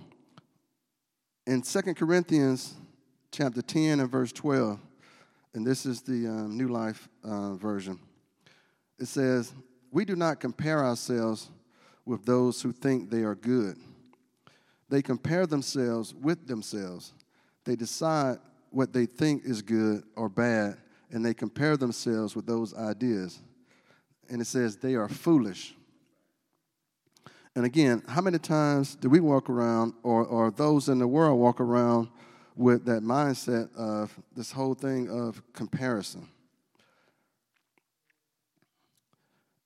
In 1.47 1.63
Second 1.63 1.95
Corinthians 1.95 2.75
chapter 3.33 3.63
10 3.63 4.01
and 4.01 4.11
verse 4.11 4.33
12, 4.33 4.79
and 5.55 5.67
this 5.67 5.87
is 5.87 6.03
the 6.03 6.29
um, 6.29 6.57
New 6.57 6.69
Life 6.69 7.09
uh, 7.25 7.55
version, 7.55 7.99
it 8.99 9.07
says, 9.07 9.53
We 9.91 10.05
do 10.05 10.15
not 10.15 10.41
compare 10.41 10.85
ourselves 10.85 11.49
with 12.09 12.25
those 12.25 12.61
who 12.63 12.73
think 12.73 13.11
they 13.11 13.23
are 13.23 13.35
good. 13.35 13.77
They 14.89 15.03
compare 15.03 15.47
themselves 15.47 16.15
with 16.15 16.47
themselves. 16.47 17.13
They 17.65 17.77
decide 17.77 18.39
what 18.71 18.93
they 18.93 19.07
think 19.07 19.45
is 19.45 19.63
good 19.63 20.03
or 20.17 20.29
bad, 20.29 20.79
and 21.11 21.25
they 21.25 21.35
compare 21.35 21.77
themselves 21.77 22.35
with 22.35 22.47
those 22.47 22.75
ideas 22.75 23.41
and 24.29 24.41
it 24.41 24.47
says 24.47 24.77
they 24.77 24.95
are 24.95 25.09
foolish. 25.09 25.75
And 27.55 27.65
again, 27.65 28.03
how 28.07 28.21
many 28.21 28.39
times 28.39 28.95
do 28.95 29.09
we 29.09 29.21
walk 29.21 29.51
around, 29.51 29.95
or, 30.03 30.25
or 30.25 30.51
those 30.51 30.89
in 30.89 30.99
the 30.99 31.09
world 31.09 31.41
walk 31.41 31.61
around 31.61 32.09
with 32.55 32.85
that 32.85 33.03
mindset 33.03 33.75
of 33.75 34.17
this 34.37 34.53
whole 34.53 34.75
thing 34.75 35.09
of 35.11 35.43
comparison? 35.53 36.29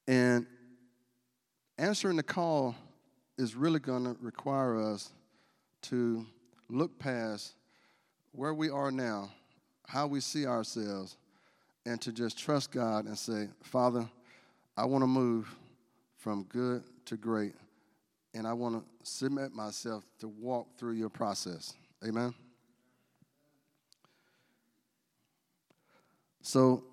And 0.07 0.46
answering 1.78 2.16
the 2.16 2.22
call 2.22 2.74
is 3.38 3.54
really 3.54 3.80
going 3.80 4.04
to 4.04 4.16
require 4.20 4.80
us 4.80 5.11
to 5.82 6.26
look 6.68 6.98
past 6.98 7.54
where 8.32 8.54
we 8.54 8.70
are 8.70 8.90
now, 8.90 9.30
how 9.87 10.06
we 10.06 10.20
see 10.20 10.46
ourselves, 10.46 11.16
and 11.85 12.00
to 12.00 12.12
just 12.12 12.38
trust 12.38 12.70
God 12.70 13.06
and 13.06 13.18
say, 13.18 13.48
Father, 13.62 14.08
I 14.76 14.85
want 14.85 15.02
to 15.02 15.06
move 15.08 15.54
from 16.18 16.44
good 16.44 16.82
to 17.06 17.16
great, 17.16 17.54
and 18.32 18.46
I 18.46 18.52
want 18.52 18.76
to 18.76 18.85
submit 19.02 19.52
myself 19.52 20.04
to 20.20 20.28
walk 20.28 20.78
through 20.78 20.92
your 20.92 21.08
process. 21.08 21.74
Amen. 22.06 22.32
So 26.42 26.85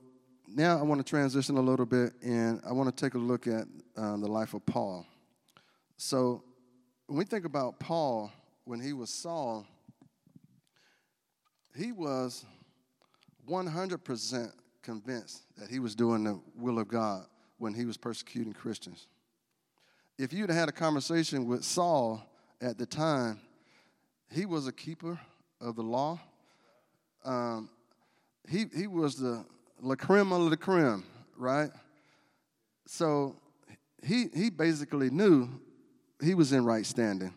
now 0.56 0.80
I 0.80 0.82
want 0.82 1.00
to 1.00 1.10
transition 1.10 1.58
a 1.58 1.62
little 1.62 1.86
bit, 1.86 2.14
and 2.24 2.62
I 2.68 2.74
want 2.74 2.96
to 2.96 3.06
take 3.06 3.14
a 3.14 3.20
look 3.20 3.48
at 3.48 3.68
uh, 3.96 4.18
the 4.18 4.28
life 4.28 4.54
of 4.54 4.66
Paul. 4.66 5.06
So 5.98 6.44
when 7.08 7.20
we 7.20 7.26
think 7.26 7.46
about 7.46 7.80
Paul, 7.80 8.32
when 8.66 8.80
he 8.80 8.94
was 8.94 9.10
Saul, 9.10 9.68
he 11.76 11.92
was 11.92 12.46
100% 13.48 14.52
convinced 14.82 15.44
that 15.58 15.70
he 15.70 15.80
was 15.80 15.96
doing 15.96 16.24
the 16.24 16.40
will 16.56 16.80
of 16.80 16.88
God 16.88 17.26
when 17.58 17.74
he 17.74 17.86
was 17.86 17.98
persecuting 17.98 18.54
Christians. 18.54 19.08
If 20.18 20.34
you'd 20.34 20.50
had 20.50 20.70
a 20.70 20.74
conversation 20.74 21.46
with 21.46 21.64
Saul 21.64 22.24
at 22.62 22.78
the 22.78 22.86
time, 22.86 23.40
he 24.32 24.46
was 24.46 24.68
a 24.68 24.72
keeper 24.72 25.20
of 25.62 25.76
the 25.76 25.84
law. 25.84 26.20
Um, 27.24 27.70
he, 28.48 28.66
he 28.76 28.88
was 28.88 29.16
the 29.16 29.46
la 29.82 29.96
creme 29.96 30.32
of 30.32 30.50
the 30.50 30.58
creme, 30.58 31.04
right? 31.38 31.70
So 32.86 33.36
he, 34.04 34.28
he 34.34 34.50
basically 34.50 35.10
knew 35.10 35.50
he 36.22 36.34
was 36.34 36.54
in 36.54 36.66
right 36.66 36.86
standing. 36.86 37.34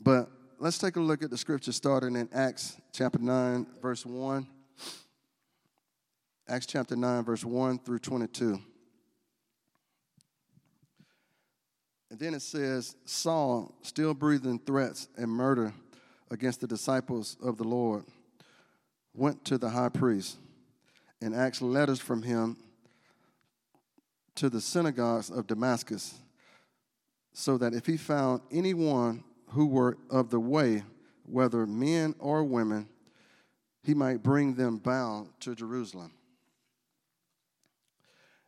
But 0.00 0.30
let's 0.58 0.78
take 0.78 0.96
a 0.96 1.00
look 1.00 1.22
at 1.22 1.30
the 1.30 1.38
scripture 1.38 1.72
starting 1.72 2.16
in 2.16 2.28
Acts 2.32 2.76
chapter 2.92 3.18
9, 3.18 3.66
verse 3.80 4.04
1. 4.04 4.46
Acts 6.48 6.66
chapter 6.66 6.96
9, 6.96 7.24
verse 7.24 7.44
1 7.44 7.78
through 7.78 8.00
22. 8.00 8.60
And 12.10 12.20
then 12.20 12.34
it 12.34 12.42
says, 12.42 12.94
Saul, 13.06 13.74
still 13.82 14.12
breathing 14.12 14.58
threats 14.58 15.08
and 15.16 15.30
murder 15.30 15.72
against 16.30 16.60
the 16.60 16.66
disciples 16.66 17.36
of 17.42 17.56
the 17.56 17.64
Lord, 17.64 18.04
went 19.14 19.44
to 19.46 19.58
the 19.58 19.70
high 19.70 19.88
priest 19.88 20.36
and 21.24 21.34
asked 21.34 21.62
letters 21.62 22.00
from 22.00 22.22
him 22.22 22.56
to 24.34 24.50
the 24.50 24.60
synagogues 24.60 25.30
of 25.30 25.46
Damascus, 25.46 26.14
so 27.32 27.56
that 27.56 27.72
if 27.72 27.86
he 27.86 27.96
found 27.96 28.42
anyone 28.52 29.24
who 29.48 29.66
were 29.66 29.96
of 30.10 30.28
the 30.28 30.38
way, 30.38 30.82
whether 31.24 31.66
men 31.66 32.14
or 32.18 32.44
women, 32.44 32.88
he 33.82 33.94
might 33.94 34.22
bring 34.22 34.54
them 34.54 34.76
bound 34.76 35.28
to 35.40 35.54
Jerusalem. 35.54 36.12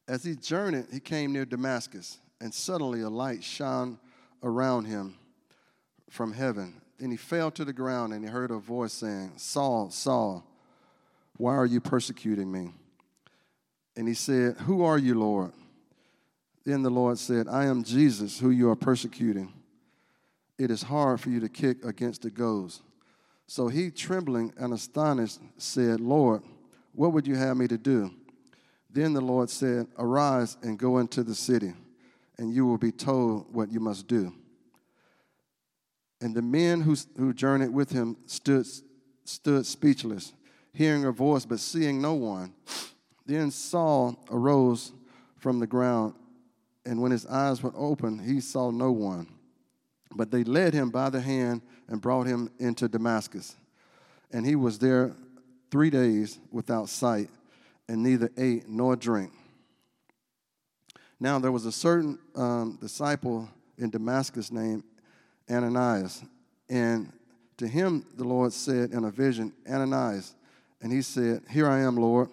As 0.06 0.22
he 0.22 0.36
journeyed, 0.36 0.86
he 0.92 1.00
came 1.00 1.32
near 1.32 1.46
Damascus 1.46 2.18
and 2.40 2.52
suddenly 2.52 3.00
a 3.00 3.08
light 3.08 3.42
shone 3.42 3.98
around 4.42 4.84
him 4.84 5.16
from 6.10 6.32
heaven. 6.32 6.80
Then 6.98 7.10
he 7.10 7.16
fell 7.16 7.50
to 7.52 7.64
the 7.64 7.72
ground 7.72 8.12
and 8.12 8.22
he 8.22 8.30
heard 8.30 8.50
a 8.50 8.58
voice 8.58 8.92
saying, 8.92 9.32
Saul, 9.36 9.90
Saul, 9.90 10.46
why 11.36 11.54
are 11.54 11.66
you 11.66 11.80
persecuting 11.80 12.50
me? 12.50 12.72
And 13.96 14.06
he 14.06 14.14
said, 14.14 14.56
Who 14.58 14.84
are 14.84 14.98
you, 14.98 15.18
Lord? 15.18 15.52
Then 16.64 16.82
the 16.82 16.90
Lord 16.90 17.18
said, 17.18 17.46
I 17.48 17.66
am 17.66 17.84
Jesus, 17.84 18.38
who 18.38 18.50
you 18.50 18.68
are 18.70 18.76
persecuting. 18.76 19.52
It 20.58 20.70
is 20.70 20.82
hard 20.82 21.20
for 21.20 21.30
you 21.30 21.40
to 21.40 21.48
kick 21.48 21.84
against 21.84 22.22
the 22.22 22.30
goads. 22.30 22.82
So 23.46 23.68
he, 23.68 23.90
trembling 23.90 24.52
and 24.58 24.72
astonished, 24.72 25.38
said, 25.58 26.00
Lord, 26.00 26.42
what 26.92 27.12
would 27.12 27.26
you 27.26 27.36
have 27.36 27.56
me 27.56 27.68
to 27.68 27.78
do? 27.78 28.10
Then 28.90 29.12
the 29.12 29.20
Lord 29.20 29.50
said, 29.50 29.86
Arise 29.98 30.56
and 30.62 30.78
go 30.78 30.98
into 30.98 31.22
the 31.22 31.34
city 31.34 31.74
and 32.38 32.52
you 32.52 32.66
will 32.66 32.78
be 32.78 32.92
told 32.92 33.52
what 33.54 33.70
you 33.70 33.80
must 33.80 34.06
do. 34.06 34.32
And 36.20 36.34
the 36.34 36.42
men 36.42 36.80
who, 36.80 36.96
who 37.18 37.32
journeyed 37.32 37.72
with 37.72 37.90
him 37.90 38.16
stood, 38.26 38.66
stood 39.24 39.66
speechless, 39.66 40.32
hearing 40.76 41.02
her 41.02 41.12
voice 41.12 41.46
but 41.46 41.58
seeing 41.58 42.02
no 42.02 42.14
one. 42.14 42.52
Then 43.24 43.50
Saul 43.50 44.22
arose 44.30 44.92
from 45.38 45.58
the 45.58 45.66
ground, 45.66 46.14
and 46.84 47.00
when 47.00 47.10
his 47.10 47.26
eyes 47.26 47.62
were 47.62 47.72
open, 47.74 48.18
he 48.18 48.40
saw 48.40 48.70
no 48.70 48.92
one. 48.92 49.26
But 50.14 50.30
they 50.30 50.44
led 50.44 50.74
him 50.74 50.90
by 50.90 51.10
the 51.10 51.20
hand 51.20 51.62
and 51.88 52.00
brought 52.00 52.26
him 52.26 52.50
into 52.58 52.88
Damascus. 52.88 53.56
And 54.30 54.44
he 54.46 54.54
was 54.54 54.78
there 54.78 55.12
three 55.70 55.90
days 55.90 56.38
without 56.52 56.88
sight, 56.88 57.30
and 57.88 58.02
neither 58.02 58.30
ate 58.36 58.68
nor 58.68 58.96
drank. 58.96 59.32
Now 61.18 61.38
there 61.38 61.52
was 61.52 61.64
a 61.64 61.72
certain 61.72 62.18
um, 62.34 62.78
disciple 62.80 63.48
in 63.78 63.90
Damascus 63.90 64.52
named 64.52 64.84
Ananias. 65.50 66.22
And 66.68 67.12
to 67.56 67.66
him 67.66 68.04
the 68.16 68.24
Lord 68.24 68.52
said 68.52 68.92
in 68.92 69.04
a 69.04 69.10
vision, 69.10 69.54
Ananias. 69.68 70.34
And 70.86 70.94
he 70.94 71.02
said, 71.02 71.42
Here 71.50 71.68
I 71.68 71.80
am, 71.80 71.96
Lord. 71.96 72.28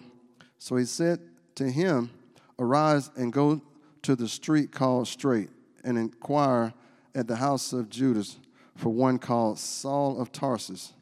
So 0.60 0.76
he 0.76 0.84
said 0.84 1.18
to 1.56 1.68
him, 1.68 2.08
Arise 2.56 3.10
and 3.16 3.32
go 3.32 3.60
to 4.02 4.14
the 4.14 4.28
street 4.28 4.70
called 4.70 5.08
Straight 5.08 5.50
and 5.82 5.98
inquire 5.98 6.72
at 7.16 7.26
the 7.26 7.34
house 7.34 7.72
of 7.72 7.90
Judas 7.90 8.38
for 8.76 8.90
one 8.90 9.18
called 9.18 9.58
Saul 9.58 10.20
of 10.20 10.30
Tarsus. 10.30 10.92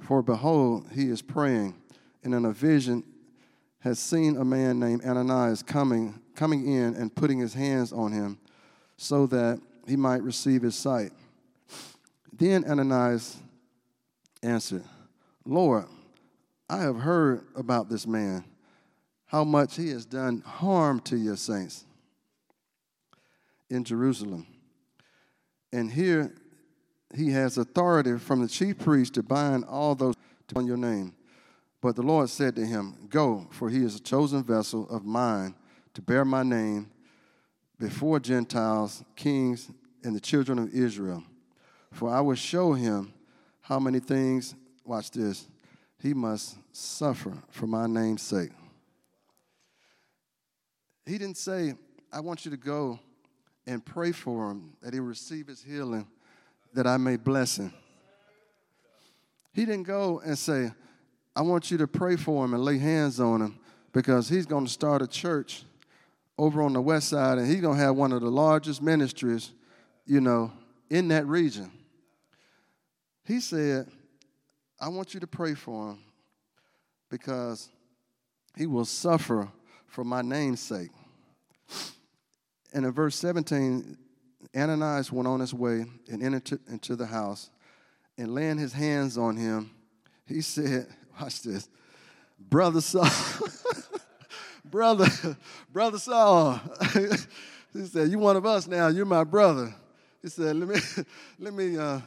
For 0.00 0.20
behold, 0.20 0.88
he 0.92 1.10
is 1.10 1.22
praying, 1.22 1.76
and 2.24 2.34
in 2.34 2.44
a 2.44 2.50
vision 2.50 3.04
has 3.78 4.00
seen 4.00 4.36
a 4.36 4.44
man 4.44 4.80
named 4.80 5.04
Ananias 5.04 5.62
coming, 5.62 6.20
coming 6.34 6.66
in 6.66 6.96
and 6.96 7.14
putting 7.14 7.38
his 7.38 7.54
hands 7.54 7.92
on 7.92 8.10
him 8.10 8.36
so 8.96 9.28
that 9.28 9.60
he 9.86 9.94
might 9.94 10.24
receive 10.24 10.62
his 10.62 10.74
sight. 10.74 11.12
Then 12.32 12.64
Ananias 12.64 13.36
answered, 14.42 14.82
Lord, 15.44 15.86
I 16.70 16.82
have 16.82 17.00
heard 17.00 17.46
about 17.56 17.88
this 17.88 18.06
man, 18.06 18.44
how 19.26 19.42
much 19.42 19.74
he 19.74 19.88
has 19.88 20.06
done 20.06 20.40
harm 20.46 21.00
to 21.00 21.16
your 21.16 21.36
saints 21.36 21.84
in 23.68 23.82
Jerusalem. 23.82 24.46
And 25.72 25.90
here 25.90 26.32
he 27.12 27.32
has 27.32 27.58
authority 27.58 28.18
from 28.18 28.40
the 28.40 28.46
chief 28.46 28.78
priest 28.78 29.14
to 29.14 29.24
bind 29.24 29.64
all 29.64 29.96
those 29.96 30.14
on 30.54 30.64
your 30.64 30.76
name. 30.76 31.12
But 31.80 31.96
the 31.96 32.02
Lord 32.02 32.30
said 32.30 32.54
to 32.54 32.64
him, 32.64 32.94
Go, 33.08 33.48
for 33.50 33.68
he 33.68 33.84
is 33.84 33.96
a 33.96 34.00
chosen 34.00 34.44
vessel 34.44 34.88
of 34.90 35.04
mine 35.04 35.56
to 35.94 36.02
bear 36.02 36.24
my 36.24 36.44
name 36.44 36.88
before 37.80 38.20
Gentiles, 38.20 39.02
kings, 39.16 39.72
and 40.04 40.14
the 40.14 40.20
children 40.20 40.60
of 40.60 40.72
Israel. 40.72 41.24
For 41.90 42.10
I 42.10 42.20
will 42.20 42.36
show 42.36 42.74
him 42.74 43.12
how 43.60 43.80
many 43.80 43.98
things, 43.98 44.54
watch 44.84 45.10
this, 45.10 45.48
he 46.02 46.14
must 46.14 46.56
suffer 46.72 47.32
for 47.50 47.66
my 47.66 47.86
name's 47.86 48.22
sake. 48.22 48.50
He 51.06 51.18
didn't 51.18 51.36
say, 51.36 51.74
I 52.12 52.20
want 52.20 52.44
you 52.44 52.50
to 52.50 52.56
go 52.56 52.98
and 53.66 53.84
pray 53.84 54.12
for 54.12 54.50
him 54.50 54.72
that 54.82 54.94
he 54.94 55.00
receive 55.00 55.46
his 55.46 55.62
healing, 55.62 56.06
that 56.72 56.86
I 56.86 56.96
may 56.96 57.16
bless 57.16 57.58
him. 57.58 57.72
He 59.52 59.64
didn't 59.64 59.86
go 59.86 60.20
and 60.24 60.38
say, 60.38 60.70
I 61.34 61.42
want 61.42 61.70
you 61.70 61.78
to 61.78 61.86
pray 61.86 62.16
for 62.16 62.44
him 62.44 62.54
and 62.54 62.64
lay 62.64 62.78
hands 62.78 63.20
on 63.20 63.42
him 63.42 63.58
because 63.92 64.28
he's 64.28 64.46
going 64.46 64.64
to 64.64 64.70
start 64.70 65.02
a 65.02 65.06
church 65.06 65.64
over 66.38 66.62
on 66.62 66.72
the 66.72 66.80
west 66.80 67.08
side 67.08 67.38
and 67.38 67.46
he's 67.46 67.60
going 67.60 67.76
to 67.76 67.82
have 67.82 67.96
one 67.96 68.12
of 68.12 68.22
the 68.22 68.30
largest 68.30 68.80
ministries, 68.80 69.50
you 70.06 70.20
know, 70.20 70.52
in 70.88 71.08
that 71.08 71.26
region. 71.26 71.70
He 73.24 73.40
said, 73.40 73.88
I 74.80 74.88
want 74.88 75.12
you 75.12 75.20
to 75.20 75.26
pray 75.26 75.54
for 75.54 75.90
him 75.90 75.98
because 77.10 77.68
he 78.56 78.66
will 78.66 78.84
suffer 78.84 79.48
for 79.86 80.04
my 80.04 80.22
name's 80.22 80.60
sake. 80.60 80.90
And 82.72 82.86
in 82.86 82.92
verse 82.92 83.16
17, 83.16 83.96
Ananias 84.56 85.12
went 85.12 85.28
on 85.28 85.40
his 85.40 85.52
way 85.52 85.84
and 86.10 86.22
entered 86.22 86.60
into 86.68 86.96
the 86.96 87.06
house 87.06 87.50
and 88.16 88.34
laying 88.34 88.58
his 88.58 88.72
hands 88.72 89.18
on 89.18 89.36
him, 89.36 89.70
he 90.26 90.40
said, 90.40 90.86
Watch 91.20 91.42
this, 91.42 91.68
Brother 92.38 92.80
Saul, 92.80 93.08
brother, 94.64 95.06
brother 95.70 95.98
Saul. 95.98 96.60
he 97.72 97.86
said, 97.86 98.10
You 98.10 98.18
one 98.18 98.36
of 98.36 98.46
us 98.46 98.66
now, 98.66 98.88
you're 98.88 99.04
my 99.04 99.24
brother. 99.24 99.74
He 100.22 100.28
said, 100.28 100.56
Let 100.56 100.68
me 100.68 101.04
let 101.38 101.52
me 101.52 101.76
uh, 101.76 102.00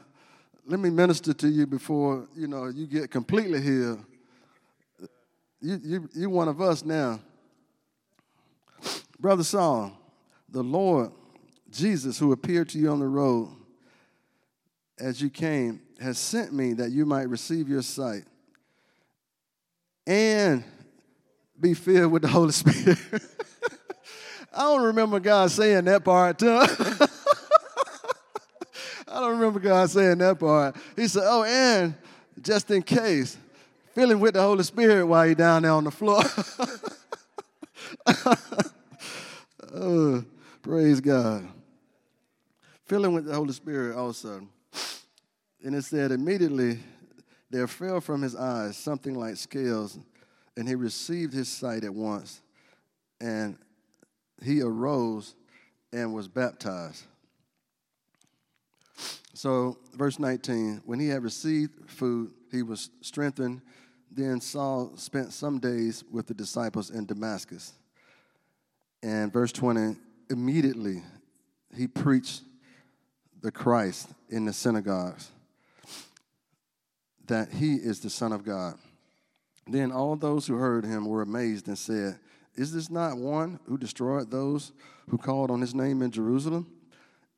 let 0.65 0.79
me 0.79 0.89
minister 0.89 1.33
to 1.33 1.47
you 1.47 1.67
before 1.67 2.27
you 2.35 2.47
know 2.47 2.67
you 2.67 2.87
get 2.87 3.11
completely 3.11 3.61
healed. 3.61 4.03
You 5.61 5.79
you 5.83 6.09
you 6.13 6.29
one 6.29 6.47
of 6.47 6.61
us 6.61 6.83
now. 6.85 7.19
Brother 9.19 9.43
Saul, 9.43 9.97
the 10.49 10.63
Lord 10.63 11.11
Jesus, 11.71 12.19
who 12.19 12.31
appeared 12.31 12.69
to 12.69 12.79
you 12.79 12.91
on 12.91 12.99
the 12.99 13.07
road 13.07 13.49
as 14.99 15.21
you 15.21 15.29
came, 15.29 15.81
has 15.99 16.17
sent 16.17 16.53
me 16.53 16.73
that 16.73 16.91
you 16.91 17.05
might 17.05 17.29
receive 17.29 17.69
your 17.69 17.81
sight 17.81 18.23
and 20.05 20.63
be 21.59 21.73
filled 21.73 22.11
with 22.11 22.21
the 22.21 22.27
Holy 22.27 22.51
Spirit. 22.51 22.97
I 24.53 24.63
don't 24.63 24.83
remember 24.83 25.19
God 25.19 25.49
saying 25.49 25.85
that 25.85 26.03
part 26.03 26.39
too. 26.39 26.63
Don't 29.23 29.39
remember 29.39 29.61
God 29.61 29.89
saying 29.89 30.17
that 30.17 30.37
part. 30.37 30.75
He 30.97 31.07
said, 31.07 31.23
Oh, 31.25 31.45
and 31.45 31.95
just 32.41 32.69
in 32.71 32.83
case, 32.83 33.37
filling 33.93 34.19
with 34.19 34.33
the 34.33 34.41
Holy 34.41 34.63
Spirit 34.63 35.05
while 35.05 35.25
you're 35.25 35.33
down 35.33 35.61
there 35.61 35.71
on 35.71 35.85
the 35.85 35.91
floor. 35.91 36.21
oh, 39.73 40.25
praise 40.61 40.99
God. 40.99 41.47
Filling 42.83 43.13
with 43.13 43.23
the 43.23 43.33
Holy 43.33 43.53
Spirit 43.53 43.95
also. 43.95 44.45
And 45.63 45.73
it 45.73 45.83
said, 45.83 46.11
immediately 46.11 46.79
there 47.49 47.67
fell 47.67 48.01
from 48.01 48.23
his 48.23 48.35
eyes 48.35 48.75
something 48.75 49.15
like 49.15 49.37
scales, 49.37 49.97
and 50.57 50.67
he 50.67 50.75
received 50.75 51.31
his 51.31 51.47
sight 51.47 51.85
at 51.85 51.93
once. 51.93 52.41
And 53.21 53.57
he 54.43 54.61
arose 54.61 55.33
and 55.93 56.13
was 56.13 56.27
baptized. 56.27 57.05
So, 59.33 59.79
verse 59.95 60.19
19, 60.19 60.83
when 60.85 60.99
he 60.99 61.07
had 61.07 61.23
received 61.23 61.89
food, 61.89 62.31
he 62.51 62.61
was 62.61 62.91
strengthened. 63.01 63.61
Then 64.11 64.39
Saul 64.39 64.91
spent 64.95 65.33
some 65.33 65.59
days 65.59 66.03
with 66.11 66.27
the 66.27 66.35
disciples 66.35 66.91
in 66.91 67.07
Damascus. 67.07 67.73
And 69.01 69.33
verse 69.33 69.51
20, 69.51 69.97
immediately 70.29 71.01
he 71.75 71.87
preached 71.87 72.43
the 73.41 73.51
Christ 73.51 74.09
in 74.29 74.45
the 74.45 74.53
synagogues 74.53 75.31
that 77.27 77.51
he 77.51 77.75
is 77.75 77.99
the 78.01 78.09
Son 78.09 78.31
of 78.31 78.43
God. 78.43 78.75
Then 79.67 79.91
all 79.91 80.15
those 80.15 80.45
who 80.45 80.55
heard 80.55 80.85
him 80.85 81.05
were 81.05 81.21
amazed 81.21 81.67
and 81.67 81.77
said, 81.77 82.19
Is 82.55 82.71
this 82.71 82.89
not 82.89 83.17
one 83.17 83.59
who 83.65 83.77
destroyed 83.77 84.29
those 84.29 84.73
who 85.09 85.17
called 85.17 85.49
on 85.49 85.61
his 85.61 85.73
name 85.73 86.01
in 86.01 86.11
Jerusalem 86.11 86.67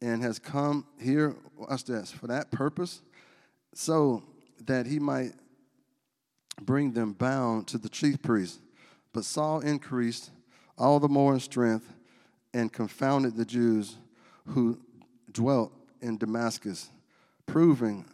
and 0.01 0.21
has 0.21 0.39
come 0.39 0.85
here, 0.99 1.35
watch 1.57 1.85
this, 1.85 2.11
for 2.11 2.27
that 2.27 2.51
purpose, 2.51 3.01
so 3.73 4.23
that 4.65 4.85
he 4.85 4.99
might 4.99 5.33
bring 6.61 6.91
them 6.93 7.13
bound 7.13 7.67
to 7.67 7.77
the 7.77 7.89
chief 7.89 8.21
priest? 8.21 8.59
But 9.13 9.25
Saul 9.25 9.61
increased 9.61 10.31
all 10.77 10.99
the 10.99 11.07
more 11.07 11.33
in 11.33 11.39
strength 11.39 11.91
and 12.53 12.71
confounded 12.71 13.35
the 13.35 13.45
Jews 13.45 13.97
who 14.47 14.79
dwelt 15.31 15.71
in 16.01 16.17
Damascus, 16.17 16.89
proving 17.45 18.05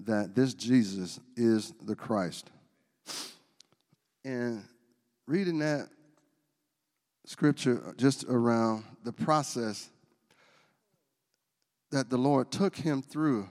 that 0.00 0.34
this 0.34 0.54
Jesus 0.54 1.18
is 1.36 1.72
the 1.82 1.96
Christ. 1.96 2.50
And 4.24 4.64
reading 5.26 5.58
that 5.60 5.88
scripture 7.24 7.94
just 7.96 8.24
around 8.24 8.84
the 9.04 9.12
process 9.12 9.88
that 11.90 12.10
the 12.10 12.18
Lord 12.18 12.50
took 12.50 12.76
him 12.76 13.02
through, 13.02 13.48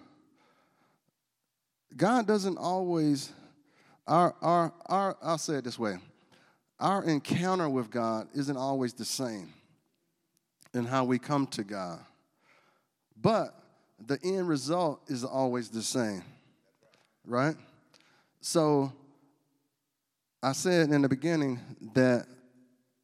God 1.96 2.28
doesn't 2.28 2.58
always, 2.58 3.32
our, 4.06 4.36
our, 4.42 4.74
our, 4.86 5.18
I'll 5.22 5.38
say 5.38 5.56
it 5.56 5.64
this 5.64 5.80
way 5.80 5.98
our 6.80 7.04
encounter 7.06 7.68
with 7.70 7.90
God 7.90 8.28
isn't 8.36 8.58
always 8.58 8.94
the 8.94 9.06
same 9.06 9.52
in 10.76 10.86
how 10.86 11.06
we 11.06 11.18
come 11.18 11.48
to 11.48 11.64
God. 11.64 12.00
But 13.20 13.56
the 14.06 14.20
end 14.24 14.48
result 14.48 15.02
is 15.08 15.24
always 15.24 15.70
the 15.70 15.82
same, 15.82 16.24
right? 17.26 17.56
So 18.42 18.94
I 20.44 20.52
said 20.52 20.90
in 20.90 21.02
the 21.02 21.10
beginning 21.10 21.60
that 21.96 22.28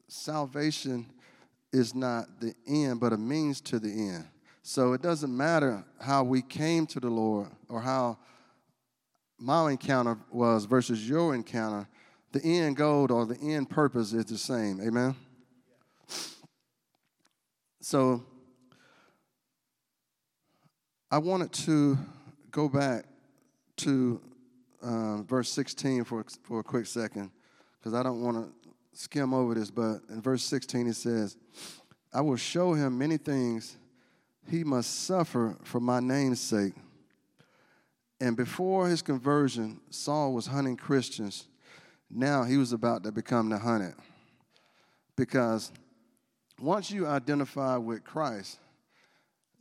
salvation 0.08 1.08
is 1.72 1.96
not 1.96 2.40
the 2.40 2.54
end, 2.68 3.00
but 3.00 3.12
a 3.12 3.18
means 3.18 3.60
to 3.62 3.80
the 3.80 3.90
end. 3.90 4.28
So 4.66 4.94
it 4.94 5.02
doesn't 5.02 5.36
matter 5.36 5.84
how 6.00 6.24
we 6.24 6.42
came 6.42 6.88
to 6.88 7.00
the 7.02 7.10
Lord 7.10 7.50
or 7.68 7.82
how 7.82 8.18
my 9.38 9.72
encounter 9.72 10.18
was 10.32 10.64
versus 10.64 11.08
your 11.08 11.36
encounter, 11.36 11.86
the 12.32 12.42
end 12.42 12.78
goal 12.78 13.12
or 13.12 13.26
the 13.26 13.38
end 13.40 13.70
purpose 13.70 14.14
is 14.14 14.26
the 14.26 14.38
same. 14.38 14.80
Amen? 14.82 15.16
So 17.82 18.24
I 21.12 21.18
wanted 21.18 21.52
to 21.66 21.98
go 22.50 22.70
back 22.70 23.04
to 23.78 24.22
uh, 24.82 25.24
verse 25.24 25.50
16 25.50 26.06
for, 26.06 26.24
for 26.44 26.62
a 26.62 26.64
quick 26.64 26.86
second 26.86 27.32
because 27.80 27.94
I 27.94 28.02
don't 28.02 28.22
want 28.22 28.38
to 28.38 28.70
skim 28.94 29.34
over 29.34 29.56
this, 29.56 29.70
but 29.70 30.00
in 30.10 30.22
verse 30.22 30.44
16 30.44 30.88
it 30.88 30.96
says, 30.96 31.36
I 32.14 32.22
will 32.22 32.38
show 32.38 32.74
him 32.74 32.98
many 32.98 33.18
things 33.18 33.76
he 34.50 34.64
must 34.64 35.06
suffer 35.06 35.58
for 35.64 35.80
my 35.80 36.00
name's 36.00 36.42
sake. 36.42 36.74
And 38.20 38.38
before 38.38 38.88
his 38.88 39.02
conversion, 39.02 39.82
Saul 39.90 40.34
was 40.34 40.48
hunting 40.48 40.78
Christians. 40.78 41.48
Now 42.10 42.44
he 42.44 42.58
was 42.58 42.72
about 42.72 43.04
to 43.04 43.12
become 43.12 43.50
the 43.50 43.58
hunted. 43.58 43.96
Because 45.16 45.72
once 46.60 46.90
you 46.92 47.08
identify 47.08 47.78
with 47.78 48.04
Christ, 48.04 48.60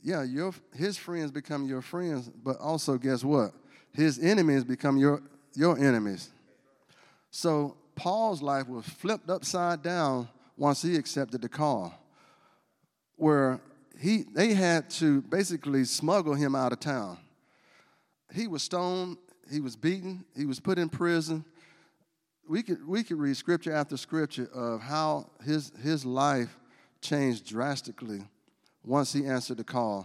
yeah, 0.03 0.23
your, 0.23 0.53
his 0.75 0.97
friends 0.97 1.31
become 1.31 1.67
your 1.67 1.83
friends, 1.83 2.29
but 2.29 2.59
also 2.59 2.99
guess 2.99 3.23
what? 3.25 3.53
His 3.93 4.19
enemies 4.19 4.65
become 4.65 4.97
your, 4.97 5.23
your 5.55 5.79
enemies. 5.79 6.31
So 7.31 7.77
Paul's 7.95 8.43
life 8.43 8.69
was 8.69 8.85
flipped 8.85 9.31
upside 9.31 9.83
down 9.83 10.29
once 10.57 10.83
he 10.83 10.97
accepted 10.97 11.43
the 11.43 11.49
call, 11.49 11.95
where 13.17 13.61
he, 14.03 14.25
they 14.35 14.53
had 14.53 14.91
to 14.91 15.23
basically 15.23 15.85
smuggle 15.85 16.35
him 16.35 16.57
out 16.57 16.73
of 16.73 16.81
town. 16.81 17.19
He 18.35 18.49
was 18.49 18.65
stoned, 18.65 19.17
he 19.49 19.61
was 19.61 19.77
beaten, 19.77 20.25
he 20.37 20.45
was 20.45 20.59
put 20.59 20.77
in 20.77 20.89
prison. 20.89 21.45
We 22.49 22.65
could, 22.65 22.85
we 22.85 23.05
could 23.05 23.19
read 23.19 23.37
scripture 23.37 23.73
after 23.73 23.97
scripture 23.97 24.49
of 24.53 24.81
how 24.81 25.31
his, 25.45 25.71
his 25.81 26.05
life 26.05 26.59
changed 27.01 27.47
drastically 27.47 28.25
once 28.85 29.13
he 29.13 29.25
answered 29.25 29.59
the 29.59 29.65
call. 29.65 30.05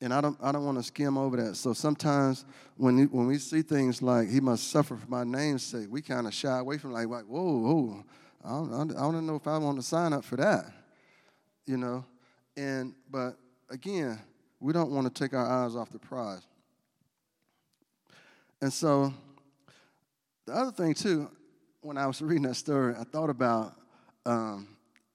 And 0.00 0.14
I 0.14 0.22
don't, 0.22 0.38
I 0.40 0.52
don't 0.52 0.64
want 0.64 0.78
to 0.78 0.84
skim 0.84 1.18
over 1.18 1.36
that. 1.36 1.56
So 1.56 1.74
sometimes 1.74 2.46
when, 2.78 3.08
when 3.08 3.26
we 3.26 3.36
see 3.36 3.60
things 3.60 4.00
like 4.00 4.30
he 4.30 4.40
must 4.40 4.70
suffer 4.70 4.96
for 4.96 5.10
my 5.10 5.24
name's 5.24 5.64
sake, 5.64 5.88
we 5.90 6.00
kind 6.00 6.26
of 6.26 6.32
shy 6.32 6.58
away 6.58 6.78
from 6.78 6.92
like, 6.92 7.08
like 7.08 7.24
whoa, 7.24 7.58
whoa, 7.58 8.04
I 8.42 8.48
don't, 8.48 8.96
I 8.96 9.02
don't 9.12 9.26
know 9.26 9.36
if 9.36 9.46
I 9.46 9.58
want 9.58 9.76
to 9.76 9.82
sign 9.82 10.14
up 10.14 10.24
for 10.24 10.36
that, 10.36 10.72
you 11.68 11.76
know. 11.76 12.04
And 12.56 12.94
but 13.10 13.36
again, 13.70 14.18
we 14.60 14.72
don't 14.72 14.90
want 14.90 15.12
to 15.12 15.22
take 15.22 15.34
our 15.34 15.64
eyes 15.64 15.76
off 15.76 15.90
the 15.90 15.98
prize. 15.98 16.42
And 18.60 18.72
so 18.72 19.12
the 20.46 20.54
other 20.54 20.72
thing 20.72 20.94
too, 20.94 21.30
when 21.80 21.96
I 21.96 22.06
was 22.06 22.20
reading 22.20 22.42
that 22.42 22.56
story, 22.56 22.94
I 22.98 23.04
thought 23.04 23.30
about 23.30 23.74
um, 24.26 24.68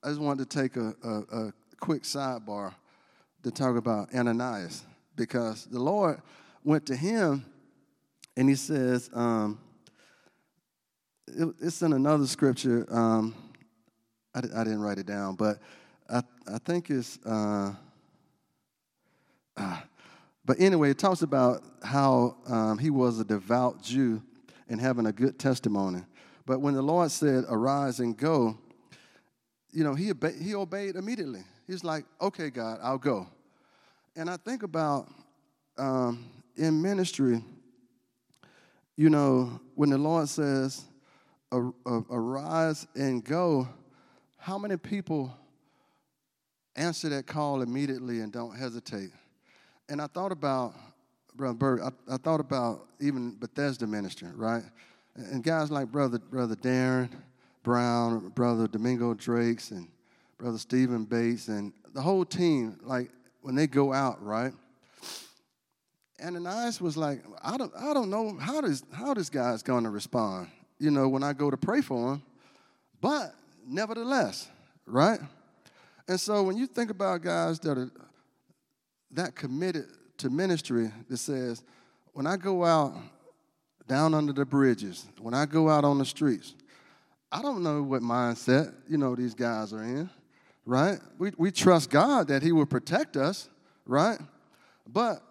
I 0.04 0.10
just 0.10 0.20
wanted 0.20 0.50
to 0.50 0.60
take 0.60 0.76
a, 0.76 0.94
a, 1.04 1.48
a 1.48 1.54
quick 1.80 2.04
sidebar 2.04 2.74
to 3.44 3.52
talk 3.52 3.76
about 3.76 4.13
Ananias 4.13 4.84
because 5.16 5.66
the 5.66 5.80
Lord 5.80 6.22
went 6.63 6.86
to 6.88 6.96
him 6.96 7.46
and 8.36 8.50
he 8.50 8.56
says, 8.56 9.10
um, 9.13 9.60
it, 11.28 11.48
it's 11.62 11.82
in 11.82 11.94
another 11.94 12.26
scripture. 12.26 12.86
Um, 12.89 13.36
I, 14.34 14.39
I, 14.39 14.63
didn't 14.63 14.82
write 14.82 14.98
it 14.98 15.06
down, 15.06 15.36
but 15.36 15.60
I, 16.10 16.22
I 16.48 16.58
think 16.60 16.89
it's, 16.89 17.20
uh, 17.26 17.74
uh, 19.56 19.82
but 20.46 20.60
anyway, 20.60 20.92
it 20.92 20.98
talks 20.98 21.22
about 21.22 21.63
how 21.84 22.38
um, 22.48 22.78
he 22.78 22.89
was 22.89 23.20
a 23.20 23.24
devout 23.24 23.82
Jew 23.82 24.22
and 24.68 24.80
having 24.80 25.06
a 25.06 25.12
good 25.12 25.39
testimony. 25.39 26.04
But 26.46 26.60
when 26.60 26.74
the 26.74 26.82
Lord 26.82 27.12
said, 27.12 27.46
Arise 27.48 28.00
and 28.00 28.18
go, 28.18 28.58
you 29.72 29.84
know, 29.84 29.96
he, 29.96 30.12
obe- 30.12 30.39
he 30.39 30.56
obeyed 30.56 30.96
immediately. 30.96 31.44
He's 31.66 31.84
like, 31.84 32.06
okay, 32.22 32.50
God, 32.50 32.80
I'll 32.82 32.98
go. 32.98 33.28
And 34.16 34.30
I 34.30 34.38
think 34.38 34.63
about 34.63 35.08
um, 35.78 36.26
in 36.56 36.82
ministry, 36.82 37.44
you 38.96 39.10
know, 39.10 39.60
when 39.76 39.89
the 39.89 39.98
Lord 39.98 40.30
says, 40.30 40.84
arise 41.52 42.88
and 42.96 43.24
go, 43.24 43.68
how 44.38 44.58
many 44.58 44.78
people 44.78 45.36
answer 46.76 47.10
that 47.10 47.28
call 47.28 47.62
immediately 47.62 48.22
and 48.22 48.32
don't 48.32 48.56
hesitate? 48.56 49.12
And 49.90 50.02
I 50.02 50.08
thought 50.08 50.32
about, 50.32 50.74
Brother 51.36 51.54
Bert, 51.54 51.82
I, 51.82 52.14
I 52.14 52.18
thought 52.18 52.40
about 52.40 52.88
even 53.00 53.36
Bethesda 53.40 53.88
ministry, 53.88 54.30
right? 54.36 54.64
And 55.16 55.44
guys 55.44 55.72
like 55.72 55.92
Brother, 55.92 56.20
Brother 56.20 56.56
Darren, 56.56 57.10
Brown, 57.64 58.30
Brother 58.30 58.68
Domingo 58.68 59.14
Drakes, 59.14 59.72
and 59.72 59.88
Brother 60.38 60.58
Stephen 60.58 61.06
Bates, 61.06 61.48
and 61.48 61.74
the 61.94 62.02
whole 62.02 62.26
team, 62.26 62.80
like 62.84 63.10
when 63.42 63.56
they 63.56 63.68
go 63.68 63.94
out, 63.94 64.24
right? 64.24 64.54
Ananias 66.24 66.80
was 66.80 66.96
like, 66.96 67.22
I 67.42 67.58
don't, 67.58 67.72
I 67.78 67.94
don't 67.94 68.10
know 68.10 68.38
how 68.38 68.62
this, 68.62 68.84
how 68.94 69.14
this 69.14 69.30
guy's 69.30 69.62
going 69.62 69.84
to 69.84 69.90
respond, 69.90 70.50
you 70.80 70.92
know, 70.92 71.10
when 71.10 71.24
I 71.24 71.34
go 71.34 71.52
to 71.52 71.58
pray 71.58 71.82
for 71.82 72.14
him. 72.14 72.24
But 73.02 73.36
nevertheless, 73.68 74.50
right? 74.86 75.20
And 76.08 76.20
so 76.20 76.44
when 76.44 76.58
you 76.58 76.68
think 76.68 76.89
about 76.89 77.22
guys 77.22 77.60
that 77.60 77.78
are 77.78 77.92
that 79.12 79.36
committed 79.36 79.86
to 80.18 80.30
ministry 80.30 80.92
that 81.10 81.18
says, 81.18 81.63
when 82.13 82.28
I 82.28 82.38
go 82.38 82.66
out 82.66 82.96
down 83.88 84.13
under 84.13 84.34
the 84.34 84.46
bridges, 84.46 85.06
when 85.20 85.34
I 85.34 85.46
go 85.46 85.70
out 85.70 85.84
on 85.84 85.98
the 85.98 86.06
streets, 86.06 86.56
I 87.32 87.42
don't 87.42 87.63
know 87.63 87.82
what 87.82 88.02
mindset, 88.02 88.74
you 88.88 88.98
know, 88.98 89.16
these 89.16 89.34
guys 89.34 89.74
are 89.74 89.84
in, 89.84 90.10
right? 90.66 91.00
We, 91.18 91.32
we 91.38 91.52
trust 91.52 91.89
God 91.89 92.28
that 92.28 92.44
He 92.44 92.52
will 92.52 92.66
protect 92.66 93.18
us, 93.18 93.50
right? 93.86 94.20
But, 94.88 95.22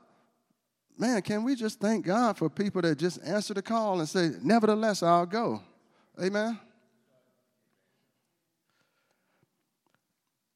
man, 0.99 1.23
can 1.23 1.45
we 1.45 1.55
just 1.55 1.81
thank 1.81 2.05
God 2.05 2.37
for 2.37 2.49
people 2.49 2.83
that 2.83 2.99
just 2.99 3.23
answer 3.25 3.55
the 3.55 3.63
call 3.63 4.01
and 4.01 4.09
say, 4.09 4.31
nevertheless, 4.43 5.03
I'll 5.03 5.27
go? 5.27 5.63
Amen? 6.21 6.59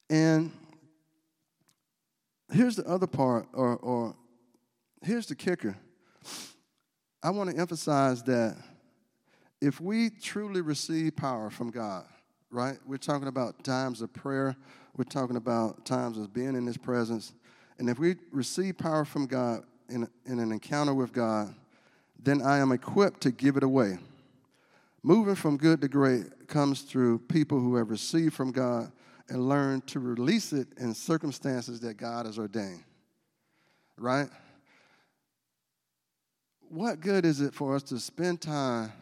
And 0.09 0.53
here's 2.53 2.77
the 2.77 2.85
other 2.85 3.07
part, 3.07 3.47
or, 3.53 3.77
or 3.77 4.15
here's 5.03 5.27
the 5.27 5.35
kicker. 5.35 5.77
I 7.23 7.31
want 7.31 7.51
to 7.51 7.57
emphasize 7.57 8.23
that 8.25 8.57
if 9.61 9.81
we 9.81 10.11
truly 10.11 10.61
receive 10.61 11.17
power 11.17 11.51
from 11.51 11.71
God, 11.71 12.05
right? 12.51 12.77
We're 12.87 12.99
talking 12.99 13.29
about 13.29 13.65
times 13.65 14.01
of 14.01 14.13
prayer, 14.13 14.55
we're 14.97 15.05
talking 15.05 15.37
about 15.37 15.85
times 15.85 16.19
of 16.19 16.33
being 16.33 16.55
in 16.55 16.67
His 16.67 16.77
presence. 16.77 17.33
And 17.79 17.91
if 17.91 17.99
we 17.99 18.17
receive 18.31 18.79
power 18.79 19.05
from 19.05 19.27
God 19.27 19.63
in, 19.89 20.09
in 20.25 20.39
an 20.39 20.53
encounter 20.53 20.95
with 20.95 21.13
God, 21.13 21.55
then 22.23 22.43
I 22.43 22.59
am 22.59 22.73
equipped 22.73 23.21
to 23.23 23.31
give 23.31 23.57
it 23.57 23.63
away. 23.63 23.99
Moving 25.03 25.35
from 25.35 25.57
good 25.57 25.81
to 25.83 25.89
great 25.89 26.49
comes 26.49 26.83
through 26.83 27.19
people 27.21 27.61
who 27.61 27.77
have 27.77 27.91
received 27.91 28.35
from 28.35 28.53
God 28.53 28.91
and 29.29 29.49
learn 29.49 29.81
to 29.83 30.01
release 30.01 30.53
it 30.53 30.69
in 30.79 30.95
circumstances 30.95 31.81
that 31.81 31.97
God 31.97 32.27
has 32.27 32.39
ordained. 32.39 32.85
Right? 33.99 34.29
What 36.69 37.01
good 37.01 37.25
is 37.25 37.41
it 37.41 37.55
for 37.55 37.77
us 37.77 37.83
to 37.85 37.99
spend 37.99 38.41
time 38.41 38.93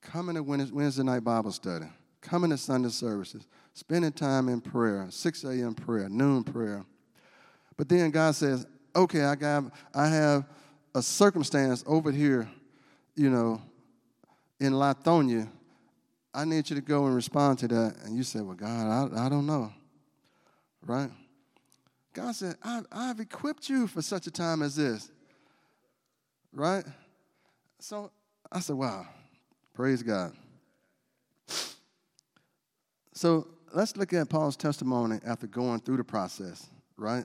coming 0.00 0.36
to 0.36 0.42
Wednesday 0.42 1.02
night 1.02 1.24
Bible 1.24 1.52
study, 1.52 1.86
coming 2.20 2.50
to 2.50 2.56
Sunday 2.56 2.88
services, 2.88 3.46
spending 3.74 4.12
time 4.12 4.48
in 4.48 4.60
prayer, 4.60 5.06
6 5.10 5.44
a.m. 5.44 5.74
prayer, 5.74 6.08
noon 6.08 6.44
prayer. 6.44 6.84
But 7.76 7.88
then 7.88 8.10
God 8.10 8.34
says, 8.34 8.66
okay, 8.94 9.22
I, 9.24 9.34
got, 9.34 9.64
I 9.94 10.08
have 10.08 10.44
a 10.94 11.02
circumstance 11.02 11.84
over 11.86 12.10
here, 12.10 12.48
you 13.14 13.30
know, 13.30 13.60
in 14.58 14.72
Lithonia. 14.72 15.48
I 16.32 16.44
need 16.44 16.70
you 16.70 16.76
to 16.76 16.82
go 16.82 17.06
and 17.06 17.14
respond 17.14 17.58
to 17.60 17.68
that. 17.68 17.96
And 18.04 18.16
you 18.16 18.22
say, 18.22 18.40
well, 18.40 18.54
God, 18.54 19.12
I, 19.14 19.26
I 19.26 19.28
don't 19.28 19.46
know. 19.46 19.72
Right? 20.86 21.10
God 22.12 22.34
said, 22.34 22.56
I, 22.62 22.82
I've 22.92 23.20
equipped 23.20 23.68
you 23.68 23.86
for 23.86 24.02
such 24.02 24.26
a 24.26 24.30
time 24.30 24.62
as 24.62 24.76
this. 24.76 25.10
Right? 26.52 26.84
So 27.78 28.10
I 28.50 28.60
said, 28.60 28.76
wow. 28.76 29.06
Praise 29.74 30.02
God. 30.02 30.32
So 33.14 33.48
let's 33.72 33.96
look 33.96 34.12
at 34.12 34.28
Paul's 34.28 34.56
testimony 34.56 35.18
after 35.26 35.46
going 35.46 35.80
through 35.80 35.98
the 35.98 36.04
process, 36.04 36.68
right? 36.96 37.24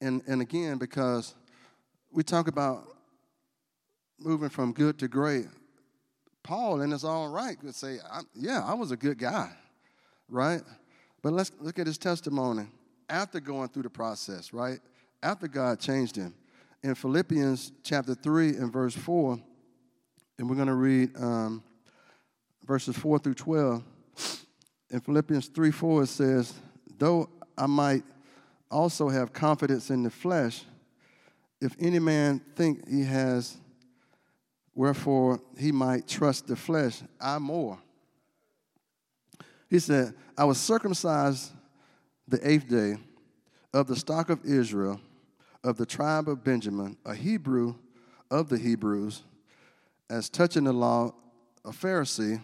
And, 0.00 0.22
and 0.26 0.42
again, 0.42 0.78
because 0.78 1.34
we 2.10 2.22
talk 2.22 2.48
about 2.48 2.84
moving 4.18 4.48
from 4.48 4.72
good 4.72 4.98
to 4.98 5.08
great, 5.08 5.46
Paul, 6.44 6.82
in 6.82 6.90
his 6.90 7.04
own 7.04 7.32
right, 7.32 7.58
could 7.58 7.74
say, 7.74 7.98
Yeah, 8.34 8.62
I 8.64 8.74
was 8.74 8.92
a 8.92 8.96
good 8.96 9.18
guy, 9.18 9.50
right? 10.28 10.62
But 11.22 11.32
let's 11.32 11.50
look 11.58 11.78
at 11.78 11.86
his 11.86 11.98
testimony 11.98 12.66
after 13.08 13.40
going 13.40 13.68
through 13.70 13.84
the 13.84 13.90
process, 13.90 14.52
right? 14.52 14.78
After 15.22 15.48
God 15.48 15.80
changed 15.80 16.14
him. 16.14 16.34
In 16.82 16.94
Philippians 16.94 17.72
chapter 17.82 18.14
3 18.14 18.50
and 18.56 18.70
verse 18.70 18.94
4, 18.94 19.40
and 20.38 20.50
we're 20.50 20.56
going 20.56 20.68
to 20.68 20.74
read 20.74 21.16
um, 21.16 21.62
verses 22.66 22.96
4 22.96 23.18
through 23.20 23.34
12. 23.34 23.82
In 24.90 25.00
Philippians 25.00 25.48
3 25.48 25.70
4, 25.70 26.02
it 26.02 26.06
says, 26.08 26.52
Though 26.98 27.30
I 27.56 27.66
might 27.66 28.04
also 28.70 29.08
have 29.08 29.32
confidence 29.32 29.88
in 29.88 30.02
the 30.02 30.10
flesh, 30.10 30.64
if 31.60 31.74
any 31.80 31.98
man 31.98 32.42
think 32.54 32.86
he 32.86 33.02
has, 33.04 33.56
wherefore 34.74 35.40
he 35.58 35.72
might 35.72 36.08
trust 36.08 36.46
the 36.46 36.56
flesh, 36.56 37.02
I 37.20 37.38
more. 37.38 37.78
He 39.68 39.78
said, 39.78 40.14
I 40.36 40.44
was 40.44 40.58
circumcised 40.58 41.52
the 42.28 42.48
eighth 42.48 42.68
day 42.68 42.96
of 43.72 43.86
the 43.86 43.96
stock 43.96 44.30
of 44.30 44.44
Israel, 44.44 45.00
of 45.62 45.76
the 45.76 45.86
tribe 45.86 46.28
of 46.28 46.44
Benjamin, 46.44 46.96
a 47.04 47.14
Hebrew 47.14 47.74
of 48.30 48.48
the 48.48 48.58
Hebrews, 48.58 49.22
as 50.10 50.28
touching 50.28 50.64
the 50.64 50.72
law, 50.72 51.14
a 51.64 51.70
Pharisee, 51.70 52.40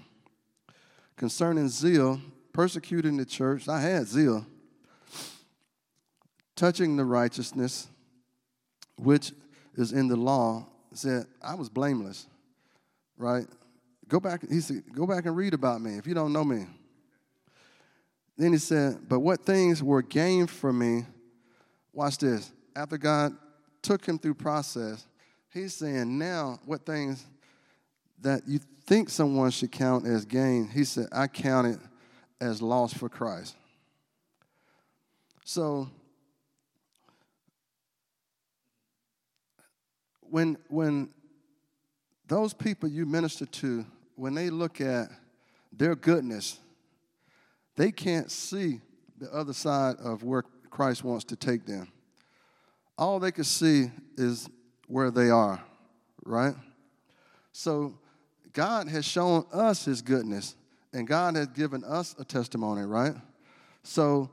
concerning 1.16 1.68
zeal, 1.68 2.20
persecuting 2.52 3.16
the 3.16 3.24
church. 3.24 3.68
I 3.68 3.80
had 3.80 4.06
zeal. 4.06 4.46
Touching 6.56 6.96
the 6.96 7.04
righteousness, 7.04 7.88
which 8.96 9.32
is 9.76 9.92
in 9.92 10.08
the 10.08 10.16
law, 10.16 10.66
said, 10.96 11.26
I 11.42 11.54
was 11.54 11.68
blameless, 11.68 12.26
right? 13.16 13.46
Go 14.08 14.20
back, 14.20 14.42
he 14.48 14.60
said, 14.60 14.82
go 14.92 15.06
back 15.06 15.26
and 15.26 15.36
read 15.36 15.54
about 15.54 15.80
me 15.80 15.96
if 15.96 16.06
you 16.06 16.14
don't 16.14 16.32
know 16.32 16.44
me. 16.44 16.66
Then 18.40 18.52
he 18.52 18.58
said, 18.58 19.06
But 19.06 19.20
what 19.20 19.44
things 19.44 19.82
were 19.82 20.00
gained 20.00 20.48
for 20.48 20.72
me? 20.72 21.04
Watch 21.92 22.16
this. 22.16 22.50
After 22.74 22.96
God 22.96 23.36
took 23.82 24.06
him 24.06 24.18
through 24.18 24.34
process, 24.34 25.06
he's 25.52 25.74
saying, 25.74 26.16
Now, 26.16 26.58
what 26.64 26.86
things 26.86 27.26
that 28.22 28.48
you 28.48 28.58
think 28.86 29.10
someone 29.10 29.50
should 29.50 29.70
count 29.70 30.06
as 30.06 30.24
gain, 30.24 30.68
he 30.68 30.84
said, 30.84 31.08
I 31.12 31.26
count 31.26 31.66
it 31.66 31.78
as 32.40 32.62
loss 32.62 32.94
for 32.94 33.10
Christ. 33.10 33.56
So, 35.44 35.90
when, 40.30 40.56
when 40.68 41.10
those 42.26 42.54
people 42.54 42.88
you 42.88 43.06
minister 43.06 43.46
to 43.46 43.84
when 44.14 44.34
they 44.34 44.50
look 44.50 44.80
at 44.80 45.08
their 45.72 45.94
goodness, 45.94 46.58
they 47.76 47.90
can't 47.90 48.30
see 48.30 48.80
the 49.18 49.32
other 49.34 49.52
side 49.52 49.96
of 49.96 50.22
where 50.22 50.44
Christ 50.70 51.04
wants 51.04 51.24
to 51.26 51.36
take 51.36 51.66
them. 51.66 51.88
All 52.96 53.18
they 53.18 53.32
can 53.32 53.44
see 53.44 53.90
is 54.16 54.48
where 54.86 55.10
they 55.10 55.30
are, 55.30 55.62
right? 56.24 56.54
So 57.52 57.98
God 58.52 58.88
has 58.88 59.04
shown 59.04 59.44
us 59.52 59.84
his 59.84 60.02
goodness, 60.02 60.56
and 60.92 61.06
God 61.06 61.36
has 61.36 61.48
given 61.48 61.84
us 61.84 62.14
a 62.18 62.24
testimony, 62.24 62.82
right? 62.82 63.14
So 63.82 64.30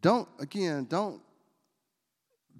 don't, 0.00 0.28
again, 0.38 0.86
don't 0.88 1.20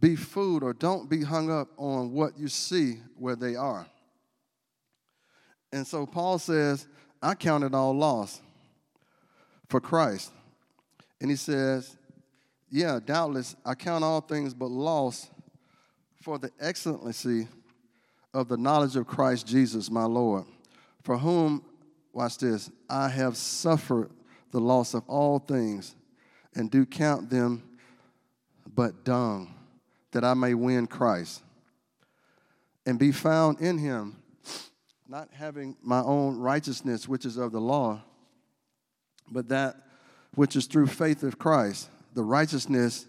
be 0.01 0.16
fooled 0.16 0.62
or 0.62 0.72
don't 0.72 1.09
be 1.09 1.22
hung 1.22 1.51
up 1.51 1.68
on 1.76 2.12
what 2.12 2.38
you 2.38 2.49
see 2.49 3.01
where 3.16 3.36
they 3.36 3.57
are. 3.57 3.86
And 5.72 5.86
so 5.86 6.07
Paul 6.07 6.38
says, 6.38 6.86
I 7.22 7.34
count 7.34 7.64
it 7.64 7.74
all 7.74 7.94
loss 7.94 8.40
for 9.68 9.80
Christ. 9.80 10.30
And 11.20 11.30
he 11.30 11.36
says, 11.36 11.96
Yeah, 12.70 13.01
doubtless, 13.05 13.57
I 13.64 13.74
count 13.74 14.05
all 14.05 14.20
things 14.20 14.55
but 14.55 14.70
loss 14.70 15.28
for 16.22 16.38
the 16.38 16.51
excellency 16.61 17.49
of 18.34 18.49
the 18.49 18.57
knowledge 18.57 18.96
of 18.96 19.07
Christ 19.07 19.46
Jesus, 19.46 19.90
my 19.90 20.05
Lord, 20.05 20.44
for 21.03 21.16
whom, 21.18 21.64
watch 22.12 22.38
this, 22.38 22.70
I 22.88 23.09
have 23.09 23.36
suffered 23.36 24.11
the 24.51 24.61
loss 24.61 24.94
of 24.94 25.03
all 25.09 25.38
things 25.38 25.94
and 26.55 26.70
do 26.70 26.84
count 26.86 27.30
them 27.30 27.62
but 28.74 29.05
dung, 29.05 29.55
that 30.12 30.24
I 30.24 30.34
may 30.34 30.54
win 30.54 30.86
Christ 30.86 31.42
and 32.86 32.98
be 32.98 33.12
found 33.12 33.61
in 33.61 33.78
him 33.78 34.16
not 35.09 35.28
having 35.32 35.74
my 35.82 36.00
own 36.00 36.38
righteousness, 36.38 37.09
which 37.09 37.24
is 37.24 37.38
of 37.38 37.52
the 37.52 37.61
law, 37.61 38.02
but 39.30 39.48
that 39.48 39.76
which 40.34 40.54
is 40.54 40.66
through 40.66 40.86
faith 40.86 41.22
of 41.22 41.38
Christ, 41.38 41.88
the 42.14 42.22
righteousness 42.22 43.06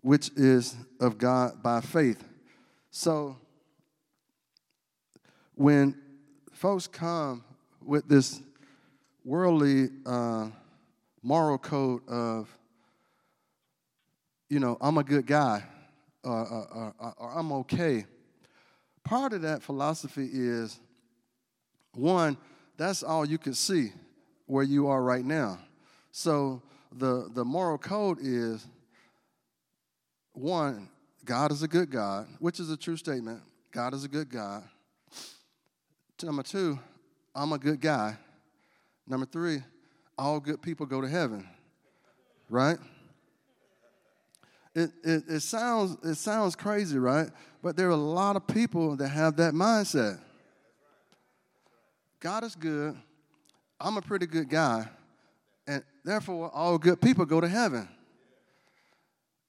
which 0.00 0.30
is 0.36 0.76
of 1.00 1.18
God 1.18 1.62
by 1.62 1.80
faith. 1.80 2.22
So, 2.90 3.36
when 5.54 5.96
folks 6.52 6.88
come 6.88 7.44
with 7.84 8.08
this 8.08 8.40
worldly 9.24 9.90
uh, 10.04 10.48
moral 11.22 11.58
code 11.58 12.06
of, 12.08 12.48
you 14.48 14.58
know, 14.58 14.76
I'm 14.80 14.98
a 14.98 15.04
good 15.04 15.26
guy, 15.26 15.62
or, 16.24 16.46
or, 16.46 16.94
or, 16.98 17.14
or 17.18 17.32
I'm 17.34 17.52
okay, 17.52 18.06
part 19.04 19.32
of 19.32 19.42
that 19.42 19.62
philosophy 19.62 20.28
is 20.32 20.78
one, 21.94 22.36
that's 22.76 23.02
all 23.02 23.24
you 23.24 23.38
can 23.38 23.54
see 23.54 23.92
where 24.46 24.64
you 24.64 24.88
are 24.88 25.02
right 25.02 25.24
now. 25.24 25.58
So 26.10 26.62
the, 26.92 27.30
the 27.34 27.44
moral 27.44 27.78
code 27.78 28.18
is 28.20 28.66
one, 30.32 30.88
God 31.24 31.52
is 31.52 31.62
a 31.62 31.68
good 31.68 31.90
God, 31.90 32.26
which 32.38 32.60
is 32.60 32.70
a 32.70 32.76
true 32.76 32.96
statement. 32.96 33.42
God 33.70 33.94
is 33.94 34.04
a 34.04 34.08
good 34.08 34.28
God. 34.28 34.64
Number 36.22 36.42
two, 36.42 36.78
I'm 37.34 37.52
a 37.52 37.58
good 37.58 37.80
guy. 37.80 38.16
Number 39.06 39.26
three, 39.26 39.62
all 40.16 40.38
good 40.40 40.62
people 40.62 40.86
go 40.86 41.00
to 41.00 41.08
heaven, 41.08 41.46
right? 42.48 42.78
It, 44.74 44.90
it, 45.04 45.24
it, 45.28 45.40
sounds, 45.40 45.96
it 46.02 46.14
sounds 46.14 46.56
crazy, 46.56 46.98
right? 46.98 47.28
But 47.62 47.76
there 47.76 47.88
are 47.88 47.90
a 47.90 47.96
lot 47.96 48.36
of 48.36 48.46
people 48.46 48.96
that 48.96 49.08
have 49.08 49.36
that 49.36 49.52
mindset. 49.52 50.18
God 52.20 52.44
is 52.44 52.54
good. 52.54 52.96
I'm 53.78 53.96
a 53.96 54.02
pretty 54.02 54.26
good 54.26 54.48
guy. 54.48 54.88
And 55.66 55.82
therefore, 56.04 56.50
all 56.54 56.78
good 56.78 57.00
people 57.00 57.24
go 57.26 57.40
to 57.40 57.48
heaven. 57.48 57.88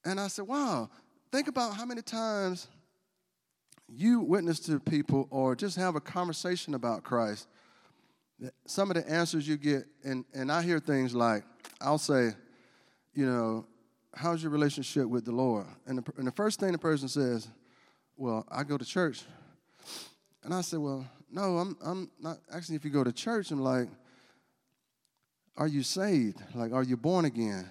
And 0.04 0.20
I 0.20 0.28
said, 0.28 0.46
wow, 0.46 0.90
think 1.32 1.48
about 1.48 1.74
how 1.74 1.86
many 1.86 2.02
times 2.02 2.68
you 3.88 4.20
witness 4.20 4.60
to 4.60 4.78
people 4.78 5.26
or 5.30 5.56
just 5.56 5.76
have 5.76 5.96
a 5.96 6.00
conversation 6.00 6.74
about 6.74 7.02
Christ. 7.04 7.48
Some 8.66 8.90
of 8.90 8.96
the 8.96 9.08
answers 9.10 9.48
you 9.48 9.56
get, 9.56 9.84
and, 10.04 10.24
and 10.34 10.52
I 10.52 10.62
hear 10.62 10.80
things 10.80 11.14
like, 11.14 11.44
I'll 11.80 11.98
say, 11.98 12.32
you 13.14 13.26
know, 13.26 13.66
how's 14.16 14.42
your 14.42 14.52
relationship 14.52 15.06
with 15.06 15.24
the 15.24 15.32
Lord? 15.32 15.66
And 15.86 15.98
the, 15.98 16.12
and 16.16 16.26
the 16.26 16.32
first 16.32 16.60
thing 16.60 16.72
the 16.72 16.78
person 16.78 17.08
says, 17.08 17.48
well, 18.16 18.46
I 18.50 18.62
go 18.62 18.78
to 18.78 18.84
church. 18.84 19.22
And 20.42 20.54
I 20.54 20.60
said, 20.60 20.78
well, 20.78 21.06
no, 21.30 21.58
I'm, 21.58 21.76
I'm 21.84 22.10
not 22.20 22.38
asking 22.52 22.76
if 22.76 22.84
you 22.84 22.90
go 22.90 23.02
to 23.02 23.12
church. 23.12 23.50
I'm 23.50 23.60
like, 23.60 23.88
are 25.56 25.66
you 25.66 25.82
saved? 25.82 26.38
Like, 26.54 26.72
are 26.72 26.82
you 26.82 26.96
born 26.96 27.24
again? 27.24 27.68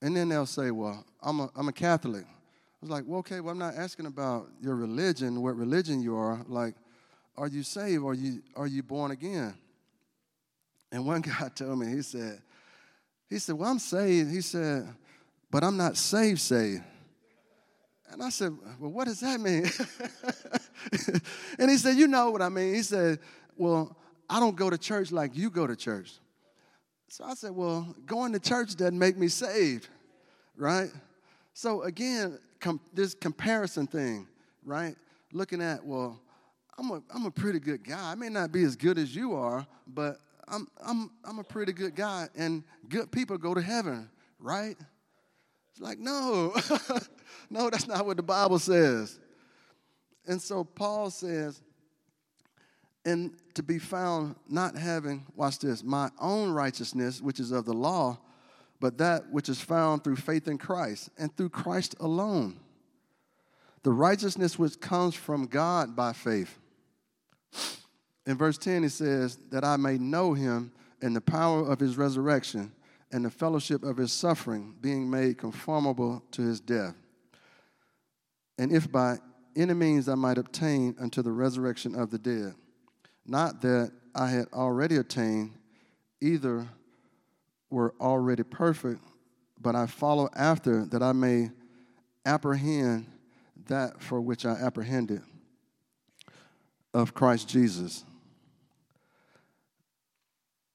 And 0.00 0.16
then 0.16 0.28
they'll 0.28 0.46
say, 0.46 0.70
well, 0.70 1.04
I'm 1.22 1.40
a, 1.40 1.50
I'm 1.56 1.68
a 1.68 1.72
Catholic. 1.72 2.24
I 2.24 2.80
was 2.80 2.90
like, 2.90 3.04
well, 3.06 3.18
okay, 3.20 3.40
well, 3.40 3.52
I'm 3.52 3.58
not 3.58 3.74
asking 3.74 4.06
about 4.06 4.48
your 4.60 4.76
religion, 4.76 5.42
what 5.42 5.56
religion 5.56 6.00
you 6.00 6.16
are. 6.16 6.40
Like, 6.46 6.74
are 7.36 7.48
you 7.48 7.62
saved? 7.62 8.04
Are 8.04 8.14
you, 8.14 8.42
are 8.56 8.66
you 8.66 8.82
born 8.82 9.10
again? 9.10 9.54
And 10.92 11.04
one 11.06 11.20
guy 11.22 11.50
told 11.54 11.78
me, 11.78 11.88
he 11.88 12.02
said, 12.02 12.40
he 13.28 13.38
said, 13.38 13.56
well, 13.56 13.70
I'm 13.70 13.78
saved. 13.78 14.30
He 14.30 14.40
said, 14.40 14.88
but 15.50 15.64
I'm 15.64 15.76
not 15.76 15.96
saved, 15.96 16.40
saved. 16.40 16.82
And 18.10 18.22
I 18.22 18.30
said, 18.30 18.56
Well, 18.78 18.90
what 18.90 19.06
does 19.06 19.20
that 19.20 19.40
mean? 19.40 19.66
and 21.58 21.70
he 21.70 21.76
said, 21.76 21.96
You 21.96 22.08
know 22.08 22.30
what 22.30 22.42
I 22.42 22.48
mean. 22.48 22.74
He 22.74 22.82
said, 22.82 23.18
Well, 23.56 23.96
I 24.28 24.40
don't 24.40 24.56
go 24.56 24.70
to 24.70 24.78
church 24.78 25.12
like 25.12 25.36
you 25.36 25.50
go 25.50 25.66
to 25.66 25.76
church. 25.76 26.12
So 27.08 27.24
I 27.24 27.34
said, 27.34 27.52
Well, 27.52 27.94
going 28.06 28.32
to 28.32 28.40
church 28.40 28.76
doesn't 28.76 28.98
make 28.98 29.16
me 29.16 29.28
saved, 29.28 29.88
right? 30.56 30.90
So 31.54 31.82
again, 31.82 32.38
com- 32.60 32.80
this 32.92 33.14
comparison 33.14 33.86
thing, 33.86 34.26
right? 34.64 34.96
Looking 35.32 35.60
at, 35.60 35.84
well, 35.84 36.18
I'm 36.78 36.90
a, 36.90 37.02
I'm 37.14 37.26
a 37.26 37.30
pretty 37.30 37.58
good 37.58 37.84
guy. 37.84 38.12
I 38.12 38.14
may 38.14 38.28
not 38.28 38.52
be 38.52 38.62
as 38.62 38.76
good 38.76 38.98
as 38.98 39.14
you 39.14 39.34
are, 39.34 39.66
but 39.86 40.18
I'm, 40.46 40.68
I'm, 40.80 41.10
I'm 41.24 41.38
a 41.38 41.44
pretty 41.44 41.72
good 41.72 41.94
guy, 41.94 42.28
and 42.36 42.62
good 42.88 43.10
people 43.10 43.36
go 43.36 43.52
to 43.52 43.60
heaven, 43.60 44.08
right? 44.38 44.76
Like, 45.80 45.98
no, 45.98 46.54
no, 47.50 47.70
that's 47.70 47.86
not 47.86 48.06
what 48.06 48.16
the 48.16 48.22
Bible 48.22 48.58
says. 48.58 49.18
And 50.26 50.40
so 50.40 50.64
Paul 50.64 51.10
says, 51.10 51.60
and 53.04 53.32
to 53.54 53.62
be 53.62 53.78
found 53.78 54.36
not 54.48 54.76
having, 54.76 55.24
watch 55.34 55.58
this, 55.60 55.82
my 55.82 56.10
own 56.20 56.50
righteousness, 56.50 57.22
which 57.22 57.40
is 57.40 57.52
of 57.52 57.64
the 57.64 57.72
law, 57.72 58.18
but 58.80 58.98
that 58.98 59.30
which 59.30 59.48
is 59.48 59.60
found 59.60 60.04
through 60.04 60.16
faith 60.16 60.46
in 60.46 60.58
Christ 60.58 61.10
and 61.18 61.34
through 61.36 61.48
Christ 61.48 61.94
alone. 62.00 62.60
The 63.82 63.92
righteousness 63.92 64.58
which 64.58 64.80
comes 64.80 65.14
from 65.14 65.46
God 65.46 65.96
by 65.96 66.12
faith. 66.12 66.58
In 68.26 68.36
verse 68.36 68.58
10, 68.58 68.82
he 68.82 68.88
says, 68.88 69.38
That 69.50 69.64
I 69.64 69.76
may 69.76 69.96
know 69.96 70.34
him 70.34 70.70
and 71.00 71.16
the 71.16 71.20
power 71.20 71.66
of 71.66 71.80
his 71.80 71.96
resurrection 71.96 72.72
and 73.10 73.24
the 73.24 73.30
fellowship 73.30 73.82
of 73.82 73.96
his 73.96 74.12
suffering, 74.12 74.74
being 74.80 75.10
made 75.10 75.38
conformable 75.38 76.22
to 76.32 76.42
his 76.42 76.60
death. 76.60 76.94
And 78.58 78.72
if 78.72 78.90
by 78.90 79.18
any 79.56 79.74
means 79.74 80.08
I 80.08 80.14
might 80.14 80.38
obtain 80.38 80.94
unto 81.00 81.22
the 81.22 81.32
resurrection 81.32 81.94
of 81.94 82.10
the 82.10 82.18
dead, 82.18 82.54
not 83.26 83.62
that 83.62 83.92
I 84.14 84.28
had 84.28 84.48
already 84.52 84.96
attained, 84.96 85.52
either 86.20 86.68
were 87.70 87.94
already 88.00 88.42
perfect, 88.42 89.02
but 89.60 89.74
I 89.74 89.86
follow 89.86 90.28
after 90.34 90.84
that 90.86 91.02
I 91.02 91.12
may 91.12 91.50
apprehend 92.24 93.06
that 93.66 94.02
for 94.02 94.20
which 94.20 94.44
I 94.46 94.52
apprehended 94.52 95.22
of 96.94 97.14
Christ 97.14 97.48
Jesus. 97.48 98.04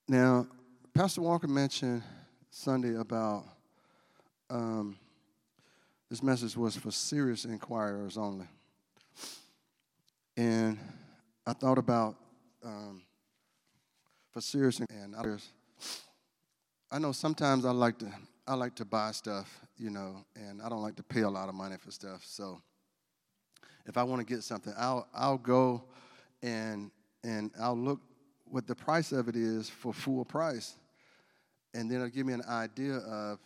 Now, 0.08 0.46
Pastor 0.92 1.22
Walker 1.22 1.48
mentioned 1.48 2.02
Sunday 2.56 2.94
about 2.94 3.46
um, 4.48 4.96
this 6.08 6.22
message 6.22 6.56
was 6.56 6.76
for 6.76 6.92
serious 6.92 7.44
inquirers 7.44 8.16
only. 8.16 8.46
And 10.36 10.78
I 11.44 11.52
thought 11.52 11.78
about 11.78 12.14
um, 12.64 13.02
for 14.30 14.40
serious 14.40 14.78
and. 14.78 15.16
I 16.92 16.98
know 17.00 17.10
sometimes 17.10 17.64
I 17.64 17.72
like 17.72 17.98
to 17.98 18.12
I 18.46 18.54
like 18.54 18.76
to 18.76 18.84
buy 18.84 19.10
stuff, 19.10 19.60
you 19.76 19.90
know, 19.90 20.24
and 20.36 20.62
I 20.62 20.68
don't 20.68 20.80
like 20.82 20.94
to 20.96 21.02
pay 21.02 21.22
a 21.22 21.30
lot 21.30 21.48
of 21.48 21.56
money 21.56 21.74
for 21.76 21.90
stuff. 21.90 22.22
So 22.24 22.62
if 23.84 23.96
I 23.96 24.04
want 24.04 24.24
to 24.24 24.32
get 24.32 24.44
something, 24.44 24.72
I'll 24.78 25.08
I'll 25.12 25.38
go 25.38 25.82
and 26.40 26.92
and 27.24 27.50
I'll 27.60 27.76
look 27.76 28.00
what 28.44 28.68
the 28.68 28.76
price 28.76 29.10
of 29.10 29.26
it 29.26 29.34
is 29.34 29.68
for 29.68 29.92
full 29.92 30.24
price, 30.24 30.76
and 31.74 31.90
then 31.90 31.96
it'll 31.96 32.08
give 32.08 32.26
me 32.26 32.32
an 32.32 32.44
idea 32.48 32.96
of 32.98 33.38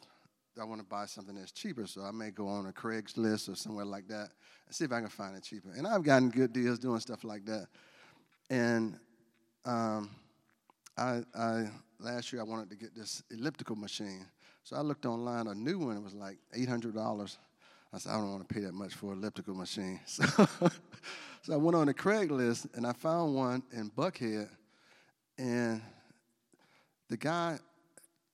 I 0.61 0.65
want 0.65 0.81
to 0.81 0.87
buy 0.87 1.07
something 1.07 1.35
that's 1.35 1.53
cheaper. 1.53 1.87
So 1.87 2.03
I 2.03 2.11
may 2.11 2.31
go 2.31 2.49
on 2.49 2.67
a 2.67 2.73
Craigslist 2.73 3.49
or 3.49 3.55
somewhere 3.55 3.85
like 3.85 4.09
that 4.09 4.31
and 4.67 4.75
see 4.75 4.85
if 4.85 4.93
I 4.93 5.01
can 5.01 5.09
find 5.09 5.37
it 5.37 5.45
cheaper. 5.45 5.71
And 5.77 5.87
I've 5.87 6.03
gotten 6.03 6.31
good 6.31 6.53
deals 6.53 6.79
doing 6.79 7.01
stuff 7.01 7.25
like 7.25 7.45
that. 7.47 7.69
And 8.51 8.99
um, 9.65 10.11
I, 10.97 11.23
I 11.35 11.69
last 12.01 12.33
year 12.33 12.43
I 12.43 12.45
wanted 12.45 12.71
to 12.71 12.77
get 12.77 12.95
this 12.95 13.23
elliptical 13.31 13.77
machine. 13.77 14.27
So 14.65 14.77
I 14.77 14.81
looked 14.81 15.07
online, 15.07 15.47
a 15.47 15.55
new 15.55 15.79
one, 15.79 15.97
it 15.97 16.03
was 16.03 16.15
like 16.15 16.39
$800. 16.57 17.37
I 17.93 17.99
said, 17.99 18.13
I 18.13 18.17
don't 18.17 18.31
want 18.31 18.49
to 18.49 18.55
pay 18.55 18.61
that 18.61 18.75
much 18.75 18.95
for 18.95 19.13
an 19.13 19.19
elliptical 19.19 19.55
machine. 19.55 20.01
So, 20.07 20.25
so 21.43 21.55
I 21.55 21.57
went 21.57 21.77
on 21.77 21.87
the 21.87 21.95
Craigslist 21.95 22.75
and 22.77 22.85
I 22.85 22.93
found 22.93 23.35
one 23.35 23.63
in 23.73 23.91
Buckhead. 23.91 24.49
And 25.39 25.81
the 27.09 27.17
guy 27.17 27.59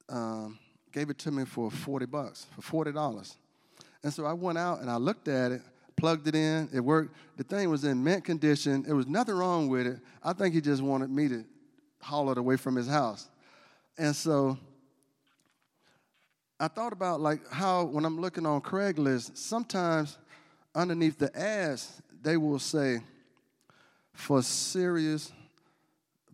um, 0.08 0.58
gave 0.92 1.10
it 1.10 1.18
to 1.18 1.30
me 1.30 1.44
for 1.44 1.70
40 1.70 2.06
bucks, 2.06 2.46
for 2.60 2.84
$40. 2.84 3.36
And 4.02 4.12
so 4.12 4.26
I 4.26 4.32
went 4.32 4.58
out 4.58 4.80
and 4.80 4.90
I 4.90 4.96
looked 4.96 5.28
at 5.28 5.52
it, 5.52 5.62
plugged 5.96 6.28
it 6.28 6.34
in, 6.34 6.68
it 6.72 6.80
worked. 6.80 7.14
The 7.36 7.44
thing 7.44 7.70
was 7.70 7.84
in 7.84 8.02
mint 8.02 8.24
condition. 8.24 8.82
There 8.82 8.94
was 8.94 9.06
nothing 9.06 9.34
wrong 9.34 9.68
with 9.68 9.86
it. 9.86 9.98
I 10.22 10.32
think 10.32 10.54
he 10.54 10.60
just 10.60 10.82
wanted 10.82 11.10
me 11.10 11.28
to 11.28 11.44
haul 12.00 12.30
it 12.30 12.38
away 12.38 12.56
from 12.56 12.76
his 12.76 12.86
house. 12.86 13.28
And 13.96 14.14
so 14.14 14.58
I 16.60 16.68
thought 16.68 16.92
about 16.92 17.20
like 17.20 17.50
how 17.50 17.84
when 17.84 18.04
I'm 18.04 18.20
looking 18.20 18.46
on 18.46 18.60
Craigslist, 18.60 19.36
sometimes 19.36 20.18
underneath 20.74 21.18
the 21.18 21.36
ads, 21.36 22.02
they 22.22 22.36
will 22.36 22.58
say, 22.58 23.00
for 24.12 24.42
serious 24.42 25.32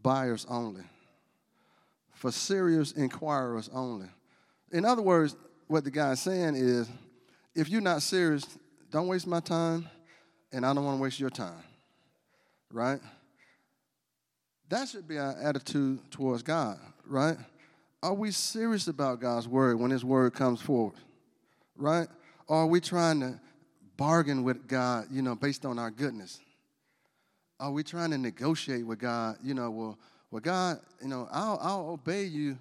buyers 0.02 0.46
only, 0.48 0.82
for 2.20 2.30
serious 2.30 2.92
inquirers 2.92 3.70
only. 3.72 4.06
In 4.72 4.84
other 4.84 5.00
words, 5.00 5.34
what 5.68 5.84
the 5.84 5.90
guy's 5.90 6.20
saying 6.20 6.54
is, 6.54 6.86
if 7.54 7.70
you're 7.70 7.80
not 7.80 8.02
serious, 8.02 8.46
don't 8.90 9.08
waste 9.08 9.26
my 9.26 9.40
time, 9.40 9.88
and 10.52 10.66
I 10.66 10.74
don't 10.74 10.84
want 10.84 10.98
to 10.98 11.02
waste 11.02 11.18
your 11.18 11.30
time, 11.30 11.62
right? 12.70 13.00
That 14.68 14.86
should 14.86 15.08
be 15.08 15.16
our 15.16 15.34
attitude 15.40 15.98
towards 16.10 16.42
God, 16.42 16.78
right? 17.06 17.38
Are 18.02 18.12
we 18.12 18.32
serious 18.32 18.86
about 18.86 19.20
God's 19.20 19.48
word 19.48 19.80
when 19.80 19.90
His 19.90 20.04
word 20.04 20.34
comes 20.34 20.60
forward, 20.60 20.98
right? 21.74 22.06
Or 22.48 22.58
are 22.58 22.66
we 22.66 22.82
trying 22.82 23.20
to 23.20 23.40
bargain 23.96 24.44
with 24.44 24.68
God, 24.68 25.06
you 25.10 25.22
know, 25.22 25.34
based 25.34 25.64
on 25.64 25.78
our 25.78 25.90
goodness? 25.90 26.38
Are 27.58 27.72
we 27.72 27.82
trying 27.82 28.10
to 28.10 28.18
negotiate 28.18 28.86
with 28.86 28.98
God, 28.98 29.38
you 29.42 29.54
know, 29.54 29.70
well, 29.70 29.98
well, 30.30 30.40
God, 30.40 30.78
you 31.02 31.08
know, 31.08 31.28
I'll, 31.30 31.58
I'll 31.60 31.88
obey 31.90 32.24
you, 32.24 32.58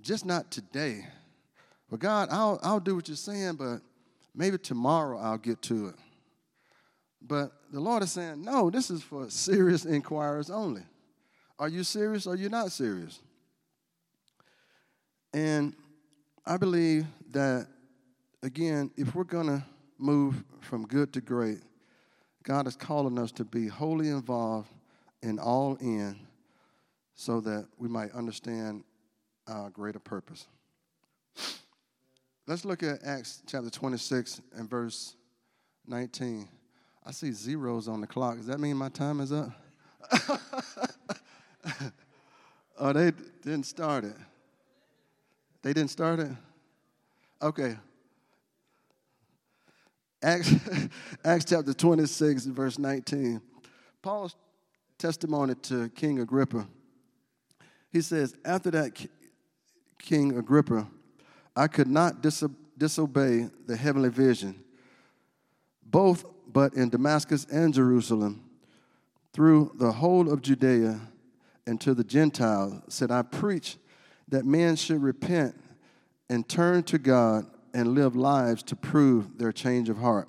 just 0.00 0.26
not 0.26 0.50
today. 0.50 1.06
Well, 1.90 1.98
God, 1.98 2.28
I'll, 2.30 2.60
I'll 2.62 2.80
do 2.80 2.96
what 2.96 3.08
you're 3.08 3.16
saying, 3.16 3.54
but 3.54 3.80
maybe 4.34 4.58
tomorrow 4.58 5.18
I'll 5.18 5.38
get 5.38 5.62
to 5.62 5.88
it. 5.88 5.94
But 7.22 7.52
the 7.72 7.80
Lord 7.80 8.02
is 8.02 8.12
saying, 8.12 8.42
no, 8.42 8.68
this 8.70 8.90
is 8.90 9.02
for 9.02 9.30
serious 9.30 9.84
inquirers 9.86 10.50
only. 10.50 10.82
Are 11.58 11.68
you 11.68 11.82
serious 11.82 12.26
or 12.26 12.34
are 12.34 12.36
you 12.36 12.48
not 12.48 12.72
serious? 12.72 13.20
And 15.32 15.74
I 16.46 16.56
believe 16.56 17.06
that, 17.30 17.66
again, 18.42 18.90
if 18.96 19.14
we're 19.14 19.24
going 19.24 19.46
to 19.46 19.64
move 19.98 20.44
from 20.60 20.86
good 20.86 21.12
to 21.14 21.20
great, 21.20 21.60
God 22.42 22.66
is 22.66 22.76
calling 22.76 23.18
us 23.18 23.32
to 23.32 23.44
be 23.44 23.66
wholly 23.66 24.08
involved 24.08 24.70
and 25.22 25.40
all 25.40 25.76
in 25.80 26.27
so 27.18 27.40
that 27.40 27.66
we 27.78 27.88
might 27.88 28.12
understand 28.12 28.84
our 29.48 29.70
greater 29.70 29.98
purpose. 29.98 30.46
Let's 32.46 32.64
look 32.64 32.84
at 32.84 33.00
Acts 33.04 33.42
chapter 33.44 33.68
26 33.70 34.40
and 34.54 34.70
verse 34.70 35.16
19. 35.88 36.48
I 37.04 37.10
see 37.10 37.32
zeros 37.32 37.88
on 37.88 38.00
the 38.00 38.06
clock. 38.06 38.36
Does 38.36 38.46
that 38.46 38.60
mean 38.60 38.76
my 38.76 38.88
time 38.88 39.18
is 39.20 39.32
up? 39.32 39.50
oh, 42.78 42.92
they 42.92 43.10
didn't 43.42 43.66
start 43.66 44.04
it. 44.04 44.16
They 45.62 45.72
didn't 45.72 45.90
start 45.90 46.20
it? 46.20 46.30
Okay. 47.42 47.76
Acts, 50.22 50.54
Acts 51.24 51.46
chapter 51.46 51.74
26, 51.74 52.46
verse 52.46 52.78
19. 52.78 53.40
Paul's 54.02 54.36
testimony 54.98 55.56
to 55.62 55.88
King 55.88 56.20
Agrippa. 56.20 56.68
He 57.90 58.00
says, 58.00 58.34
After 58.44 58.70
that, 58.72 59.06
King 59.98 60.36
Agrippa, 60.36 60.86
I 61.56 61.66
could 61.66 61.88
not 61.88 62.22
diso- 62.22 62.54
disobey 62.76 63.48
the 63.66 63.76
heavenly 63.76 64.10
vision, 64.10 64.62
both 65.82 66.24
but 66.50 66.74
in 66.74 66.88
Damascus 66.88 67.46
and 67.50 67.74
Jerusalem, 67.74 68.44
through 69.32 69.72
the 69.76 69.92
whole 69.92 70.32
of 70.32 70.42
Judea 70.42 71.00
and 71.66 71.80
to 71.80 71.94
the 71.94 72.04
Gentiles, 72.04 72.82
said, 72.88 73.10
I 73.10 73.22
preach 73.22 73.76
that 74.28 74.44
men 74.44 74.76
should 74.76 75.02
repent 75.02 75.54
and 76.30 76.48
turn 76.48 76.82
to 76.84 76.98
God 76.98 77.46
and 77.74 77.94
live 77.94 78.16
lives 78.16 78.62
to 78.64 78.76
prove 78.76 79.38
their 79.38 79.52
change 79.52 79.88
of 79.88 79.98
heart. 79.98 80.28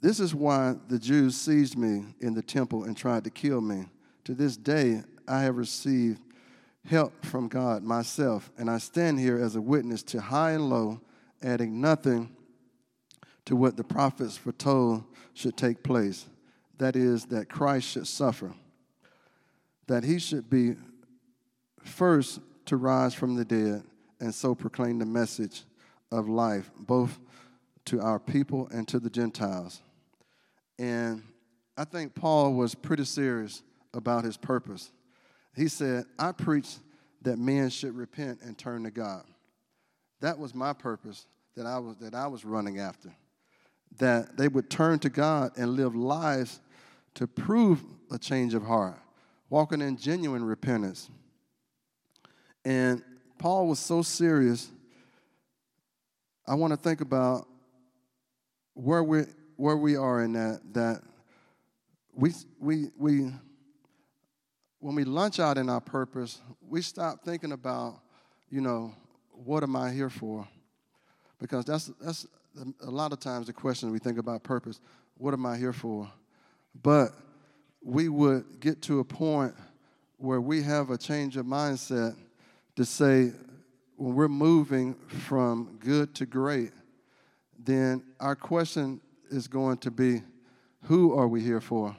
This 0.00 0.18
is 0.18 0.34
why 0.34 0.74
the 0.88 0.98
Jews 0.98 1.36
seized 1.36 1.78
me 1.78 2.04
in 2.20 2.34
the 2.34 2.42
temple 2.42 2.84
and 2.84 2.96
tried 2.96 3.24
to 3.24 3.30
kill 3.30 3.60
me. 3.60 3.86
To 4.24 4.34
this 4.34 4.56
day, 4.56 5.02
I 5.26 5.42
have 5.42 5.56
received 5.56 6.20
help 6.86 7.24
from 7.24 7.48
God 7.48 7.82
myself, 7.82 8.50
and 8.56 8.70
I 8.70 8.78
stand 8.78 9.18
here 9.18 9.38
as 9.38 9.56
a 9.56 9.60
witness 9.60 10.02
to 10.04 10.20
high 10.20 10.52
and 10.52 10.68
low, 10.68 11.00
adding 11.42 11.80
nothing 11.80 12.34
to 13.44 13.56
what 13.56 13.76
the 13.76 13.84
prophets 13.84 14.36
foretold 14.36 15.04
should 15.34 15.56
take 15.56 15.82
place. 15.82 16.26
That 16.78 16.96
is, 16.96 17.26
that 17.26 17.48
Christ 17.48 17.88
should 17.88 18.06
suffer, 18.06 18.52
that 19.86 20.04
he 20.04 20.18
should 20.18 20.48
be 20.48 20.76
first 21.82 22.40
to 22.66 22.76
rise 22.76 23.14
from 23.14 23.34
the 23.34 23.44
dead, 23.44 23.82
and 24.20 24.34
so 24.34 24.54
proclaim 24.54 24.98
the 24.98 25.06
message 25.06 25.64
of 26.12 26.28
life, 26.28 26.70
both 26.78 27.18
to 27.86 28.00
our 28.00 28.20
people 28.20 28.68
and 28.72 28.86
to 28.86 29.00
the 29.00 29.10
Gentiles. 29.10 29.82
And 30.78 31.22
I 31.76 31.84
think 31.84 32.14
Paul 32.14 32.54
was 32.54 32.74
pretty 32.74 33.04
serious 33.04 33.62
about 33.94 34.24
his 34.24 34.36
purpose. 34.36 34.90
He 35.54 35.68
said, 35.68 36.04
I 36.18 36.32
preach 36.32 36.76
that 37.22 37.38
men 37.38 37.70
should 37.70 37.94
repent 37.96 38.40
and 38.42 38.56
turn 38.56 38.84
to 38.84 38.90
God. 38.90 39.24
That 40.20 40.38
was 40.38 40.54
my 40.54 40.72
purpose 40.72 41.26
that 41.56 41.66
I 41.66 41.78
was, 41.78 41.96
that 41.98 42.14
I 42.14 42.26
was 42.26 42.44
running 42.44 42.78
after. 42.78 43.12
That 43.98 44.36
they 44.36 44.48
would 44.48 44.70
turn 44.70 44.98
to 45.00 45.10
God 45.10 45.52
and 45.56 45.70
live 45.70 45.94
lives 45.94 46.60
to 47.14 47.26
prove 47.26 47.82
a 48.10 48.18
change 48.18 48.54
of 48.54 48.64
heart, 48.64 48.98
walking 49.50 49.82
in 49.82 49.96
genuine 49.96 50.44
repentance. 50.44 51.10
And 52.64 53.02
Paul 53.38 53.66
was 53.66 53.78
so 53.78 54.02
serious. 54.02 54.70
I 56.46 56.54
want 56.54 56.72
to 56.72 56.76
think 56.76 57.00
about 57.00 57.46
where 58.74 59.02
we 59.02 59.24
where 59.56 59.76
we 59.76 59.96
are 59.96 60.22
in 60.22 60.32
that 60.32 60.60
that 60.72 61.02
we 62.14 62.32
we 62.58 62.88
we 62.96 63.32
when 64.82 64.96
we 64.96 65.04
lunch 65.04 65.38
out 65.38 65.58
in 65.58 65.70
our 65.70 65.80
purpose, 65.80 66.40
we 66.68 66.82
stop 66.82 67.22
thinking 67.24 67.52
about, 67.52 68.00
you 68.50 68.60
know, 68.60 68.92
what 69.30 69.62
am 69.62 69.76
I 69.76 69.92
here 69.92 70.10
for? 70.10 70.46
Because 71.40 71.64
that's 71.64 71.92
that's 72.00 72.26
a 72.84 72.90
lot 72.90 73.12
of 73.12 73.20
times 73.20 73.46
the 73.46 73.52
question 73.52 73.92
we 73.92 74.00
think 74.00 74.18
about 74.18 74.42
purpose. 74.42 74.80
What 75.16 75.34
am 75.34 75.46
I 75.46 75.56
here 75.56 75.72
for? 75.72 76.10
But 76.82 77.12
we 77.80 78.08
would 78.08 78.58
get 78.58 78.82
to 78.82 78.98
a 78.98 79.04
point 79.04 79.54
where 80.16 80.40
we 80.40 80.62
have 80.62 80.90
a 80.90 80.98
change 80.98 81.36
of 81.36 81.46
mindset 81.46 82.16
to 82.74 82.84
say 82.84 83.30
when 83.96 84.14
we're 84.16 84.26
moving 84.26 84.94
from 85.06 85.78
good 85.78 86.12
to 86.16 86.26
great, 86.26 86.72
then 87.56 88.02
our 88.18 88.34
question 88.34 89.00
is 89.30 89.46
going 89.46 89.78
to 89.78 89.92
be 89.92 90.22
who 90.82 91.16
are 91.16 91.28
we 91.28 91.40
here 91.40 91.60
for? 91.60 91.96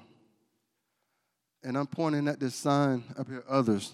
And 1.63 1.77
I'm 1.77 1.87
pointing 1.87 2.27
at 2.27 2.39
this 2.39 2.55
sign 2.55 3.03
up 3.17 3.27
here, 3.27 3.43
others. 3.47 3.93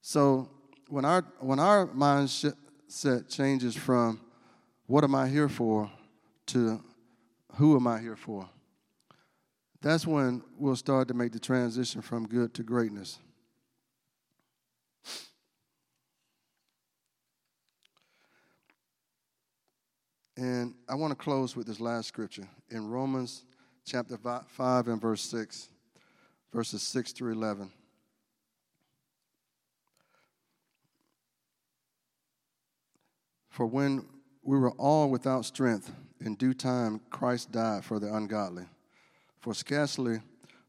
So 0.00 0.48
when 0.88 1.04
our 1.04 1.22
when 1.40 1.58
our 1.58 1.86
mindset 1.86 3.28
changes 3.28 3.76
from 3.76 4.20
what 4.86 5.04
am 5.04 5.14
I 5.14 5.28
here 5.28 5.48
for 5.48 5.90
to 6.46 6.82
who 7.54 7.76
am 7.76 7.86
I 7.86 8.00
here 8.00 8.16
for? 8.16 8.48
That's 9.80 10.06
when 10.06 10.42
we'll 10.58 10.76
start 10.76 11.08
to 11.08 11.14
make 11.14 11.32
the 11.32 11.38
transition 11.38 12.02
from 12.02 12.26
good 12.26 12.52
to 12.54 12.62
greatness. 12.62 13.18
And 20.36 20.74
I 20.88 20.94
want 20.94 21.10
to 21.10 21.16
close 21.16 21.56
with 21.56 21.66
this 21.66 21.80
last 21.80 22.06
scripture 22.06 22.48
in 22.70 22.88
Romans 22.88 23.44
chapter 23.84 24.16
5 24.16 24.88
and 24.88 25.00
verse 25.00 25.22
6, 25.22 25.68
verses 26.52 26.82
6 26.82 27.12
through 27.12 27.32
11. 27.32 27.70
For 33.50 33.66
when 33.66 34.06
we 34.42 34.58
were 34.58 34.70
all 34.72 35.10
without 35.10 35.44
strength, 35.44 35.92
in 36.20 36.36
due 36.36 36.54
time 36.54 37.00
Christ 37.10 37.52
died 37.52 37.84
for 37.84 37.98
the 37.98 38.14
ungodly. 38.14 38.66
For 39.40 39.54
scarcely 39.54 40.20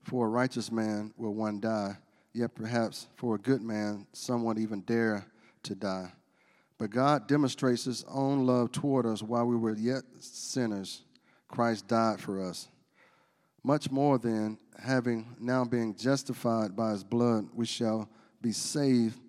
for 0.03 0.25
a 0.25 0.29
righteous 0.29 0.71
man 0.71 1.13
will 1.17 1.33
one 1.33 1.59
die, 1.59 1.97
yet 2.33 2.55
perhaps 2.55 3.07
for 3.15 3.35
a 3.35 3.39
good 3.39 3.61
man 3.61 4.07
someone 4.13 4.57
even 4.57 4.81
dare 4.81 5.25
to 5.63 5.75
die. 5.75 6.11
But 6.79 6.91
God 6.91 7.27
demonstrates 7.27 7.83
his 7.83 8.05
own 8.07 8.45
love 8.45 8.71
toward 8.71 9.05
us 9.05 9.21
while 9.21 9.45
we 9.45 9.57
were 9.57 9.75
yet 9.75 10.03
sinners. 10.19 11.03
Christ 11.47 11.87
died 11.87 12.21
for 12.21 12.41
us. 12.41 12.69
Much 13.63 13.91
more 13.91 14.17
than 14.17 14.57
having 14.81 15.35
now 15.39 15.65
being 15.65 15.95
justified 15.95 16.75
by 16.75 16.91
his 16.91 17.03
blood, 17.03 17.47
we 17.53 17.65
shall 17.65 18.09
be 18.41 18.51
saved 18.51 19.19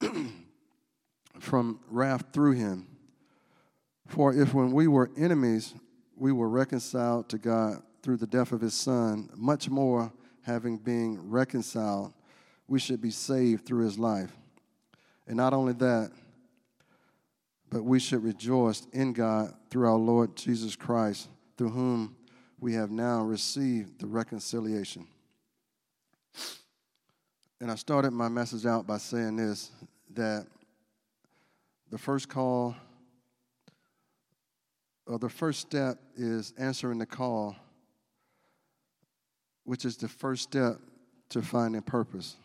from 1.40 1.80
wrath 1.88 2.24
through 2.32 2.52
him. 2.52 2.86
For 4.06 4.34
if 4.34 4.54
when 4.54 4.70
we 4.70 4.86
were 4.86 5.10
enemies, 5.16 5.74
we 6.16 6.32
were 6.32 6.48
reconciled 6.48 7.28
to 7.30 7.38
God 7.38 7.82
through 8.02 8.18
the 8.18 8.26
death 8.26 8.52
of 8.52 8.60
his 8.60 8.74
son, 8.74 9.28
much 9.34 9.68
more 9.68 10.12
having 10.42 10.76
been 10.76 11.28
reconciled, 11.28 12.12
we 12.68 12.78
should 12.78 13.00
be 13.00 13.10
saved 13.10 13.66
through 13.66 13.84
his 13.84 13.98
life. 13.98 14.30
And 15.26 15.36
not 15.36 15.52
only 15.52 15.72
that, 15.74 16.12
but 17.68 17.82
we 17.82 17.98
should 17.98 18.22
rejoice 18.22 18.86
in 18.92 19.12
God 19.12 19.52
through 19.70 19.88
our 19.88 19.98
Lord 19.98 20.36
Jesus 20.36 20.76
Christ, 20.76 21.28
through 21.56 21.70
whom 21.70 22.15
we 22.60 22.74
have 22.74 22.90
now 22.90 23.22
received 23.22 24.00
the 24.00 24.06
reconciliation. 24.06 25.06
And 27.60 27.70
I 27.70 27.74
started 27.74 28.10
my 28.12 28.28
message 28.28 28.66
out 28.66 28.86
by 28.86 28.98
saying 28.98 29.36
this 29.36 29.70
that 30.14 30.46
the 31.90 31.98
first 31.98 32.28
call, 32.28 32.74
or 35.06 35.18
the 35.18 35.28
first 35.28 35.60
step 35.60 35.98
is 36.16 36.52
answering 36.58 36.98
the 36.98 37.06
call, 37.06 37.56
which 39.64 39.84
is 39.84 39.96
the 39.96 40.08
first 40.08 40.42
step 40.42 40.78
to 41.30 41.42
finding 41.42 41.82
purpose. 41.82 42.36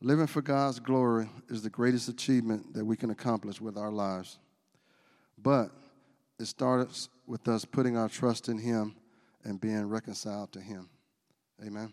Living 0.00 0.26
for 0.26 0.42
God's 0.42 0.80
glory 0.80 1.28
is 1.48 1.62
the 1.62 1.70
greatest 1.70 2.08
achievement 2.08 2.74
that 2.74 2.84
we 2.84 2.96
can 2.96 3.10
accomplish 3.10 3.60
with 3.60 3.76
our 3.76 3.90
lives. 3.90 4.38
But 5.38 5.70
it 6.38 6.46
starts 6.46 7.08
with 7.26 7.48
us 7.48 7.64
putting 7.64 7.96
our 7.96 8.08
trust 8.08 8.48
in 8.48 8.58
Him 8.58 8.96
and 9.44 9.60
being 9.60 9.88
reconciled 9.88 10.52
to 10.52 10.60
Him. 10.60 10.88
Amen. 11.64 11.92